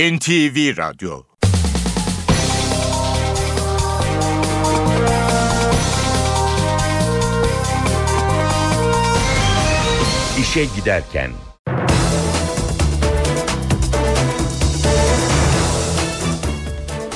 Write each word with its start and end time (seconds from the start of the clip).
NTV 0.00 0.76
Radyo 0.76 1.22
İşe 10.40 10.64
Giderken 10.76 11.30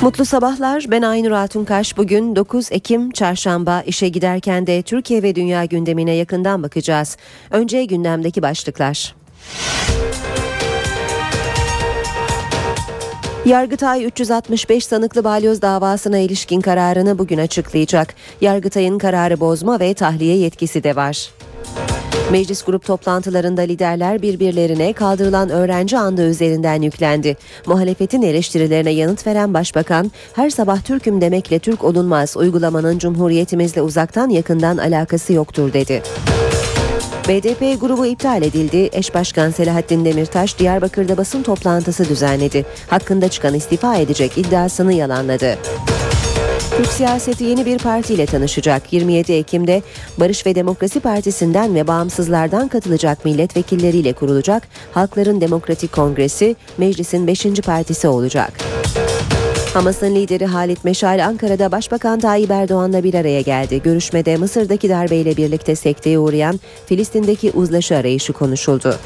Mutlu 0.01 0.25
sabahlar. 0.25 0.85
Ben 0.89 1.03
Aynur 1.03 1.31
Altunkaş. 1.31 1.97
Bugün 1.97 2.37
9 2.37 2.73
Ekim 2.73 3.11
Çarşamba 3.11 3.83
işe 3.83 4.09
giderken 4.09 4.67
de 4.67 4.83
Türkiye 4.83 5.23
ve 5.23 5.35
dünya 5.35 5.65
gündemine 5.65 6.15
yakından 6.15 6.63
bakacağız. 6.63 7.17
Önce 7.51 7.85
gündemdeki 7.85 8.43
başlıklar. 8.43 9.15
Yargıtay 13.45 14.05
365 14.05 14.87
sanıklı 14.87 15.25
balyoz 15.25 15.63
davasına 15.63 16.19
ilişkin 16.19 16.61
kararını 16.61 17.19
bugün 17.19 17.39
açıklayacak. 17.39 18.15
Yargıtay'ın 18.41 18.99
kararı 18.99 19.41
bozma 19.41 19.81
ve 19.81 19.95
tahliye 19.95 20.37
yetkisi 20.37 20.85
de 20.85 20.97
var. 20.97 21.31
Meclis 22.31 22.63
grup 22.63 22.85
toplantılarında 22.85 23.63
liderler 23.63 24.23
birbirlerine 24.23 24.93
kaldırılan 24.93 25.51
öğrenci 25.51 25.99
andı 25.99 26.29
üzerinden 26.29 26.83
yüklendi. 26.83 27.37
Muhalefetin 27.67 28.23
eleştirilerine 28.23 28.91
yanıt 28.91 29.27
veren 29.27 29.55
başbakan, 29.55 30.13
her 30.35 30.51
sabah 30.51 30.83
Türk'üm 30.83 31.21
demekle 31.21 31.59
Türk 31.59 31.85
olunmaz 31.85 32.37
uygulamanın 32.37 32.99
Cumhuriyetimizle 32.99 33.83
uzaktan 33.83 34.29
yakından 34.29 34.77
alakası 34.77 35.33
yoktur 35.33 35.73
dedi. 35.73 36.03
BDP 37.29 37.81
grubu 37.81 38.07
iptal 38.07 38.43
edildi. 38.43 38.91
Eş 38.93 39.15
Başkan 39.15 39.51
Selahattin 39.51 40.05
Demirtaş 40.05 40.59
Diyarbakır'da 40.59 41.17
basın 41.17 41.43
toplantısı 41.43 42.09
düzenledi. 42.09 42.67
Hakkında 42.91 43.29
çıkan 43.29 43.55
istifa 43.55 43.97
edecek 43.97 44.39
iddiasını 44.39 44.93
yalanladı. 44.93 45.59
Türk 46.77 46.87
siyaseti 46.87 47.45
yeni 47.45 47.67
bir 47.67 47.79
partiyle 47.79 48.27
tanışacak. 48.27 48.93
27 48.93 49.33
Ekim'de 49.33 49.83
Barış 50.19 50.47
ve 50.47 50.55
Demokrasi 50.55 51.01
Partisi'nden 51.01 51.75
ve 51.75 51.87
bağımsızlardan 51.87 52.69
katılacak 52.69 53.25
milletvekilleriyle 53.25 54.13
kurulacak 54.13 54.63
Halkların 54.93 55.41
Demokratik 55.41 55.93
Kongresi 55.93 56.57
meclisin 56.79 57.27
5. 57.27 57.47
partisi 57.67 58.09
olacak. 58.09 58.53
Hamas'ın 59.75 60.15
lideri 60.15 60.47
Halit 60.47 60.85
Meşal 60.85 61.25
Ankara'da 61.25 61.73
Başbakan 61.73 62.21
Tayyip 62.21 62.51
Erdoğan'la 62.51 63.05
bir 63.05 63.15
araya 63.15 63.41
geldi. 63.41 63.83
Görüşmede 63.83 64.37
Mısır'daki 64.37 64.89
darbeyle 64.89 65.37
birlikte 65.37 65.75
sekteye 65.75 66.19
uğrayan 66.19 66.61
Filistin'deki 66.87 67.51
uzlaşı 67.51 67.97
arayışı 67.97 68.33
konuşuldu. 68.33 68.97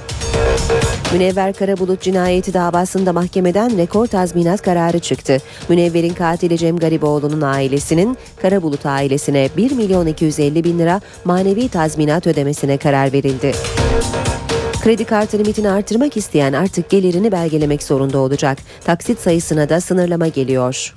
Münevver 1.13 1.53
Karabulut 1.53 2.01
cinayeti 2.01 2.55
davasında 2.55 3.13
mahkemeden 3.13 3.79
rekor 3.79 4.07
tazminat 4.07 4.63
kararı 4.63 4.99
çıktı. 4.99 5.39
Münevver'in 5.69 6.15
katili 6.15 6.59
Cem 6.59 6.77
Gariboğlu'nun 6.77 7.41
ailesinin 7.41 8.19
Karabulut 8.43 8.87
ailesine 8.87 9.49
1 9.57 9.73
milyon 9.73 10.07
250 10.07 10.65
bin 10.65 10.79
lira 10.79 11.01
manevi 11.25 11.69
tazminat 11.69 12.27
ödemesine 12.27 12.77
karar 12.77 13.13
verildi. 13.13 13.53
Kredi 14.89 15.05
kartı 15.05 15.39
limitini 15.39 15.71
artırmak 15.71 16.17
isteyen 16.17 16.53
artık 16.53 16.91
gelirini 16.91 17.33
belgelemek 17.33 17.83
zorunda 17.83 18.19
olacak. 18.19 18.59
Taksit 18.85 19.21
sayısına 19.21 19.69
da 19.69 19.81
sınırlama 19.81 20.29
geliyor. 20.29 20.95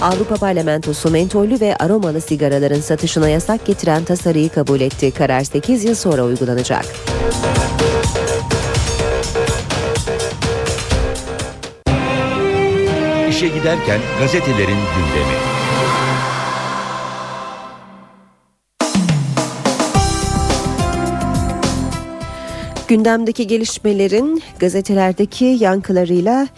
Avrupa 0.00 0.34
Parlamentosu 0.34 1.10
mentollü 1.10 1.60
ve 1.60 1.76
aromalı 1.76 2.20
sigaraların 2.20 2.80
satışına 2.80 3.28
yasak 3.28 3.66
getiren 3.66 4.04
tasarıyı 4.04 4.48
kabul 4.48 4.80
etti. 4.80 5.10
Karar 5.10 5.44
8 5.44 5.84
yıl 5.84 5.94
sonra 5.94 6.24
uygulanacak. 6.24 6.84
İşe 13.28 13.48
giderken 13.48 14.00
gazetelerin 14.20 14.78
gündemi. 14.96 15.51
Gündemdeki 22.92 23.46
gelişmelerin 23.46 24.42
gazetelerdeki 24.58 25.44
yankılarıyla 25.44 26.48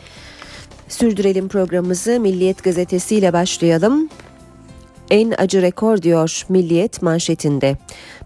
sürdürelim 0.88 1.48
programımızı. 1.48 2.20
Milliyet 2.20 2.64
gazetesiyle 2.64 3.32
başlayalım. 3.32 4.08
En 5.10 5.34
acı 5.38 5.62
rekor 5.62 6.02
diyor 6.02 6.42
Milliyet 6.48 7.02
manşetinde. 7.02 7.76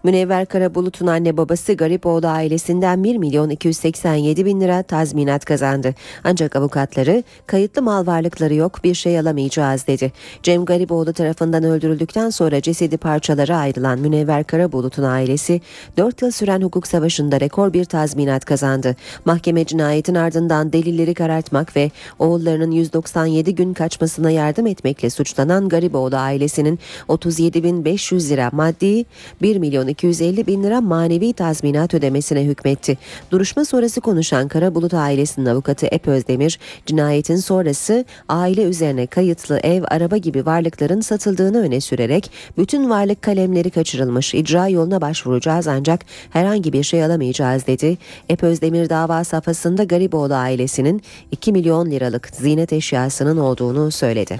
Münevver 0.03 0.45
Karabulut'un 0.45 1.07
anne 1.07 1.37
babası 1.37 1.73
Garipoğlu 1.73 2.27
ailesinden 2.27 3.03
1 3.03 3.17
milyon 3.17 3.49
287 3.49 4.45
bin 4.45 4.61
lira 4.61 4.83
tazminat 4.83 5.45
kazandı. 5.45 5.95
Ancak 6.23 6.55
avukatları 6.55 7.23
kayıtlı 7.47 7.81
mal 7.81 8.07
varlıkları 8.07 8.53
yok 8.53 8.83
bir 8.83 8.93
şey 8.93 9.19
alamayacağız 9.19 9.87
dedi. 9.87 10.11
Cem 10.43 10.65
Garipoğlu 10.65 11.13
tarafından 11.13 11.63
öldürüldükten 11.63 12.29
sonra 12.29 12.61
cesedi 12.61 12.97
parçalara 12.97 13.57
ayrılan 13.57 13.99
Münevver 13.99 14.43
Karabulut'un 14.43 15.03
ailesi 15.03 15.61
4 15.97 16.21
yıl 16.21 16.31
süren 16.31 16.61
hukuk 16.61 16.87
savaşında 16.87 17.39
rekor 17.39 17.73
bir 17.73 17.85
tazminat 17.85 18.45
kazandı. 18.45 18.95
Mahkeme 19.25 19.65
cinayetin 19.65 20.15
ardından 20.15 20.73
delilleri 20.73 21.13
karartmak 21.13 21.75
ve 21.75 21.91
oğullarının 22.19 22.71
197 22.71 23.55
gün 23.55 23.73
kaçmasına 23.73 24.31
yardım 24.31 24.67
etmekle 24.67 25.09
suçlanan 25.09 25.69
Garipoğlu 25.69 26.15
ailesinin 26.15 26.79
37.500 27.09 28.29
lira 28.29 28.49
maddi 28.53 29.05
1 29.41 29.57
milyon 29.57 29.88
250 29.89 30.47
bin 30.47 30.63
lira 30.63 30.81
manevi 30.81 31.33
tazminat 31.33 31.93
ödemesine 31.93 32.43
hükmetti. 32.43 32.97
Duruşma 33.31 33.65
sonrası 33.65 34.01
konuşan 34.01 34.47
Karabulut 34.47 34.93
ailesinin 34.93 35.45
avukatı 35.45 35.85
Ep 35.85 36.07
Özdemir, 36.07 36.59
cinayetin 36.85 37.35
sonrası 37.35 38.05
aile 38.29 38.63
üzerine 38.63 39.07
kayıtlı 39.07 39.59
ev, 39.59 39.83
araba 39.87 40.17
gibi 40.17 40.45
varlıkların 40.45 41.01
satıldığını 41.01 41.61
öne 41.61 41.81
sürerek 41.81 42.31
bütün 42.57 42.89
varlık 42.89 43.21
kalemleri 43.21 43.69
kaçırılmış, 43.69 44.33
icra 44.33 44.67
yoluna 44.67 45.01
başvuracağız 45.01 45.67
ancak 45.67 46.05
herhangi 46.29 46.73
bir 46.73 46.83
şey 46.83 47.03
alamayacağız 47.03 47.67
dedi. 47.67 47.97
Ep 48.29 48.43
Özdemir 48.43 48.89
dava 48.89 49.23
safhasında 49.23 49.83
Gariboğlu 49.83 50.33
ailesinin 50.33 51.01
2 51.31 51.51
milyon 51.51 51.91
liralık 51.91 52.29
zinet 52.33 52.73
eşyasının 52.73 53.37
olduğunu 53.37 53.91
söyledi. 53.91 54.39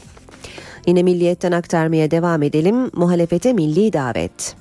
Yine 0.87 1.03
milliyetten 1.03 1.51
aktarmaya 1.51 2.11
devam 2.11 2.43
edelim. 2.43 2.89
Muhalefete 2.93 3.53
milli 3.53 3.93
davet. 3.93 4.58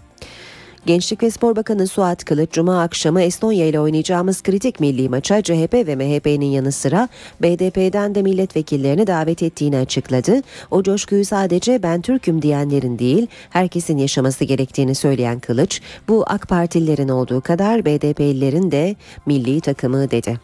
Gençlik 0.86 1.22
ve 1.22 1.30
Spor 1.30 1.56
Bakanı 1.56 1.86
Suat 1.86 2.24
Kılıç 2.24 2.52
Cuma 2.52 2.82
akşamı 2.82 3.22
Estonya 3.22 3.66
ile 3.66 3.80
oynayacağımız 3.80 4.42
kritik 4.42 4.80
milli 4.80 5.08
maça 5.08 5.42
CHP 5.42 5.74
ve 5.74 5.96
MHP'nin 5.96 6.46
yanı 6.46 6.72
sıra 6.72 7.08
BDP'den 7.42 8.14
de 8.14 8.22
milletvekillerini 8.22 9.06
davet 9.06 9.42
ettiğini 9.42 9.78
açıkladı. 9.78 10.42
O 10.70 10.82
coşkuyu 10.82 11.24
sadece 11.24 11.82
ben 11.82 12.02
Türk'üm 12.02 12.42
diyenlerin 12.42 12.98
değil, 12.98 13.26
herkesin 13.50 13.98
yaşaması 13.98 14.44
gerektiğini 14.44 14.94
söyleyen 14.94 15.40
Kılıç, 15.40 15.80
bu 16.08 16.24
AK 16.26 16.48
Partililerin 16.48 17.08
olduğu 17.08 17.40
kadar 17.40 17.84
BDP'lilerin 17.84 18.70
de 18.70 18.96
milli 19.26 19.60
takımı 19.60 20.10
dedi. 20.10 20.40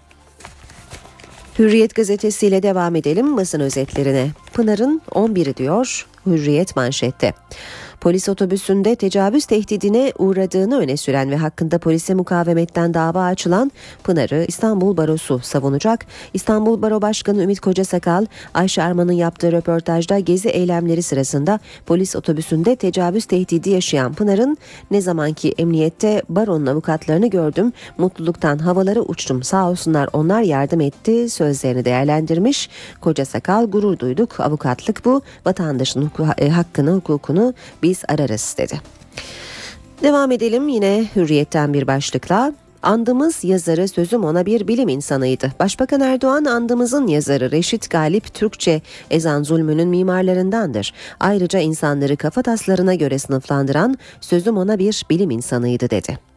Hürriyet 1.58 1.94
gazetesiyle 1.94 2.62
devam 2.62 2.96
edelim 2.96 3.36
basın 3.36 3.60
özetlerine. 3.60 4.30
Pınar'ın 4.52 5.02
11'i 5.10 5.56
diyor 5.56 6.06
Hürriyet 6.26 6.76
manşette. 6.76 7.32
Polis 8.04 8.28
otobüsünde 8.28 8.96
tecavüz 8.96 9.44
tehdidine 9.44 10.12
uğradığını 10.18 10.78
öne 10.78 10.96
süren 10.96 11.30
ve 11.30 11.36
hakkında 11.36 11.78
polise 11.78 12.14
mukavemetten 12.14 12.94
dava 12.94 13.24
açılan 13.24 13.72
Pınar'ı 14.02 14.44
İstanbul 14.48 14.96
Barosu 14.96 15.38
savunacak. 15.38 16.06
İstanbul 16.34 16.82
Baro 16.82 17.02
Başkanı 17.02 17.42
Ümit 17.42 17.60
Kocasakal, 17.60 18.26
Ayşe 18.54 18.82
Arman'ın 18.82 19.12
yaptığı 19.12 19.52
röportajda 19.52 20.18
gezi 20.18 20.48
eylemleri 20.48 21.02
sırasında 21.02 21.58
polis 21.86 22.16
otobüsünde 22.16 22.76
tecavüz 22.76 23.24
tehdidi 23.24 23.70
yaşayan 23.70 24.14
Pınar'ın 24.14 24.56
ne 24.90 25.00
zamanki 25.00 25.54
emniyette 25.58 26.22
baronun 26.28 26.66
avukatlarını 26.66 27.26
gördüm, 27.26 27.72
mutluluktan 27.98 28.58
havalara 28.58 29.00
uçtum 29.00 29.42
sağ 29.42 29.70
olsunlar 29.70 30.08
onlar 30.12 30.42
yardım 30.42 30.80
etti 30.80 31.30
sözlerini 31.30 31.84
değerlendirmiş. 31.84 32.70
Kocasakal 33.00 33.66
gurur 33.66 33.98
duyduk 33.98 34.40
avukatlık 34.40 35.04
bu 35.04 35.22
vatandaşın 35.46 36.10
hakkını 36.50 36.94
hukukunu 36.94 37.54
biz 37.82 37.93
biz 37.94 38.02
ararız 38.08 38.54
dedi. 38.58 38.80
Devam 40.02 40.32
edelim 40.32 40.68
yine 40.68 41.04
hürriyetten 41.16 41.74
bir 41.74 41.86
başlıkla. 41.86 42.52
Andımız 42.82 43.44
yazarı 43.44 43.88
sözüm 43.88 44.24
ona 44.24 44.46
bir 44.46 44.68
bilim 44.68 44.88
insanıydı. 44.88 45.52
Başbakan 45.60 46.00
Erdoğan 46.00 46.44
andımızın 46.44 47.06
yazarı 47.06 47.50
Reşit 47.50 47.90
Galip 47.90 48.34
Türkçe 48.34 48.82
ezan 49.10 49.42
zulmünün 49.42 49.88
mimarlarındandır. 49.88 50.92
Ayrıca 51.20 51.58
insanları 51.58 52.16
kafa 52.16 52.42
taslarına 52.42 52.94
göre 52.94 53.18
sınıflandıran 53.18 53.98
sözüm 54.20 54.56
ona 54.56 54.78
bir 54.78 55.06
bilim 55.10 55.30
insanıydı 55.30 55.90
dedi. 55.90 56.33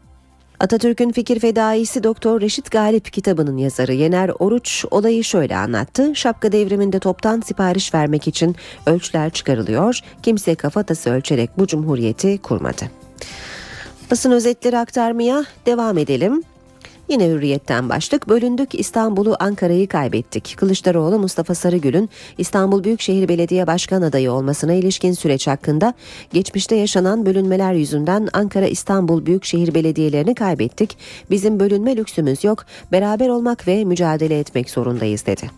Atatürk'ün 0.59 1.11
fikir 1.11 1.39
fedaisi 1.39 2.03
Doktor 2.03 2.41
Reşit 2.41 2.71
Galip 2.71 3.13
kitabının 3.13 3.57
yazarı 3.57 3.93
Yener 3.93 4.31
Oruç 4.39 4.85
olayı 4.91 5.23
şöyle 5.23 5.57
anlattı. 5.57 6.15
Şapka 6.15 6.51
devriminde 6.51 6.99
toptan 6.99 7.41
sipariş 7.41 7.93
vermek 7.93 8.27
için 8.27 8.55
ölçüler 8.85 9.29
çıkarılıyor. 9.29 9.99
Kimse 10.23 10.55
kafatası 10.55 11.09
ölçerek 11.09 11.49
bu 11.57 11.67
cumhuriyeti 11.67 12.37
kurmadı. 12.37 12.83
Basın 14.11 14.31
özetleri 14.31 14.77
aktarmaya 14.77 15.45
devam 15.65 15.97
edelim. 15.97 16.43
Yine 17.09 17.27
hürriyetten 17.27 17.89
başlık. 17.89 18.29
Bölündük 18.29 18.75
İstanbul'u 18.75 19.35
Ankara'yı 19.39 19.87
kaybettik. 19.87 20.55
Kılıçdaroğlu 20.57 21.19
Mustafa 21.19 21.55
Sarıgül'ün 21.55 22.09
İstanbul 22.37 22.83
Büyükşehir 22.83 23.27
Belediye 23.27 23.67
Başkan 23.67 24.01
adayı 24.01 24.31
olmasına 24.31 24.73
ilişkin 24.73 25.11
süreç 25.11 25.47
hakkında 25.47 25.93
geçmişte 26.33 26.75
yaşanan 26.75 27.25
bölünmeler 27.25 27.73
yüzünden 27.73 28.27
Ankara 28.33 28.67
İstanbul 28.67 29.25
Büyükşehir 29.25 29.73
Belediyelerini 29.73 30.35
kaybettik. 30.35 30.97
Bizim 31.29 31.59
bölünme 31.59 31.97
lüksümüz 31.97 32.43
yok. 32.43 32.65
Beraber 32.91 33.29
olmak 33.29 33.67
ve 33.67 33.85
mücadele 33.85 34.39
etmek 34.39 34.69
zorundayız 34.69 35.25
dedi. 35.25 35.49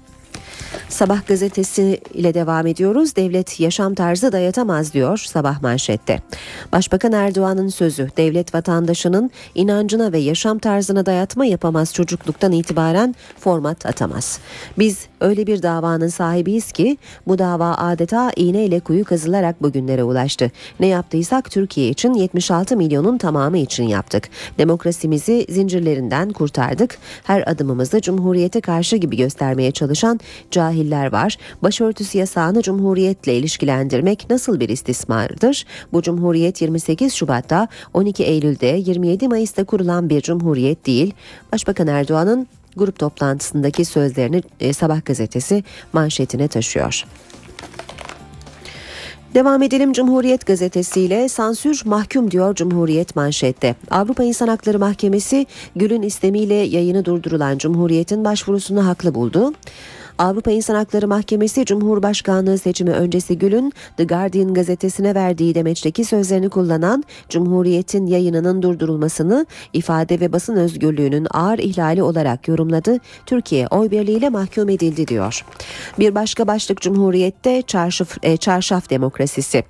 Sabah 0.89 1.27
gazetesi 1.27 2.01
ile 2.13 2.33
devam 2.33 2.67
ediyoruz. 2.67 3.15
Devlet 3.15 3.59
yaşam 3.59 3.95
tarzı 3.95 4.31
dayatamaz 4.31 4.93
diyor 4.93 5.17
sabah 5.17 5.61
manşette. 5.61 6.19
Başbakan 6.71 7.11
Erdoğan'ın 7.11 7.67
sözü 7.67 8.09
devlet 8.17 8.55
vatandaşının 8.55 9.31
inancına 9.55 10.11
ve 10.11 10.17
yaşam 10.19 10.59
tarzına 10.59 11.05
dayatma 11.05 11.45
yapamaz 11.45 11.93
çocukluktan 11.93 12.51
itibaren 12.51 13.15
format 13.39 13.85
atamaz. 13.85 14.39
Biz 14.77 15.07
öyle 15.21 15.47
bir 15.47 15.63
davanın 15.63 16.07
sahibiyiz 16.07 16.71
ki 16.71 16.97
bu 17.27 17.39
dava 17.39 17.73
adeta 17.73 18.31
iğne 18.35 18.65
ile 18.65 18.79
kuyu 18.79 19.05
kazılarak 19.05 19.61
bugünlere 19.61 20.03
ulaştı. 20.03 20.51
Ne 20.79 20.87
yaptıysak 20.87 21.51
Türkiye 21.51 21.89
için 21.89 22.13
76 22.13 22.77
milyonun 22.77 23.17
tamamı 23.17 23.57
için 23.57 23.83
yaptık. 23.83 24.29
Demokrasimizi 24.57 25.45
zincirlerinden 25.49 26.29
kurtardık. 26.29 26.97
Her 27.23 27.51
adımımızı 27.51 28.01
Cumhuriyete 28.01 28.61
karşı 28.61 28.95
gibi 28.95 29.17
göstermeye 29.17 29.71
çalışan 29.71 30.19
cahiller 30.59 31.11
var. 31.11 31.37
Başörtüsü 31.63 32.17
yasağını 32.17 32.61
Cumhuriyetle 32.61 33.35
ilişkilendirmek 33.35 34.29
nasıl 34.29 34.59
bir 34.59 34.69
istismardır? 34.69 35.65
Bu 35.93 36.01
Cumhuriyet 36.01 36.61
28 36.61 37.13
Şubat'ta 37.13 37.67
12 37.93 38.23
Eylül'de 38.23 38.67
27 38.67 39.27
Mayıs'ta 39.27 39.63
kurulan 39.63 40.09
bir 40.09 40.21
cumhuriyet 40.21 40.85
değil. 40.85 41.13
Başbakan 41.53 41.87
Erdoğan'ın 41.87 42.47
grup 42.77 42.99
toplantısındaki 42.99 43.85
sözlerini 43.85 44.43
e, 44.59 44.73
Sabah 44.73 45.05
gazetesi 45.05 45.63
manşetine 45.93 46.47
taşıyor. 46.47 47.05
Devam 49.33 49.63
edelim 49.63 49.93
Cumhuriyet 49.93 50.45
gazetesiyle 50.45 51.29
sansür 51.29 51.81
mahkum 51.85 52.31
diyor 52.31 52.55
Cumhuriyet 52.55 53.15
manşette. 53.15 53.75
Avrupa 53.91 54.23
İnsan 54.23 54.47
Hakları 54.47 54.79
Mahkemesi 54.79 55.45
Gül'ün 55.75 56.01
istemiyle 56.01 56.53
yayını 56.53 57.05
durdurulan 57.05 57.57
Cumhuriyet'in 57.57 58.25
başvurusunu 58.25 58.85
haklı 58.85 59.15
buldu. 59.15 59.53
Avrupa 60.19 60.51
İnsan 60.51 60.75
Hakları 60.75 61.07
Mahkemesi 61.07 61.65
Cumhurbaşkanlığı 61.65 62.57
seçimi 62.57 62.91
öncesi 62.91 63.37
Gül'ün 63.37 63.73
The 63.97 64.03
Guardian 64.03 64.53
gazetesine 64.53 65.15
verdiği 65.15 65.55
demeçteki 65.55 66.05
sözlerini 66.05 66.49
kullanan 66.49 67.03
Cumhuriyet'in 67.29 68.05
yayınının 68.05 68.61
durdurulmasını 68.61 69.45
ifade 69.73 70.19
ve 70.19 70.31
basın 70.31 70.55
özgürlüğünün 70.55 71.27
ağır 71.31 71.59
ihlali 71.59 72.03
olarak 72.03 72.47
yorumladı. 72.47 72.97
Türkiye 73.25 73.67
oy 73.67 73.91
birliğiyle 73.91 74.29
mahkum 74.29 74.69
edildi 74.69 75.07
diyor. 75.07 75.45
Bir 75.99 76.15
başka 76.15 76.47
başlık 76.47 76.81
Cumhuriyet'te 76.81 77.61
çarşaf, 77.61 78.17
e, 78.23 78.37
çarşaf 78.37 78.89
demokrasisi. 78.89 79.63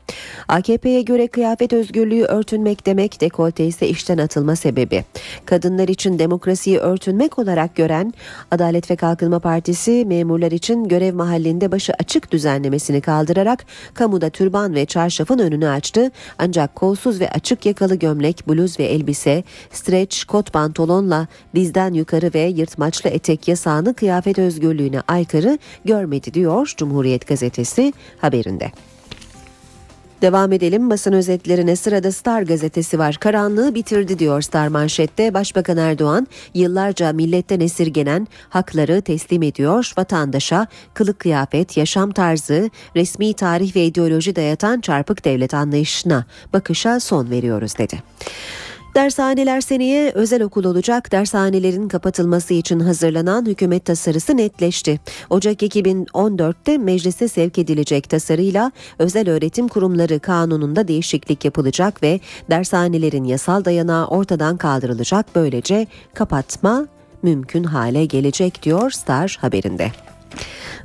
AKP'ye 0.47 1.01
göre 1.01 1.27
kıyafet 1.27 1.73
özgürlüğü 1.73 2.23
örtünmek 2.23 2.85
demek 2.85 3.21
dekolte 3.21 3.65
ise 3.65 3.87
işten 3.87 4.17
atılma 4.17 4.55
sebebi. 4.55 5.05
Kadınlar 5.45 5.87
için 5.87 6.19
demokrasiyi 6.19 6.77
örtünmek 6.77 7.39
olarak 7.39 7.75
gören 7.75 8.13
Adalet 8.51 8.91
ve 8.91 8.95
Kalkınma 8.95 9.39
Partisi 9.39 10.05
memur 10.05 10.38
memurlar 10.39 10.51
için 10.51 10.87
görev 10.87 11.15
mahallinde 11.15 11.71
başı 11.71 11.93
açık 11.99 12.31
düzenlemesini 12.31 13.01
kaldırarak 13.01 13.65
kamuda 13.93 14.29
türban 14.29 14.75
ve 14.75 14.85
çarşafın 14.85 15.39
önünü 15.39 15.67
açtı. 15.67 16.11
Ancak 16.37 16.75
kolsuz 16.75 17.19
ve 17.19 17.29
açık 17.29 17.65
yakalı 17.65 17.95
gömlek, 17.95 18.47
bluz 18.47 18.79
ve 18.79 18.83
elbise, 18.83 19.43
streç, 19.71 20.23
kot 20.23 20.53
pantolonla 20.53 21.27
dizden 21.55 21.93
yukarı 21.93 22.31
ve 22.33 22.39
yırtmaçlı 22.39 23.09
etek 23.09 23.47
yasağını 23.47 23.93
kıyafet 23.93 24.39
özgürlüğüne 24.39 25.01
aykırı 25.07 25.57
görmedi 25.85 26.33
diyor 26.33 26.73
Cumhuriyet 26.77 27.27
gazetesi 27.27 27.93
haberinde. 28.21 28.71
Devam 30.21 30.51
edelim 30.51 30.89
basın 30.89 31.13
özetlerine 31.13 31.75
sırada 31.75 32.11
Star 32.11 32.41
gazetesi 32.41 32.99
var. 32.99 33.15
Karanlığı 33.19 33.75
bitirdi 33.75 34.19
diyor 34.19 34.41
Star 34.41 34.67
manşette. 34.67 35.33
Başbakan 35.33 35.77
Erdoğan 35.77 36.27
yıllarca 36.53 37.13
milletten 37.13 37.59
esirgenen 37.59 38.27
hakları 38.49 39.01
teslim 39.01 39.43
ediyor. 39.43 39.93
Vatandaşa 39.97 40.67
kılık 40.93 41.19
kıyafet, 41.19 41.77
yaşam 41.77 42.11
tarzı, 42.11 42.69
resmi 42.95 43.33
tarih 43.33 43.75
ve 43.75 43.85
ideoloji 43.85 44.35
dayatan 44.35 44.81
çarpık 44.81 45.25
devlet 45.25 45.53
anlayışına 45.53 46.25
bakışa 46.53 46.99
son 46.99 47.29
veriyoruz 47.29 47.77
dedi. 47.77 48.03
Dershaneler 48.95 49.61
seneye 49.61 50.11
özel 50.11 50.43
okul 50.43 50.63
olacak. 50.63 51.11
Dershanelerin 51.11 51.87
kapatılması 51.87 52.53
için 52.53 52.79
hazırlanan 52.79 53.45
hükümet 53.45 53.85
tasarısı 53.85 54.37
netleşti. 54.37 54.99
Ocak 55.29 55.61
2014'te 55.61 56.77
meclise 56.77 57.27
sevk 57.27 57.59
edilecek 57.59 58.09
tasarıyla 58.09 58.71
özel 58.99 59.29
öğretim 59.29 59.67
kurumları 59.67 60.19
kanununda 60.19 60.87
değişiklik 60.87 61.45
yapılacak 61.45 62.03
ve 62.03 62.19
dershanelerin 62.49 63.23
yasal 63.23 63.65
dayanağı 63.65 64.07
ortadan 64.07 64.57
kaldırılacak. 64.57 65.25
Böylece 65.35 65.87
kapatma 66.13 66.87
mümkün 67.23 67.63
hale 67.63 68.05
gelecek 68.05 68.63
diyor 68.63 68.91
Star 68.91 69.37
haberinde. 69.41 69.91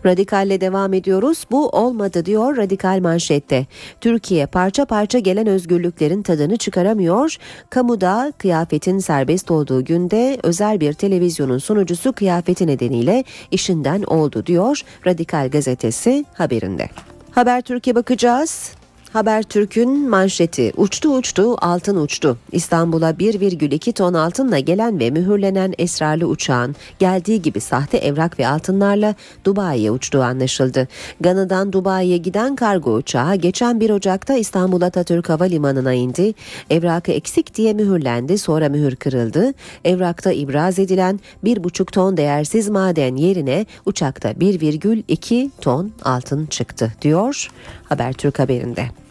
Radikalle 0.06 0.60
devam 0.60 0.94
ediyoruz. 0.94 1.44
Bu 1.50 1.68
olmadı 1.68 2.26
diyor 2.26 2.56
radikal 2.56 3.00
manşette. 3.00 3.66
Türkiye 4.00 4.46
parça 4.46 4.84
parça 4.84 5.18
gelen 5.18 5.46
özgürlüklerin 5.46 6.22
tadını 6.22 6.56
çıkaramıyor. 6.56 7.36
Kamuda 7.70 8.32
kıyafetin 8.38 8.98
serbest 8.98 9.50
olduğu 9.50 9.84
günde 9.84 10.38
özel 10.42 10.80
bir 10.80 10.92
televizyonun 10.92 11.58
sunucusu 11.58 12.12
kıyafeti 12.12 12.66
nedeniyle 12.66 13.24
işinden 13.50 14.02
oldu 14.02 14.46
diyor 14.46 14.80
Radikal 15.06 15.48
gazetesi 15.50 16.24
haberinde. 16.34 16.88
Haber 17.30 17.62
Türkiye 17.62 17.94
bakacağız. 17.94 18.72
Habertürk'ün 19.14 20.08
manşeti 20.08 20.72
uçtu 20.76 21.08
uçtu 21.16 21.56
altın 21.60 21.96
uçtu. 21.96 22.38
İstanbul'a 22.52 23.10
1,2 23.10 23.92
ton 23.92 24.14
altınla 24.14 24.58
gelen 24.58 25.00
ve 25.00 25.10
mühürlenen 25.10 25.74
esrarlı 25.78 26.26
uçağın 26.26 26.76
geldiği 26.98 27.42
gibi 27.42 27.60
sahte 27.60 27.96
evrak 27.96 28.38
ve 28.38 28.48
altınlarla 28.48 29.14
Dubai'ye 29.44 29.90
uçtuğu 29.90 30.22
anlaşıldı. 30.22 30.88
Gana'dan 31.20 31.72
Dubai'ye 31.72 32.16
giden 32.16 32.56
kargo 32.56 32.94
uçağı 32.94 33.34
geçen 33.34 33.80
1 33.80 33.90
Ocak'ta 33.90 34.34
İstanbul 34.34 34.82
Atatürk 34.82 35.28
Havalimanı'na 35.28 35.92
indi. 35.92 36.34
Evrakı 36.70 37.12
eksik 37.12 37.54
diye 37.54 37.72
mühürlendi 37.72 38.38
sonra 38.38 38.68
mühür 38.68 38.96
kırıldı. 38.96 39.52
Evrakta 39.84 40.32
ibraz 40.32 40.78
edilen 40.78 41.20
1,5 41.44 41.92
ton 41.92 42.16
değersiz 42.16 42.68
maden 42.68 43.16
yerine 43.16 43.66
uçakta 43.86 44.30
1,2 44.30 45.50
ton 45.60 45.92
altın 46.02 46.46
çıktı 46.46 46.92
diyor 47.02 47.48
Habertürk 47.84 48.38
haberinde. 48.38 49.03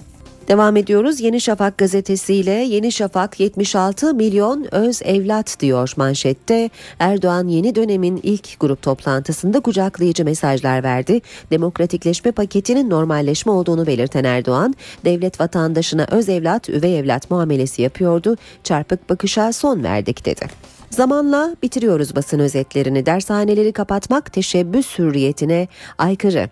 Devam 0.47 0.77
ediyoruz 0.77 1.19
Yeni 1.19 1.41
Şafak 1.41 1.77
gazetesiyle 1.77 2.51
Yeni 2.51 2.91
Şafak 2.91 3.39
76 3.39 4.13
milyon 4.13 4.75
öz 4.75 5.01
evlat 5.01 5.59
diyor 5.59 5.93
manşette. 5.97 6.69
Erdoğan 6.99 7.47
yeni 7.47 7.75
dönemin 7.75 8.19
ilk 8.23 8.59
grup 8.59 8.81
toplantısında 8.81 9.59
kucaklayıcı 9.59 10.25
mesajlar 10.25 10.83
verdi. 10.83 11.21
Demokratikleşme 11.51 12.31
paketinin 12.31 12.89
normalleşme 12.89 13.51
olduğunu 13.51 13.87
belirten 13.87 14.23
Erdoğan, 14.23 14.75
devlet 15.05 15.39
vatandaşına 15.39 16.07
öz 16.11 16.29
evlat, 16.29 16.69
üvey 16.69 16.99
evlat 16.99 17.31
muamelesi 17.31 17.81
yapıyordu. 17.81 18.37
Çarpık 18.63 19.09
bakışa 19.09 19.53
son 19.53 19.83
verdik 19.83 20.25
dedi. 20.25 20.72
Zamanla 20.93 21.55
bitiriyoruz 21.63 22.15
basın 22.15 22.39
özetlerini. 22.39 23.05
Dershaneleri 23.05 23.71
kapatmak 23.71 24.33
teşebbüs 24.33 24.99
hürriyetine 24.99 25.67
aykırı. 25.97 26.49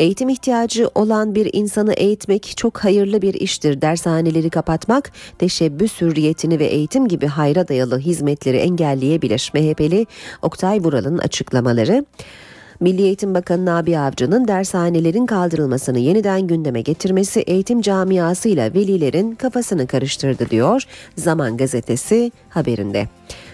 Eğitim 0.00 0.28
ihtiyacı 0.28 0.90
olan 0.94 1.34
bir 1.34 1.50
insanı 1.52 1.92
eğitmek 1.92 2.56
çok 2.56 2.78
hayırlı 2.78 3.22
bir 3.22 3.34
iştir. 3.34 3.80
Dershaneleri 3.80 4.50
kapatmak 4.50 5.12
teşebbüs 5.38 6.00
hürriyetini 6.00 6.58
ve 6.58 6.64
eğitim 6.64 7.08
gibi 7.08 7.26
hayra 7.26 7.68
dayalı 7.68 7.98
hizmetleri 7.98 8.56
engelleyebilir. 8.56 9.52
MHP'li 9.54 10.06
Oktay 10.42 10.80
Vural'ın 10.80 11.18
açıklamaları. 11.18 12.04
Milli 12.80 13.02
Eğitim 13.02 13.34
Bakanı 13.34 13.66
Nabi 13.66 13.98
Avcı'nın 13.98 14.48
dershanelerin 14.48 15.26
kaldırılmasını 15.26 15.98
yeniden 15.98 16.46
gündeme 16.46 16.80
getirmesi 16.80 17.40
eğitim 17.40 17.80
camiasıyla 17.80 18.74
velilerin 18.74 19.34
kafasını 19.34 19.86
karıştırdı 19.86 20.50
diyor 20.50 20.82
Zaman 21.16 21.56
Gazetesi 21.56 22.32
haberinde. 22.48 23.08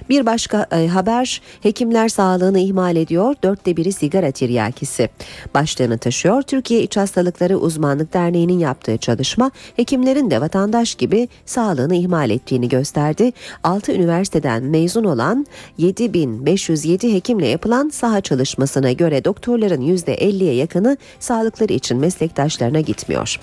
Bir 0.08 0.26
başka 0.26 0.66
e, 0.72 0.86
haber 0.86 1.42
hekimler 1.60 2.08
sağlığını 2.08 2.58
ihmal 2.58 2.96
ediyor. 2.96 3.34
Dörtte 3.44 3.76
biri 3.76 3.92
sigara 3.92 4.30
tiryakisi. 4.30 5.08
Başlığını 5.54 5.98
taşıyor. 5.98 6.42
Türkiye 6.42 6.82
İç 6.82 6.96
Hastalıkları 6.96 7.58
Uzmanlık 7.58 8.14
Derneği'nin 8.14 8.58
yaptığı 8.58 8.96
çalışma 8.96 9.50
hekimlerin 9.76 10.30
de 10.30 10.40
vatandaş 10.40 10.94
gibi 10.94 11.28
sağlığını 11.46 11.94
ihmal 11.94 12.30
ettiğini 12.30 12.68
gösterdi. 12.68 13.32
6 13.64 13.92
üniversiteden 13.92 14.62
mezun 14.62 15.04
olan 15.04 15.46
7507 15.78 17.14
hekimle 17.14 17.46
yapılan 17.46 17.88
saha 17.88 18.20
çalışmasına 18.20 18.92
göre 18.92 19.24
doktorların 19.24 19.82
%50'ye 19.82 20.54
yakını 20.54 20.96
sağlıkları 21.20 21.72
için 21.72 21.98
meslektaşlarına 21.98 22.80
gitmiyor. 22.80 23.40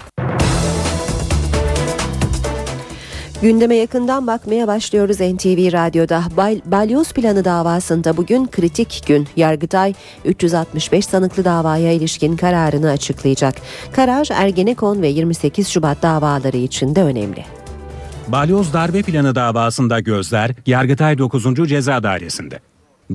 Gündeme 3.42 3.76
yakından 3.76 4.28
bakmaya 4.28 4.68
başlıyoruz 4.68 5.16
NTV 5.16 5.74
Radyo'da. 5.74 6.24
Bal 6.38 6.60
Balyoz 6.66 7.14
planı 7.14 7.46
davasında 7.46 8.18
bugün 8.18 8.48
kritik 8.48 9.04
gün. 9.08 9.28
Yargıtay 9.36 9.94
365 10.26 11.06
sanıklı 11.06 11.46
davaya 11.46 11.92
ilişkin 11.92 12.36
kararını 12.36 12.90
açıklayacak. 12.90 13.56
Karar 13.94 14.28
Ergenekon 14.32 15.02
ve 15.02 15.08
28 15.08 15.68
Şubat 15.68 16.02
davaları 16.02 16.58
için 16.58 16.96
de 16.96 17.04
önemli. 17.04 17.46
Balyoz 18.28 18.74
darbe 18.74 19.02
planı 19.02 19.36
davasında 19.36 20.00
gözler 20.00 20.52
Yargıtay 20.66 21.18
9. 21.18 21.70
Ceza 21.70 22.04
Dairesi'nde. 22.04 22.60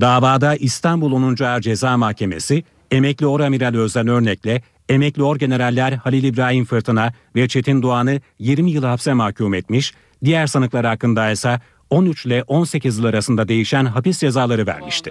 Davada 0.01 0.57
İstanbul 0.57 1.13
10. 1.13 1.45
Ağır 1.45 1.61
Ceza 1.61 1.97
Mahkemesi 1.97 2.65
emekli 2.91 3.27
Oramiral 3.27 3.75
Özden 3.75 4.09
Örnek'le 4.09 4.63
emekli 4.89 5.23
orgeneraller 5.23 5.93
Halil 5.93 6.25
İbrahim 6.25 6.65
Fırtına 6.65 7.13
ve 7.37 7.49
Çetin 7.49 7.83
Doğan'ı 7.83 8.21
20 8.39 8.71
yıl 8.71 8.85
hapse 8.85 9.13
mahkum 9.13 9.55
etmiş, 9.55 9.95
diğer 10.25 10.47
sanıklar 10.47 10.87
hakkında 10.87 11.31
ise 11.31 11.61
13 11.91 12.27
ile 12.27 12.43
18 12.47 12.99
yıl 12.99 13.05
arasında 13.05 13.49
değişen 13.49 13.85
hapis 13.85 14.19
cezaları 14.19 14.67
vermişti. 14.67 15.11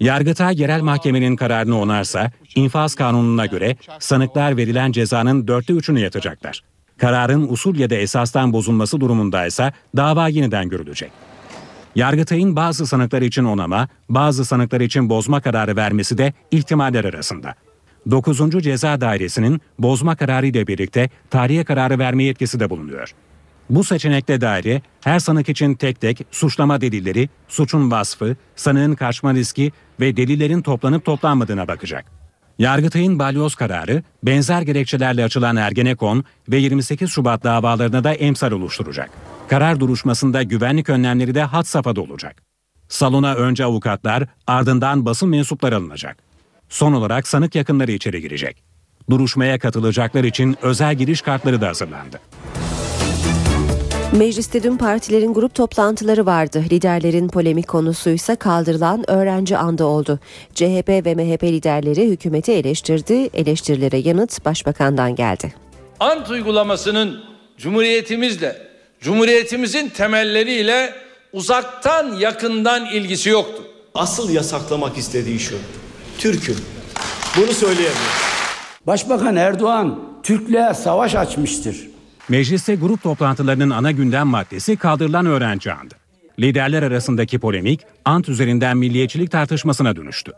Yargıtay 0.00 0.60
Yerel 0.60 0.82
Mahkemenin 0.82 1.36
kararını 1.36 1.80
onarsa, 1.80 2.30
infaz 2.54 2.94
kanununa 2.94 3.46
göre 3.46 3.76
sanıklar 3.98 4.56
verilen 4.56 4.92
cezanın 4.92 5.48
dörtte 5.48 5.72
üçünü 5.72 6.00
yatacaklar. 6.00 6.62
Kararın 6.98 7.48
usul 7.48 7.76
ya 7.76 7.90
da 7.90 7.94
esastan 7.94 8.52
bozulması 8.52 9.00
durumunda 9.00 9.46
ise 9.46 9.72
dava 9.96 10.28
yeniden 10.28 10.68
görülecek. 10.68 11.10
Yargıtay'ın 11.94 12.56
bazı 12.56 12.86
sanıklar 12.86 13.22
için 13.22 13.44
onama, 13.44 13.88
bazı 14.08 14.44
sanıklar 14.44 14.80
için 14.80 15.10
bozma 15.10 15.40
kararı 15.40 15.76
vermesi 15.76 16.18
de 16.18 16.32
ihtimaller 16.50 17.04
arasında. 17.04 17.54
9. 18.10 18.62
Ceza 18.62 19.00
Dairesi'nin 19.00 19.60
bozma 19.78 20.16
kararı 20.16 20.46
ile 20.46 20.66
birlikte 20.66 21.10
tarihe 21.30 21.64
kararı 21.64 21.98
verme 21.98 22.24
yetkisi 22.24 22.60
de 22.60 22.70
bulunuyor. 22.70 23.14
Bu 23.70 23.84
seçenekte 23.84 24.40
daire 24.40 24.82
her 25.04 25.18
sanık 25.18 25.48
için 25.48 25.74
tek 25.74 26.00
tek 26.00 26.26
suçlama 26.30 26.80
delilleri, 26.80 27.28
suçun 27.48 27.90
vasfı, 27.90 28.36
sanığın 28.56 28.94
kaçma 28.94 29.34
riski 29.34 29.72
ve 30.00 30.16
delillerin 30.16 30.62
toplanıp 30.62 31.04
toplanmadığına 31.04 31.68
bakacak. 31.68 32.04
Yargıtay'ın 32.58 33.18
balyoz 33.18 33.54
kararı 33.54 34.02
benzer 34.22 34.62
gerekçelerle 34.62 35.24
açılan 35.24 35.56
Ergenekon 35.56 36.24
ve 36.48 36.56
28 36.56 37.10
Şubat 37.10 37.44
davalarına 37.44 38.04
da 38.04 38.14
emsal 38.14 38.52
oluşturacak. 38.52 39.10
Karar 39.48 39.80
duruşmasında 39.80 40.42
güvenlik 40.42 40.88
önlemleri 40.88 41.34
de 41.34 41.42
hat 41.42 41.66
safhada 41.66 42.00
olacak. 42.00 42.42
Salona 42.88 43.34
önce 43.34 43.64
avukatlar 43.64 44.24
ardından 44.46 45.06
basın 45.06 45.28
mensupları 45.28 45.76
alınacak. 45.76 46.16
Son 46.68 46.92
olarak 46.92 47.28
sanık 47.28 47.54
yakınları 47.54 47.92
içeri 47.92 48.20
girecek. 48.20 48.62
Duruşmaya 49.10 49.58
katılacaklar 49.58 50.24
için 50.24 50.56
özel 50.62 50.94
giriş 50.94 51.20
kartları 51.20 51.60
da 51.60 51.68
hazırlandı. 51.68 52.20
Mecliste 54.16 54.62
dün 54.62 54.76
partilerin 54.76 55.34
grup 55.34 55.54
toplantıları 55.54 56.26
vardı. 56.26 56.64
Liderlerin 56.70 57.28
polemik 57.28 57.68
konusuysa 57.68 58.36
kaldırılan 58.36 59.10
öğrenci 59.10 59.56
andı 59.56 59.84
oldu. 59.84 60.18
CHP 60.54 60.88
ve 60.88 61.14
MHP 61.14 61.42
liderleri 61.42 62.10
hükümeti 62.10 62.52
eleştirdi. 62.52 63.30
Eleştirilere 63.34 63.96
yanıt 63.96 64.44
başbakandan 64.44 65.14
geldi. 65.14 65.54
Ant 66.00 66.30
uygulamasının 66.30 67.24
cumhuriyetimizle, 67.58 68.56
cumhuriyetimizin 69.00 69.88
temelleriyle 69.88 70.94
uzaktan 71.32 72.16
yakından 72.18 72.86
ilgisi 72.86 73.30
yoktu. 73.30 73.62
Asıl 73.94 74.30
yasaklamak 74.30 74.98
istediği 74.98 75.38
şu. 75.38 75.58
Türk'üm. 76.18 76.56
Bunu 77.36 77.52
söyleyemiyor. 77.52 78.36
Başbakan 78.86 79.36
Erdoğan 79.36 79.98
Türklüğe 80.22 80.74
savaş 80.74 81.14
açmıştır. 81.14 81.95
Mecliste 82.28 82.74
grup 82.74 83.02
toplantılarının 83.02 83.70
ana 83.70 83.90
gündem 83.90 84.26
maddesi 84.26 84.76
kaldırılan 84.76 85.26
öğrenci 85.26 85.72
andı. 85.72 85.94
Liderler 86.38 86.82
arasındaki 86.82 87.38
polemik 87.38 87.80
ant 88.04 88.28
üzerinden 88.28 88.76
milliyetçilik 88.76 89.30
tartışmasına 89.30 89.96
dönüştü. 89.96 90.32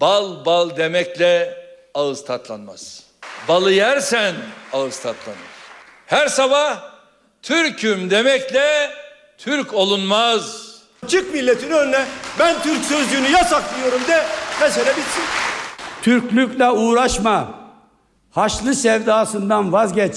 Bal 0.00 0.44
bal 0.44 0.76
demekle 0.76 1.54
ağız 1.94 2.24
tatlanmaz. 2.24 3.02
Balı 3.48 3.72
yersen 3.72 4.34
ağız 4.72 5.00
tatlanır. 5.00 5.38
Her 6.06 6.26
sabah 6.28 6.82
Türk'üm 7.42 8.10
demekle 8.10 8.90
Türk 9.38 9.74
olunmaz. 9.74 10.64
Çık 11.06 11.34
milletin 11.34 11.70
önüne 11.70 12.04
ben 12.38 12.62
Türk 12.62 12.84
sözcüğünü 12.84 13.28
yasaklıyorum 13.28 14.00
de 14.08 14.24
mesele 14.60 14.90
bitsin. 14.90 15.24
Türklükle 16.02 16.70
uğraşma. 16.70 17.54
Haçlı 18.30 18.74
sevdasından 18.74 19.72
vazgeç. 19.72 20.16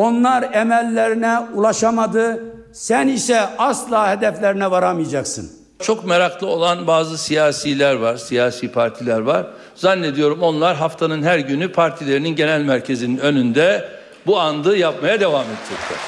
Onlar 0.00 0.48
emellerine 0.52 1.38
ulaşamadı. 1.54 2.54
Sen 2.72 3.08
ise 3.08 3.40
asla 3.58 4.10
hedeflerine 4.10 4.70
varamayacaksın. 4.70 5.50
Çok 5.82 6.06
meraklı 6.06 6.46
olan 6.46 6.86
bazı 6.86 7.18
siyasiler 7.18 7.94
var, 7.94 8.16
siyasi 8.16 8.72
partiler 8.72 9.20
var. 9.20 9.46
Zannediyorum 9.74 10.42
onlar 10.42 10.76
haftanın 10.76 11.22
her 11.22 11.38
günü 11.38 11.72
partilerinin 11.72 12.28
genel 12.28 12.60
merkezinin 12.60 13.18
önünde 13.18 13.88
bu 14.26 14.40
andı 14.40 14.76
yapmaya 14.76 15.20
devam 15.20 15.44
edecekler. 15.44 15.98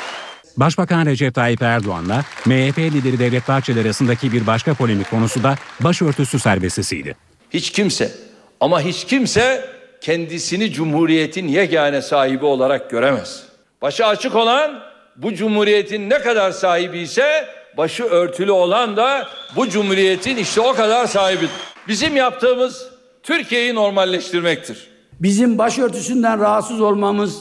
Başbakan 0.56 1.06
Recep 1.06 1.34
Tayyip 1.34 1.62
Erdoğan'la 1.62 2.24
MHP 2.46 2.78
lideri 2.78 3.18
Devlet 3.18 3.48
Bahçeli 3.48 3.80
arasındaki 3.80 4.32
bir 4.32 4.46
başka 4.46 4.74
polemik 4.74 5.10
konusu 5.10 5.42
da 5.42 5.54
başörtüsü 5.80 6.38
serbestisiydi. 6.38 7.16
Hiç 7.50 7.70
kimse 7.70 8.12
ama 8.60 8.80
hiç 8.80 9.04
kimse 9.04 9.64
kendisini 10.00 10.72
cumhuriyetin 10.72 11.48
yegane 11.48 12.02
sahibi 12.02 12.44
olarak 12.44 12.90
göremez. 12.90 13.51
Başı 13.82 14.06
açık 14.06 14.36
olan 14.36 14.70
bu 15.16 15.34
cumhuriyetin 15.34 16.10
ne 16.10 16.18
kadar 16.18 16.50
sahibi 16.50 16.98
ise 16.98 17.46
başı 17.76 18.04
örtülü 18.04 18.50
olan 18.50 18.96
da 18.96 19.26
bu 19.56 19.68
cumhuriyetin 19.68 20.36
işte 20.36 20.60
o 20.60 20.72
kadar 20.72 21.06
sahibidir. 21.06 21.50
Bizim 21.88 22.16
yaptığımız 22.16 22.88
Türkiye'yi 23.22 23.74
normalleştirmektir. 23.74 24.90
Bizim 25.20 25.58
başörtüsünden 25.58 26.40
rahatsız 26.40 26.80
olmamız 26.80 27.40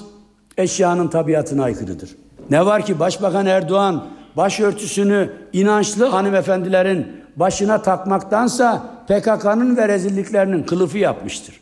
eşyanın 0.58 1.08
tabiatına 1.08 1.64
aykırıdır. 1.64 2.10
Ne 2.50 2.66
var 2.66 2.86
ki 2.86 3.00
Başbakan 3.00 3.46
Erdoğan 3.46 4.06
başörtüsünü 4.38 5.34
inançlı 5.54 6.06
hanımefendilerin 6.06 7.08
başına 7.36 7.82
takmaktansa 7.82 8.84
PKK'nın 9.08 9.78
ve 9.78 9.88
rezilliklerinin 9.88 10.64
kılıfı 10.64 10.98
yapmıştır. 10.98 11.56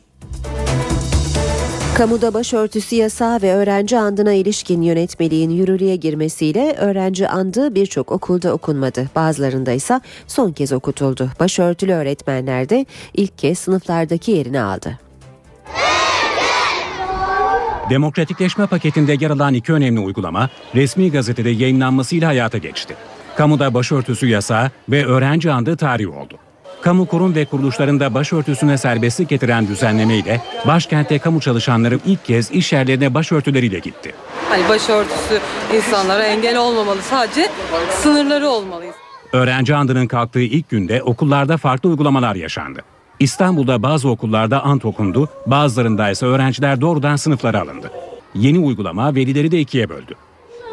Kamuda 2.00 2.34
başörtüsü 2.34 2.96
yasağı 2.96 3.42
ve 3.42 3.54
öğrenci 3.54 3.98
andına 3.98 4.34
ilişkin 4.34 4.82
yönetmeliğin 4.82 5.50
yürürlüğe 5.50 5.96
girmesiyle 5.96 6.76
öğrenci 6.78 7.28
andı 7.28 7.76
birçok 7.76 8.12
okulda 8.12 8.54
okunmadı. 8.54 9.10
Bazılarında 9.16 9.72
ise 9.72 10.02
son 10.28 10.52
kez 10.52 10.74
okutuldu. 10.74 11.30
Başörtülü 11.40 11.94
öğretmenler 11.94 12.70
de 12.70 12.86
ilk 13.14 13.38
kez 13.38 13.60
sınıflardaki 13.60 14.32
yerini 14.32 14.62
aldı. 14.62 15.00
Demokratikleşme 17.90 18.68
paketinde 18.68 19.16
yer 19.20 19.30
alan 19.30 19.54
iki 19.54 19.74
önemli 19.74 20.00
uygulama 20.00 20.50
resmi 20.76 21.12
gazetede 21.12 21.50
yayınlanmasıyla 21.50 22.28
hayata 22.28 22.58
geçti. 22.58 22.96
Kamuda 23.38 23.74
başörtüsü 23.74 24.28
yasağı 24.28 24.72
ve 24.90 25.06
öğrenci 25.06 25.52
andı 25.52 25.78
tarih 25.78 26.18
oldu. 26.18 26.38
Kamu 26.82 27.06
kurum 27.06 27.36
ve 27.36 27.46
kuruluşlarında 27.46 28.14
başörtüsüne 28.14 28.78
serbestlik 28.78 29.30
getiren 29.30 29.68
düzenleme 29.68 30.18
ile 30.18 30.42
başkentte 30.68 31.20
kamu 31.20 31.40
çalışanları 31.40 32.00
ilk 32.06 32.26
kez 32.26 32.52
iş 32.52 32.74
yerlerine 32.74 33.14
başörtüleriyle 33.14 33.80
gitti. 33.80 34.14
Hani 34.50 34.70
başörtüsü 34.70 35.40
insanlara 35.78 36.24
engel 36.24 36.58
olmamalı. 36.58 37.02
Sadece 37.02 37.48
sınırları 37.92 38.48
olmalı. 38.48 38.84
Öğrenci 39.34 39.76
andının 39.76 40.08
kalktığı 40.08 40.40
ilk 40.42 40.70
günde 40.70 41.04
okullarda 41.04 41.58
farklı 41.58 41.90
uygulamalar 41.90 42.36
yaşandı. 42.36 42.82
İstanbul'da 43.20 43.84
bazı 43.84 44.10
okullarda 44.10 44.64
ant 44.64 44.86
okundu, 44.86 45.30
bazılarında 45.46 46.10
ise 46.10 46.26
öğrenciler 46.26 46.82
doğrudan 46.82 47.16
sınıflara 47.16 47.62
alındı. 47.62 47.92
Yeni 48.36 48.60
uygulama 48.60 49.16
velileri 49.16 49.52
de 49.52 49.60
ikiye 49.60 49.90
böldü. 49.90 50.16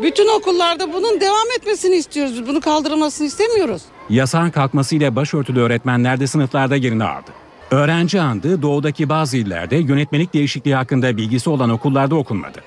Bütün 0.02 0.28
okullarda 0.38 0.92
bunun 0.92 1.20
devam 1.20 1.50
etmesini 1.58 1.94
istiyoruz. 1.94 2.46
Bunu 2.46 2.60
kaldırılmasını 2.60 3.26
istemiyoruz. 3.26 3.82
Yasağın 4.10 4.50
kalkmasıyla 4.50 5.16
başörtülü 5.16 5.60
öğretmenler 5.60 6.20
de 6.20 6.26
sınıflarda 6.26 6.76
yerini 6.76 7.04
aldı. 7.04 7.30
Öğrenci 7.70 8.20
andı 8.20 8.62
doğudaki 8.62 9.08
bazı 9.08 9.36
illerde 9.36 9.76
yönetmelik 9.76 10.34
değişikliği 10.34 10.74
hakkında 10.74 11.16
bilgisi 11.16 11.50
olan 11.50 11.70
okullarda 11.70 12.14
okunmadı. 12.14 12.62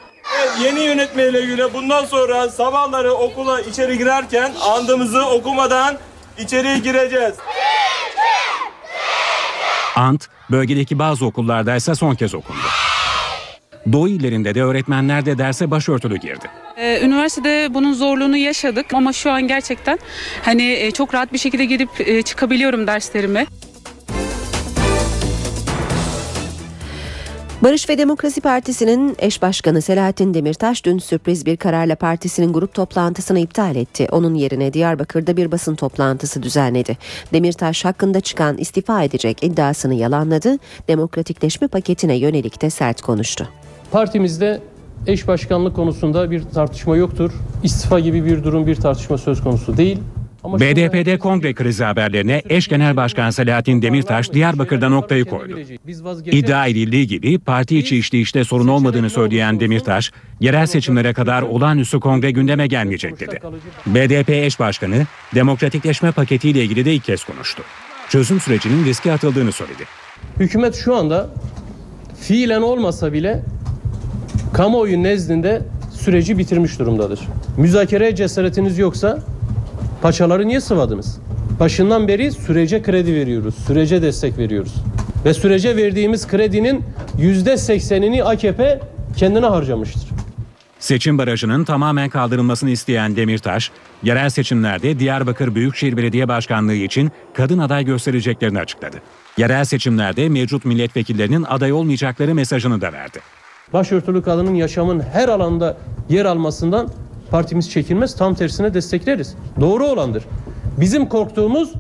Yeni 0.63 0.79
yönetmeyle 0.79 1.45
göre 1.45 1.74
bundan 1.74 2.05
sonra 2.05 2.50
sabahları 2.50 3.13
okula 3.13 3.62
içeri 3.62 3.98
girerken 3.98 4.53
andımızı 4.62 5.25
okumadan 5.25 5.98
içeriye 6.39 6.77
gireceğiz. 6.77 7.33
Ant, 9.95 10.27
bölgedeki 10.51 11.00
bazı 11.00 11.25
okullarda 11.25 11.75
ise 11.75 11.95
son 11.95 12.15
kez 12.15 12.36
okundu. 12.36 12.59
Doğu 13.91 14.07
illerinde 14.07 14.55
de 14.55 14.63
öğretmenler 14.63 15.25
de 15.25 15.38
derse 15.38 15.71
başörtülü 15.71 16.17
girdi. 16.17 16.45
Ee, 16.77 17.01
üniversitede 17.05 17.74
bunun 17.74 17.93
zorluğunu 17.93 18.38
yaşadık 18.38 18.93
ama 18.93 19.13
şu 19.13 19.31
an 19.31 19.48
gerçekten 19.48 20.00
hani 20.41 20.71
e, 20.71 20.91
çok 20.91 21.13
rahat 21.13 21.33
bir 21.33 21.38
şekilde 21.38 21.65
gidip 21.65 21.89
e, 22.00 22.21
çıkabiliyorum 22.21 22.88
derslerime. 22.88 23.45
Barış 27.63 27.89
ve 27.89 27.98
Demokrasi 27.98 28.41
Partisi'nin 28.41 29.15
eş 29.19 29.41
başkanı 29.41 29.81
Selahattin 29.81 30.33
Demirtaş 30.33 30.86
dün 30.86 30.98
sürpriz 30.98 31.45
bir 31.45 31.57
kararla 31.57 31.95
partisinin 31.95 32.53
grup 32.53 32.74
toplantısını 32.74 33.39
iptal 33.39 33.75
etti. 33.75 34.07
Onun 34.12 34.33
yerine 34.33 34.74
Diyarbakır'da 34.74 35.38
bir 35.38 35.51
basın 35.51 35.75
toplantısı 35.75 36.43
düzenledi. 36.43 36.98
Demirtaş 37.33 37.86
hakkında 37.86 38.21
çıkan 38.21 38.57
istifa 38.57 39.03
edecek 39.03 39.43
iddiasını 39.43 39.95
yalanladı. 39.95 40.57
Demokratikleşme 40.88 41.67
paketine 41.67 42.15
yönelik 42.15 42.62
de 42.62 42.69
sert 42.69 43.01
konuştu. 43.01 43.50
Partimizde 43.91 44.62
eş 45.08 45.27
başkanlık 45.27 45.75
konusunda 45.75 46.31
bir 46.31 46.43
tartışma 46.43 46.98
yoktur. 46.98 47.31
İstifa 47.63 48.00
gibi 48.00 48.25
bir 48.25 48.43
durum 48.43 48.67
bir 48.67 48.75
tartışma 48.75 49.17
söz 49.17 49.43
konusu 49.43 49.77
değil. 49.77 49.98
Ama 50.43 50.60
BDP'de 50.60 51.19
kongre 51.19 51.53
krizi 51.53 51.84
haberlerine 51.84 52.41
eş 52.50 52.67
genel 52.67 52.96
başkan 52.96 53.29
Selahattin 53.29 53.81
Demirtaş 53.81 54.34
Diyarbakır'da 54.34 54.89
noktayı 54.89 55.25
koydu. 55.25 55.60
İddia 56.25 56.67
edildiği 56.67 57.08
gibi 57.08 57.39
parti 57.39 57.77
içi 57.77 57.98
işleyişte 57.98 58.43
sorun 58.43 58.67
olmadığını 58.67 59.10
söyleyen 59.10 59.60
Demirtaş, 59.60 60.12
yerel 60.39 60.65
seçimlere 60.65 61.13
kadar 61.13 61.41
olağanüstü 61.41 62.00
kongre 62.00 62.31
gündeme 62.31 62.67
gelmeyecek 62.67 63.19
dedi. 63.19 63.39
BDP 63.88 64.29
eş 64.29 64.60
başkanı 64.60 65.05
demokratikleşme 65.36 66.12
paketiyle 66.12 66.63
ilgili 66.63 66.86
de 66.86 66.93
ilk 66.93 67.03
kez 67.03 67.24
konuştu. 67.24 67.63
Çözüm 68.10 68.39
sürecinin 68.39 68.86
riske 68.86 69.12
atıldığını 69.12 69.51
söyledi. 69.51 69.84
Hükümet 70.39 70.75
şu 70.75 70.96
anda 70.96 71.29
fiilen 72.22 72.62
olmasa 72.62 73.13
bile 73.13 73.43
kamuoyu 74.53 75.03
nezdinde 75.03 75.61
süreci 75.93 76.37
bitirmiş 76.37 76.79
durumdadır. 76.79 77.19
Müzakereye 77.57 78.15
cesaretiniz 78.15 78.77
yoksa 78.77 79.19
paçaları 80.01 80.47
niye 80.47 80.61
sıvadınız? 80.61 81.19
Başından 81.59 82.07
beri 82.07 82.31
sürece 82.31 82.81
kredi 82.81 83.13
veriyoruz, 83.15 83.55
sürece 83.67 84.01
destek 84.01 84.37
veriyoruz. 84.37 84.73
Ve 85.25 85.33
sürece 85.33 85.75
verdiğimiz 85.75 86.27
kredinin 86.27 86.83
yüzde 87.17 87.57
seksenini 87.57 88.23
AKP 88.23 88.79
kendine 89.17 89.45
harcamıştır. 89.45 90.09
Seçim 90.79 91.17
barajının 91.17 91.63
tamamen 91.63 92.09
kaldırılmasını 92.09 92.69
isteyen 92.69 93.15
Demirtaş, 93.15 93.71
yerel 94.03 94.29
seçimlerde 94.29 94.99
Diyarbakır 94.99 95.55
Büyükşehir 95.55 95.97
Belediye 95.97 96.27
Başkanlığı 96.27 96.73
için 96.73 97.11
kadın 97.33 97.59
aday 97.59 97.85
göstereceklerini 97.85 98.59
açıkladı. 98.59 98.97
Yerel 99.37 99.65
seçimlerde 99.65 100.29
mevcut 100.29 100.65
milletvekillerinin 100.65 101.45
aday 101.49 101.71
olmayacakları 101.71 102.35
mesajını 102.35 102.81
da 102.81 102.93
verdi. 102.93 103.19
Başörtülü 103.73 104.21
kadının 104.21 104.53
yaşamın 104.55 104.99
her 104.99 105.29
alanda 105.29 105.77
yer 106.09 106.25
almasından 106.25 106.89
partimiz 107.31 107.71
çekilmez. 107.71 108.15
Tam 108.15 108.35
tersine 108.35 108.73
destekleriz. 108.73 109.35
Doğru 109.59 109.85
olandır. 109.85 110.23
Bizim 110.77 111.09
korktuğumuz 111.09 111.73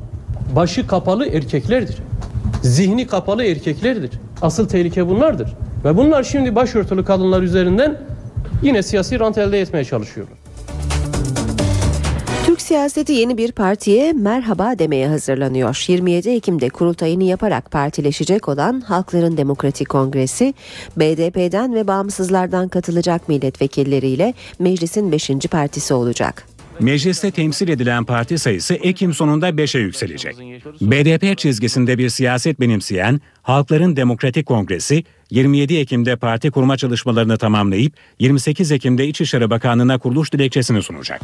başı 0.55 0.87
kapalı 0.87 1.27
erkeklerdir. 1.27 1.97
Zihni 2.61 3.07
kapalı 3.07 3.43
erkeklerdir. 3.43 4.11
Asıl 4.41 4.67
tehlike 4.67 5.07
bunlardır. 5.07 5.55
Ve 5.85 5.97
bunlar 5.97 6.23
şimdi 6.23 6.55
başörtülü 6.55 7.05
kadınlar 7.05 7.41
üzerinden 7.41 7.97
yine 8.63 8.83
siyasi 8.83 9.19
rant 9.19 9.37
elde 9.37 9.61
etmeye 9.61 9.85
çalışıyorlar. 9.85 10.38
Siyaseti 12.69 13.13
yeni 13.13 13.37
bir 13.37 13.51
partiye 13.51 14.13
merhaba 14.13 14.79
demeye 14.79 15.07
hazırlanıyor. 15.07 15.85
27 15.87 16.29
Ekim'de 16.29 16.69
kurultayını 16.69 17.23
yaparak 17.23 17.71
partileşecek 17.71 18.49
olan 18.49 18.81
Halkların 18.81 19.37
Demokratik 19.37 19.89
Kongresi, 19.89 20.53
BDP'den 20.97 21.75
ve 21.75 21.87
bağımsızlardan 21.87 22.69
katılacak 22.69 23.29
milletvekilleriyle 23.29 24.33
meclisin 24.59 25.11
5. 25.11 25.29
partisi 25.51 25.93
olacak. 25.93 26.45
Mecliste 26.79 27.31
temsil 27.31 27.67
edilen 27.69 28.05
parti 28.05 28.39
sayısı 28.39 28.73
Ekim 28.73 29.13
sonunda 29.13 29.49
5'e 29.49 29.81
yükselecek. 29.81 30.35
BDP 30.81 31.37
çizgisinde 31.37 31.97
bir 31.97 32.09
siyaset 32.09 32.59
benimseyen 32.59 33.21
Halkların 33.41 33.95
Demokratik 33.95 34.45
Kongresi 34.45 35.03
27 35.31 35.77
Ekim'de 35.77 36.15
parti 36.15 36.51
kurma 36.51 36.77
çalışmalarını 36.77 37.37
tamamlayıp 37.37 37.93
28 38.19 38.71
Ekim'de 38.71 39.07
İçişleri 39.07 39.49
Bakanlığı'na 39.49 39.97
kuruluş 39.97 40.33
dilekçesini 40.33 40.83
sunacak. 40.83 41.21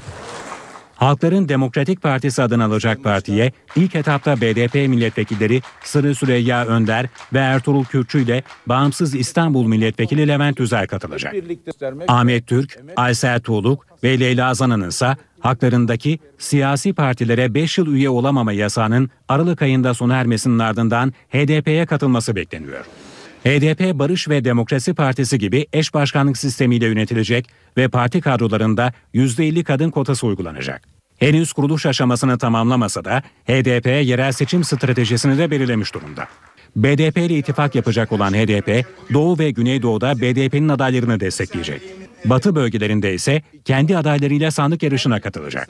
Halkların 0.96 1.50
Demokratik 1.50 2.02
Partisi 2.02 2.44
adını 2.44 2.64
alacak 2.64 3.04
partiye 3.04 3.52
ilk 3.76 3.96
etapta 3.96 4.42
BDP 4.42 4.74
milletvekilleri 4.74 5.62
Sırrı 5.84 6.16
Süreyya 6.16 6.66
Önder 6.66 7.08
ve 7.34 7.40
Ertuğrul 7.40 7.84
Kürkçü 7.84 8.24
ile 8.24 8.44
bağımsız 8.66 9.16
İstanbul 9.16 9.68
milletvekili 9.68 10.28
Levent 10.28 10.60
Üzer 10.60 10.88
katılacak. 10.88 11.34
Ahmet 12.08 12.48
Türk, 12.48 12.80
Aysel 12.96 13.40
Tuğluk 13.40 13.86
ve 14.04 14.20
Leyla 14.20 14.54
Zana'nın 14.54 14.90
ise 14.90 15.16
haklarındaki 15.40 16.20
siyasi 16.38 16.94
partilere 16.94 17.54
5 17.54 17.78
yıl 17.78 17.88
üye 17.88 18.10
olamama 18.10 18.54
yasağının 18.54 19.10
Aralık 19.28 19.62
ayında 19.62 19.94
sona 19.94 20.16
ermesinin 20.16 20.60
ardından 20.60 21.14
HDP'ye 21.30 21.86
katılması 21.86 22.36
bekleniyor. 22.36 22.86
HDP 23.46 24.00
Barış 24.00 24.30
ve 24.30 24.46
Demokrasi 24.46 24.94
Partisi 24.94 25.40
gibi 25.40 25.68
eş 25.74 25.94
başkanlık 25.94 26.38
sistemiyle 26.38 26.86
yönetilecek 26.86 27.50
ve 27.78 27.88
parti 27.88 28.22
kadrolarında 28.22 28.94
%50 29.14 29.64
kadın 29.64 29.90
kotası 29.90 30.28
uygulanacak. 30.28 30.82
Henüz 31.18 31.54
kuruluş 31.54 31.86
aşamasını 31.86 32.38
tamamlamasa 32.38 33.06
da 33.06 33.24
HDP 33.48 33.86
yerel 33.86 34.32
seçim 34.32 34.64
stratejisini 34.64 35.38
de 35.38 35.52
belirlemiş 35.52 35.94
durumda. 35.94 36.28
BDP 36.76 37.18
ile 37.18 37.38
ittifak 37.38 37.76
yapacak 37.76 38.12
olan 38.12 38.34
HDP, 38.34 38.86
Doğu 39.14 39.40
ve 39.40 39.52
Güneydoğu'da 39.52 40.22
BDP'nin 40.22 40.70
adaylarını 40.70 41.20
destekleyecek. 41.20 41.82
Batı 42.26 42.56
bölgelerinde 42.56 43.14
ise 43.14 43.42
kendi 43.66 43.98
adaylarıyla 43.98 44.52
sandık 44.52 44.84
yarışına 44.84 45.22
katılacak. 45.22 45.70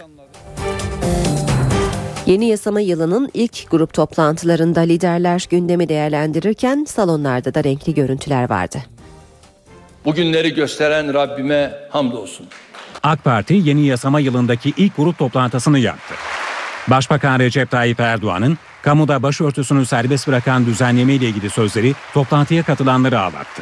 Yeni 2.25 2.45
yasama 2.45 2.79
yılının 2.79 3.29
ilk 3.33 3.71
grup 3.71 3.93
toplantılarında 3.93 4.79
liderler 4.79 5.47
gündemi 5.49 5.89
değerlendirirken 5.89 6.85
salonlarda 6.89 7.53
da 7.53 7.63
renkli 7.63 7.93
görüntüler 7.93 8.49
vardı. 8.49 8.77
Bugünleri 10.05 10.53
gösteren 10.53 11.13
Rabbime 11.13 11.73
hamdolsun. 11.89 12.47
AK 13.03 13.23
Parti 13.23 13.53
yeni 13.53 13.85
yasama 13.85 14.19
yılındaki 14.19 14.73
ilk 14.77 14.97
grup 14.97 15.17
toplantısını 15.17 15.79
yaptı. 15.79 16.13
Başbakan 16.87 17.39
Recep 17.39 17.71
Tayyip 17.71 17.99
Erdoğan'ın 17.99 18.57
kamuda 18.81 19.23
başörtüsünü 19.23 19.85
serbest 19.85 20.27
bırakan 20.27 20.65
düzenleme 20.65 21.13
ile 21.13 21.25
ilgili 21.25 21.49
sözleri 21.49 21.93
toplantıya 22.13 22.63
katılanları 22.63 23.19
ağlattı. 23.19 23.61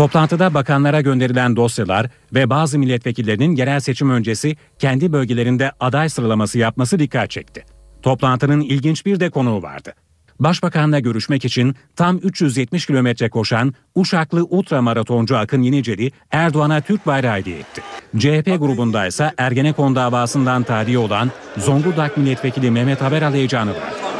Toplantıda 0.00 0.54
bakanlara 0.54 1.00
gönderilen 1.00 1.56
dosyalar 1.56 2.06
ve 2.34 2.50
bazı 2.50 2.78
milletvekillerinin 2.78 3.56
yerel 3.56 3.80
seçim 3.80 4.10
öncesi 4.10 4.56
kendi 4.78 5.12
bölgelerinde 5.12 5.72
aday 5.80 6.08
sıralaması 6.08 6.58
yapması 6.58 6.98
dikkat 6.98 7.30
çekti. 7.30 7.64
Toplantının 8.02 8.60
ilginç 8.60 9.06
bir 9.06 9.20
de 9.20 9.30
konuğu 9.30 9.62
vardı. 9.62 9.92
Başbakanla 10.38 10.98
görüşmek 10.98 11.44
için 11.44 11.74
tam 11.96 12.16
370 12.16 12.86
kilometre 12.86 13.30
koşan 13.30 13.74
Uşaklı 13.94 14.44
ultramaratoncu 14.44 15.36
Akın 15.36 15.62
Yeniceli 15.62 16.12
Erdoğan'a 16.30 16.80
Türk 16.80 17.06
bayrağı 17.06 17.36
hediye 17.36 17.58
etti. 17.58 17.82
CHP 18.18 18.58
grubunda 18.58 19.06
ise 19.06 19.32
Ergenekon 19.38 19.96
davasından 19.96 20.62
tarihi 20.62 20.98
olan 20.98 21.30
Zonguldak 21.58 22.16
milletvekili 22.16 22.70
Mehmet 22.70 23.02
Haberal 23.02 23.34
heyecanı 23.34 23.70
var. 23.70 24.19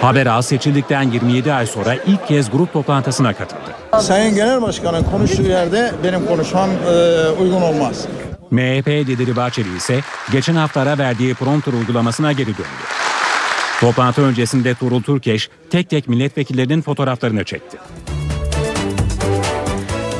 Haberal 0.00 0.42
seçildikten 0.42 1.02
27 1.02 1.52
ay 1.52 1.66
sonra 1.66 1.94
ilk 1.94 2.28
kez 2.28 2.50
grup 2.50 2.72
toplantısına 2.72 3.32
katıldı. 3.32 3.74
Sayın 4.00 4.34
Genel 4.34 4.62
Başkan'ın 4.62 5.04
konuştuğu 5.04 5.42
yerde 5.42 5.92
benim 6.04 6.26
konuşmam 6.26 6.70
e, 6.70 7.28
uygun 7.28 7.62
olmaz. 7.62 8.06
MHP 8.50 8.88
lideri 8.88 9.36
Bahçeli 9.36 9.76
ise 9.76 10.00
geçen 10.32 10.54
hafta 10.54 10.80
ara 10.80 10.98
verdiği 10.98 11.34
prompter 11.34 11.72
uygulamasına 11.72 12.32
geri 12.32 12.46
döndü. 12.46 12.68
Toplantı 13.80 14.22
öncesinde 14.22 14.74
Turul 14.74 15.02
Türkeş 15.02 15.50
tek 15.70 15.90
tek 15.90 16.08
milletvekillerinin 16.08 16.82
fotoğraflarını 16.82 17.44
çekti. 17.44 17.78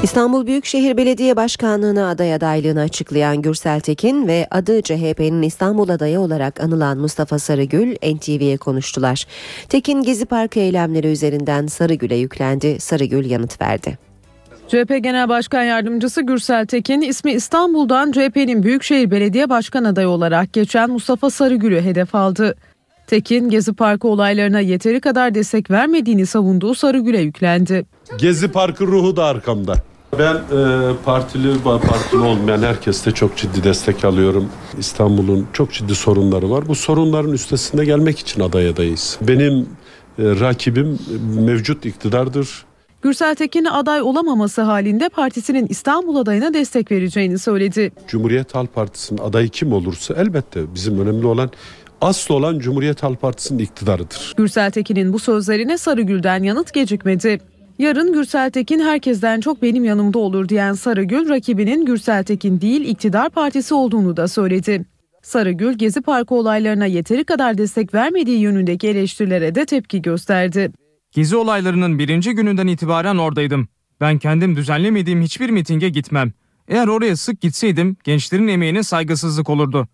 İstanbul 0.02 0.46
Büyükşehir 0.46 0.96
Belediye 0.96 1.36
Başkanlığı'na 1.36 2.08
aday 2.08 2.34
adaylığını 2.34 2.80
açıklayan 2.80 3.42
Gürsel 3.42 3.80
Tekin 3.80 4.28
ve 4.28 4.46
adı 4.50 4.82
CHP'nin 4.82 5.42
İstanbul 5.42 5.88
adayı 5.88 6.20
olarak 6.20 6.60
anılan 6.60 6.98
Mustafa 6.98 7.38
Sarıgül 7.38 7.94
NTV'ye 7.94 8.56
konuştular. 8.56 9.26
Tekin 9.68 10.02
Gezi 10.02 10.26
Parkı 10.26 10.60
eylemleri 10.60 11.06
üzerinden 11.06 11.66
Sarıgül'e 11.66 12.16
yüklendi. 12.16 12.80
Sarıgül 12.80 13.30
yanıt 13.30 13.60
verdi. 13.60 13.98
CHP 14.68 15.02
Genel 15.02 15.28
Başkan 15.28 15.62
Yardımcısı 15.62 16.22
Gürsel 16.22 16.66
Tekin 16.66 17.00
ismi 17.00 17.32
İstanbul'dan 17.32 18.12
CHP'nin 18.12 18.62
Büyükşehir 18.62 19.10
Belediye 19.10 19.50
Başkan 19.50 19.84
adayı 19.84 20.08
olarak 20.08 20.52
geçen 20.52 20.90
Mustafa 20.90 21.30
Sarıgül'ü 21.30 21.80
hedef 21.80 22.14
aldı. 22.14 22.54
Tekin 23.06 23.50
Gezi 23.50 23.72
Parkı 23.72 24.08
olaylarına 24.08 24.60
yeteri 24.60 25.00
kadar 25.00 25.34
destek 25.34 25.70
vermediğini 25.70 26.26
savunduğu 26.26 26.74
Sarıgül'e 26.74 27.20
yüklendi. 27.20 27.86
Gezi 28.18 28.48
Parkı 28.48 28.86
ruhu 28.86 29.16
da 29.16 29.24
arkamda. 29.24 29.74
Ben 30.18 30.34
e, 30.34 30.92
partili 31.04 31.62
partili 31.62 32.20
olmayan 32.20 32.62
herkeste 32.62 33.10
çok 33.10 33.36
ciddi 33.36 33.64
destek 33.64 34.04
alıyorum. 34.04 34.48
İstanbul'un 34.78 35.46
çok 35.52 35.72
ciddi 35.72 35.94
sorunları 35.94 36.50
var. 36.50 36.68
Bu 36.68 36.74
sorunların 36.74 37.32
üstesinde 37.32 37.84
gelmek 37.84 38.18
için 38.18 38.40
aday 38.40 38.68
adayız. 38.68 39.18
Benim 39.22 39.54
e, 39.58 39.66
rakibim 40.18 40.98
mevcut 41.34 41.86
iktidardır. 41.86 42.64
Gürsel 43.02 43.34
Tekin 43.34 43.64
aday 43.64 44.02
olamaması 44.02 44.62
halinde 44.62 45.08
partisinin 45.08 45.66
İstanbul 45.68 46.16
adayına 46.16 46.54
destek 46.54 46.92
vereceğini 46.92 47.38
söyledi. 47.38 47.92
Cumhuriyet 48.08 48.54
Halk 48.54 48.74
Partisi'nin 48.74 49.18
adayı 49.18 49.48
kim 49.48 49.72
olursa 49.72 50.14
elbette 50.14 50.74
bizim 50.74 51.00
önemli 51.00 51.26
olan 51.26 51.50
asıl 52.00 52.34
olan 52.34 52.58
Cumhuriyet 52.58 53.02
Halk 53.02 53.20
Partisi'nin 53.20 53.58
iktidarıdır. 53.58 54.34
Gürsel 54.36 54.70
Tekin'in 54.70 55.12
bu 55.12 55.18
sözlerine 55.18 55.78
Sarıgül'den 55.78 56.42
yanıt 56.42 56.72
gecikmedi. 56.72 57.40
Yarın 57.78 58.12
Gürsel 58.12 58.50
Tekin 58.50 58.80
herkesten 58.80 59.40
çok 59.40 59.62
benim 59.62 59.84
yanımda 59.84 60.18
olur 60.18 60.48
diyen 60.48 60.72
Sarıgül 60.72 61.28
rakibinin 61.28 61.86
Gürsel 61.86 62.24
Tekin 62.24 62.60
değil 62.60 62.80
iktidar 62.80 63.30
partisi 63.30 63.74
olduğunu 63.74 64.16
da 64.16 64.28
söyledi. 64.28 64.84
Sarıgül 65.22 65.72
Gezi 65.72 66.00
Parkı 66.00 66.34
olaylarına 66.34 66.86
yeteri 66.86 67.24
kadar 67.24 67.58
destek 67.58 67.94
vermediği 67.94 68.38
yönündeki 68.38 68.88
eleştirilere 68.88 69.54
de 69.54 69.66
tepki 69.66 70.02
gösterdi. 70.02 70.72
Gezi 71.12 71.36
olaylarının 71.36 71.98
birinci 71.98 72.32
gününden 72.32 72.66
itibaren 72.66 73.16
oradaydım. 73.16 73.68
Ben 74.00 74.18
kendim 74.18 74.56
düzenlemediğim 74.56 75.22
hiçbir 75.22 75.50
mitinge 75.50 75.88
gitmem. 75.88 76.32
Eğer 76.68 76.86
oraya 76.88 77.16
sık 77.16 77.40
gitseydim 77.40 77.96
gençlerin 78.04 78.48
emeğine 78.48 78.82
saygısızlık 78.82 79.50
olurdu. 79.50 79.88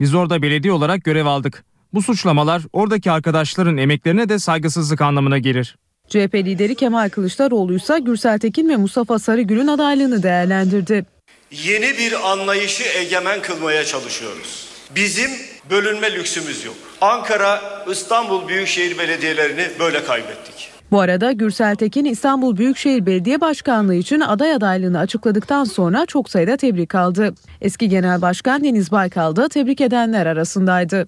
Biz 0.00 0.14
orada 0.14 0.42
belediye 0.42 0.72
olarak 0.72 1.04
görev 1.04 1.26
aldık. 1.26 1.64
Bu 1.94 2.02
suçlamalar 2.02 2.62
oradaki 2.72 3.10
arkadaşların 3.10 3.76
emeklerine 3.76 4.28
de 4.28 4.38
saygısızlık 4.38 5.00
anlamına 5.00 5.38
gelir. 5.38 5.76
CHP 6.08 6.34
lideri 6.34 6.74
Kemal 6.74 7.08
Kılıçdaroğlu 7.08 7.74
ise 7.74 7.98
Gürsel 7.98 8.38
Tekin 8.38 8.68
ve 8.68 8.76
Mustafa 8.76 9.18
Sarıgül'ün 9.18 9.66
adaylığını 9.66 10.22
değerlendirdi. 10.22 11.04
Yeni 11.50 11.98
bir 11.98 12.30
anlayışı 12.30 12.84
egemen 12.98 13.42
kılmaya 13.42 13.84
çalışıyoruz. 13.84 14.68
Bizim 14.96 15.30
bölünme 15.70 16.12
lüksümüz 16.12 16.64
yok. 16.64 16.76
Ankara, 17.00 17.60
İstanbul 17.90 18.48
Büyükşehir 18.48 18.98
Belediyelerini 18.98 19.66
böyle 19.78 20.04
kaybettik. 20.04 20.70
Bu 20.90 21.00
arada 21.00 21.32
Gürsel 21.32 21.76
Tekin 21.76 22.04
İstanbul 22.04 22.56
Büyükşehir 22.56 23.06
Belediye 23.06 23.40
Başkanlığı 23.40 23.94
için 23.94 24.20
aday 24.20 24.52
adaylığını 24.52 24.98
açıkladıktan 24.98 25.64
sonra 25.64 26.06
çok 26.06 26.30
sayıda 26.30 26.56
tebrik 26.56 26.94
aldı. 26.94 27.34
Eski 27.60 27.88
Genel 27.88 28.22
Başkan 28.22 28.64
Deniz 28.64 28.92
Baykal 28.92 29.36
da 29.36 29.48
tebrik 29.48 29.80
edenler 29.80 30.26
arasındaydı. 30.26 31.06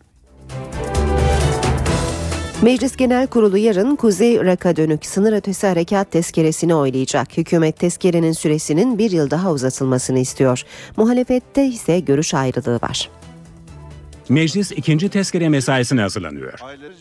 Meclis 2.63 2.97
Genel 2.97 3.27
Kurulu 3.27 3.59
yarın 3.59 3.97
Kuzey 3.97 4.35
Irak'a 4.35 4.77
dönük 4.77 5.07
sınır 5.07 5.33
ötesi 5.33 5.67
harekat 5.67 6.13
tezkeresini 6.13 6.75
oylayacak. 6.75 7.37
Hükümet 7.37 7.79
tezkerenin 7.79 8.33
süresinin 8.33 8.99
bir 8.99 9.11
yıl 9.11 9.31
daha 9.31 9.53
uzatılmasını 9.53 10.19
istiyor. 10.19 10.63
Muhalefette 10.97 11.67
ise 11.67 12.01
görüş 12.01 12.35
ayrılığı 12.35 12.79
var. 12.83 13.11
Meclis 14.29 14.73
ikinci 14.73 15.09
tezkere 15.09 15.49
mesaisine 15.49 16.01
hazırlanıyor. 16.01 16.53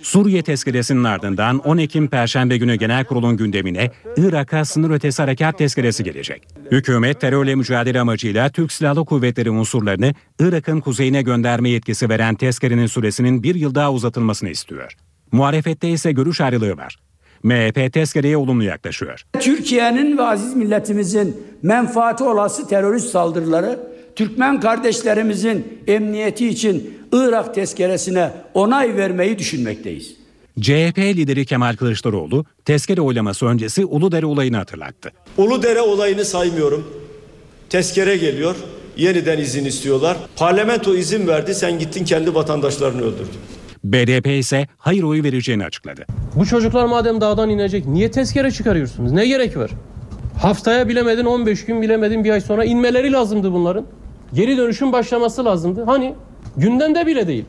Suriye 0.01 0.41
tezkeresinin 0.41 1.03
ardından 1.03 1.59
10 1.59 1.77
Ekim 1.77 2.07
Perşembe 2.07 2.57
günü 2.57 2.75
genel 2.75 3.05
kurulun 3.05 3.37
gündemine 3.37 3.91
Irak'a 4.17 4.65
sınır 4.65 4.89
ötesi 4.89 5.21
harekat 5.21 5.57
tezkeresi 5.57 6.03
gelecek. 6.03 6.47
Hükümet 6.71 7.21
terörle 7.21 7.55
mücadele 7.55 7.99
amacıyla 7.99 8.49
Türk 8.49 8.71
Silahlı 8.71 9.05
Kuvvetleri 9.05 9.49
unsurlarını 9.49 10.13
Irak'ın 10.39 10.79
kuzeyine 10.79 11.21
gönderme 11.21 11.69
yetkisi 11.69 12.09
veren 12.09 12.35
tezkerenin 12.35 12.87
süresinin 12.87 13.43
bir 13.43 13.55
yıl 13.55 13.75
daha 13.75 13.91
uzatılmasını 13.91 14.49
istiyor. 14.49 14.95
Muhalefette 15.31 15.89
ise 15.89 16.11
görüş 16.11 16.41
ayrılığı 16.41 16.77
var. 16.77 16.95
MHP 17.43 17.93
tezkereye 17.93 18.37
olumlu 18.37 18.63
yaklaşıyor. 18.63 19.23
Türkiye'nin 19.39 20.17
ve 20.17 20.21
aziz 20.23 20.55
milletimizin 20.55 21.43
menfaati 21.63 22.23
olası 22.23 22.67
terörist 22.67 23.09
saldırıları 23.09 23.79
Türkmen 24.15 24.59
kardeşlerimizin 24.59 25.79
emniyeti 25.87 26.47
için 26.47 26.99
Irak 27.11 27.55
tezkeresine 27.55 28.31
onay 28.53 28.95
vermeyi 28.95 29.39
düşünmekteyiz. 29.39 30.15
CHP 30.61 30.97
lideri 30.97 31.45
Kemal 31.45 31.75
Kılıçdaroğlu 31.75 32.45
tezkere 32.65 33.01
oylaması 33.01 33.45
öncesi 33.45 33.85
Uludere 33.85 34.25
olayını 34.25 34.57
hatırlattı. 34.57 35.11
Uludere 35.37 35.81
olayını 35.81 36.25
saymıyorum. 36.25 36.87
Tezkere 37.69 38.17
geliyor. 38.17 38.55
Yeniden 38.97 39.37
izin 39.37 39.65
istiyorlar. 39.65 40.17
Parlamento 40.35 40.95
izin 40.95 41.27
verdi. 41.27 41.55
Sen 41.55 41.79
gittin 41.79 42.05
kendi 42.05 42.35
vatandaşlarını 42.35 43.01
öldürdün. 43.01 43.39
BDP 43.83 44.27
ise 44.27 44.67
hayır 44.77 45.03
oyu 45.03 45.23
vereceğini 45.23 45.65
açıkladı. 45.65 46.05
Bu 46.35 46.45
çocuklar 46.45 46.85
madem 46.85 47.21
dağdan 47.21 47.49
inecek 47.49 47.85
niye 47.85 48.11
tezkere 48.11 48.51
çıkarıyorsunuz? 48.51 49.11
Ne 49.11 49.27
gerek 49.27 49.57
var? 49.57 49.71
Haftaya 50.41 50.87
bilemedin 50.87 51.25
15 51.25 51.65
gün 51.65 51.81
bilemedin 51.81 52.23
bir 52.23 52.31
ay 52.31 52.41
sonra 52.41 52.65
inmeleri 52.65 53.11
lazımdı 53.11 53.53
bunların. 53.53 53.85
Geri 54.33 54.57
dönüşün 54.57 54.91
başlaması 54.91 55.45
lazımdı. 55.45 55.83
Hani 55.83 56.15
gündemde 56.57 57.07
bile 57.07 57.27
değil. 57.27 57.45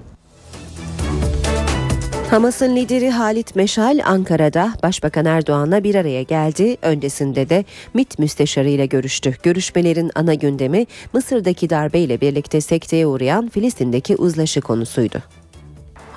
Hamas'ın 2.31 2.77
lideri 2.77 3.11
Halit 3.11 3.57
Meşal 3.57 4.01
Ankara'da 4.05 4.73
Başbakan 4.83 5.25
Erdoğan'la 5.25 5.85
bir 5.85 5.95
araya 5.95 6.23
geldi. 6.23 6.77
Öncesinde 6.83 7.49
de 7.49 7.65
MİT 7.95 8.19
müsteşarı 8.19 8.69
ile 8.69 8.87
görüştü. 8.87 9.37
Görüşmelerin 9.43 10.11
ana 10.15 10.35
gündemi 10.35 10.87
Mısır'daki 11.13 11.71
darbeyle 11.71 12.21
birlikte 12.21 12.61
sekteye 12.61 13.07
uğrayan 13.07 13.49
Filistin'deki 13.49 14.17
uzlaşı 14.17 14.61
konusuydu. 14.61 15.23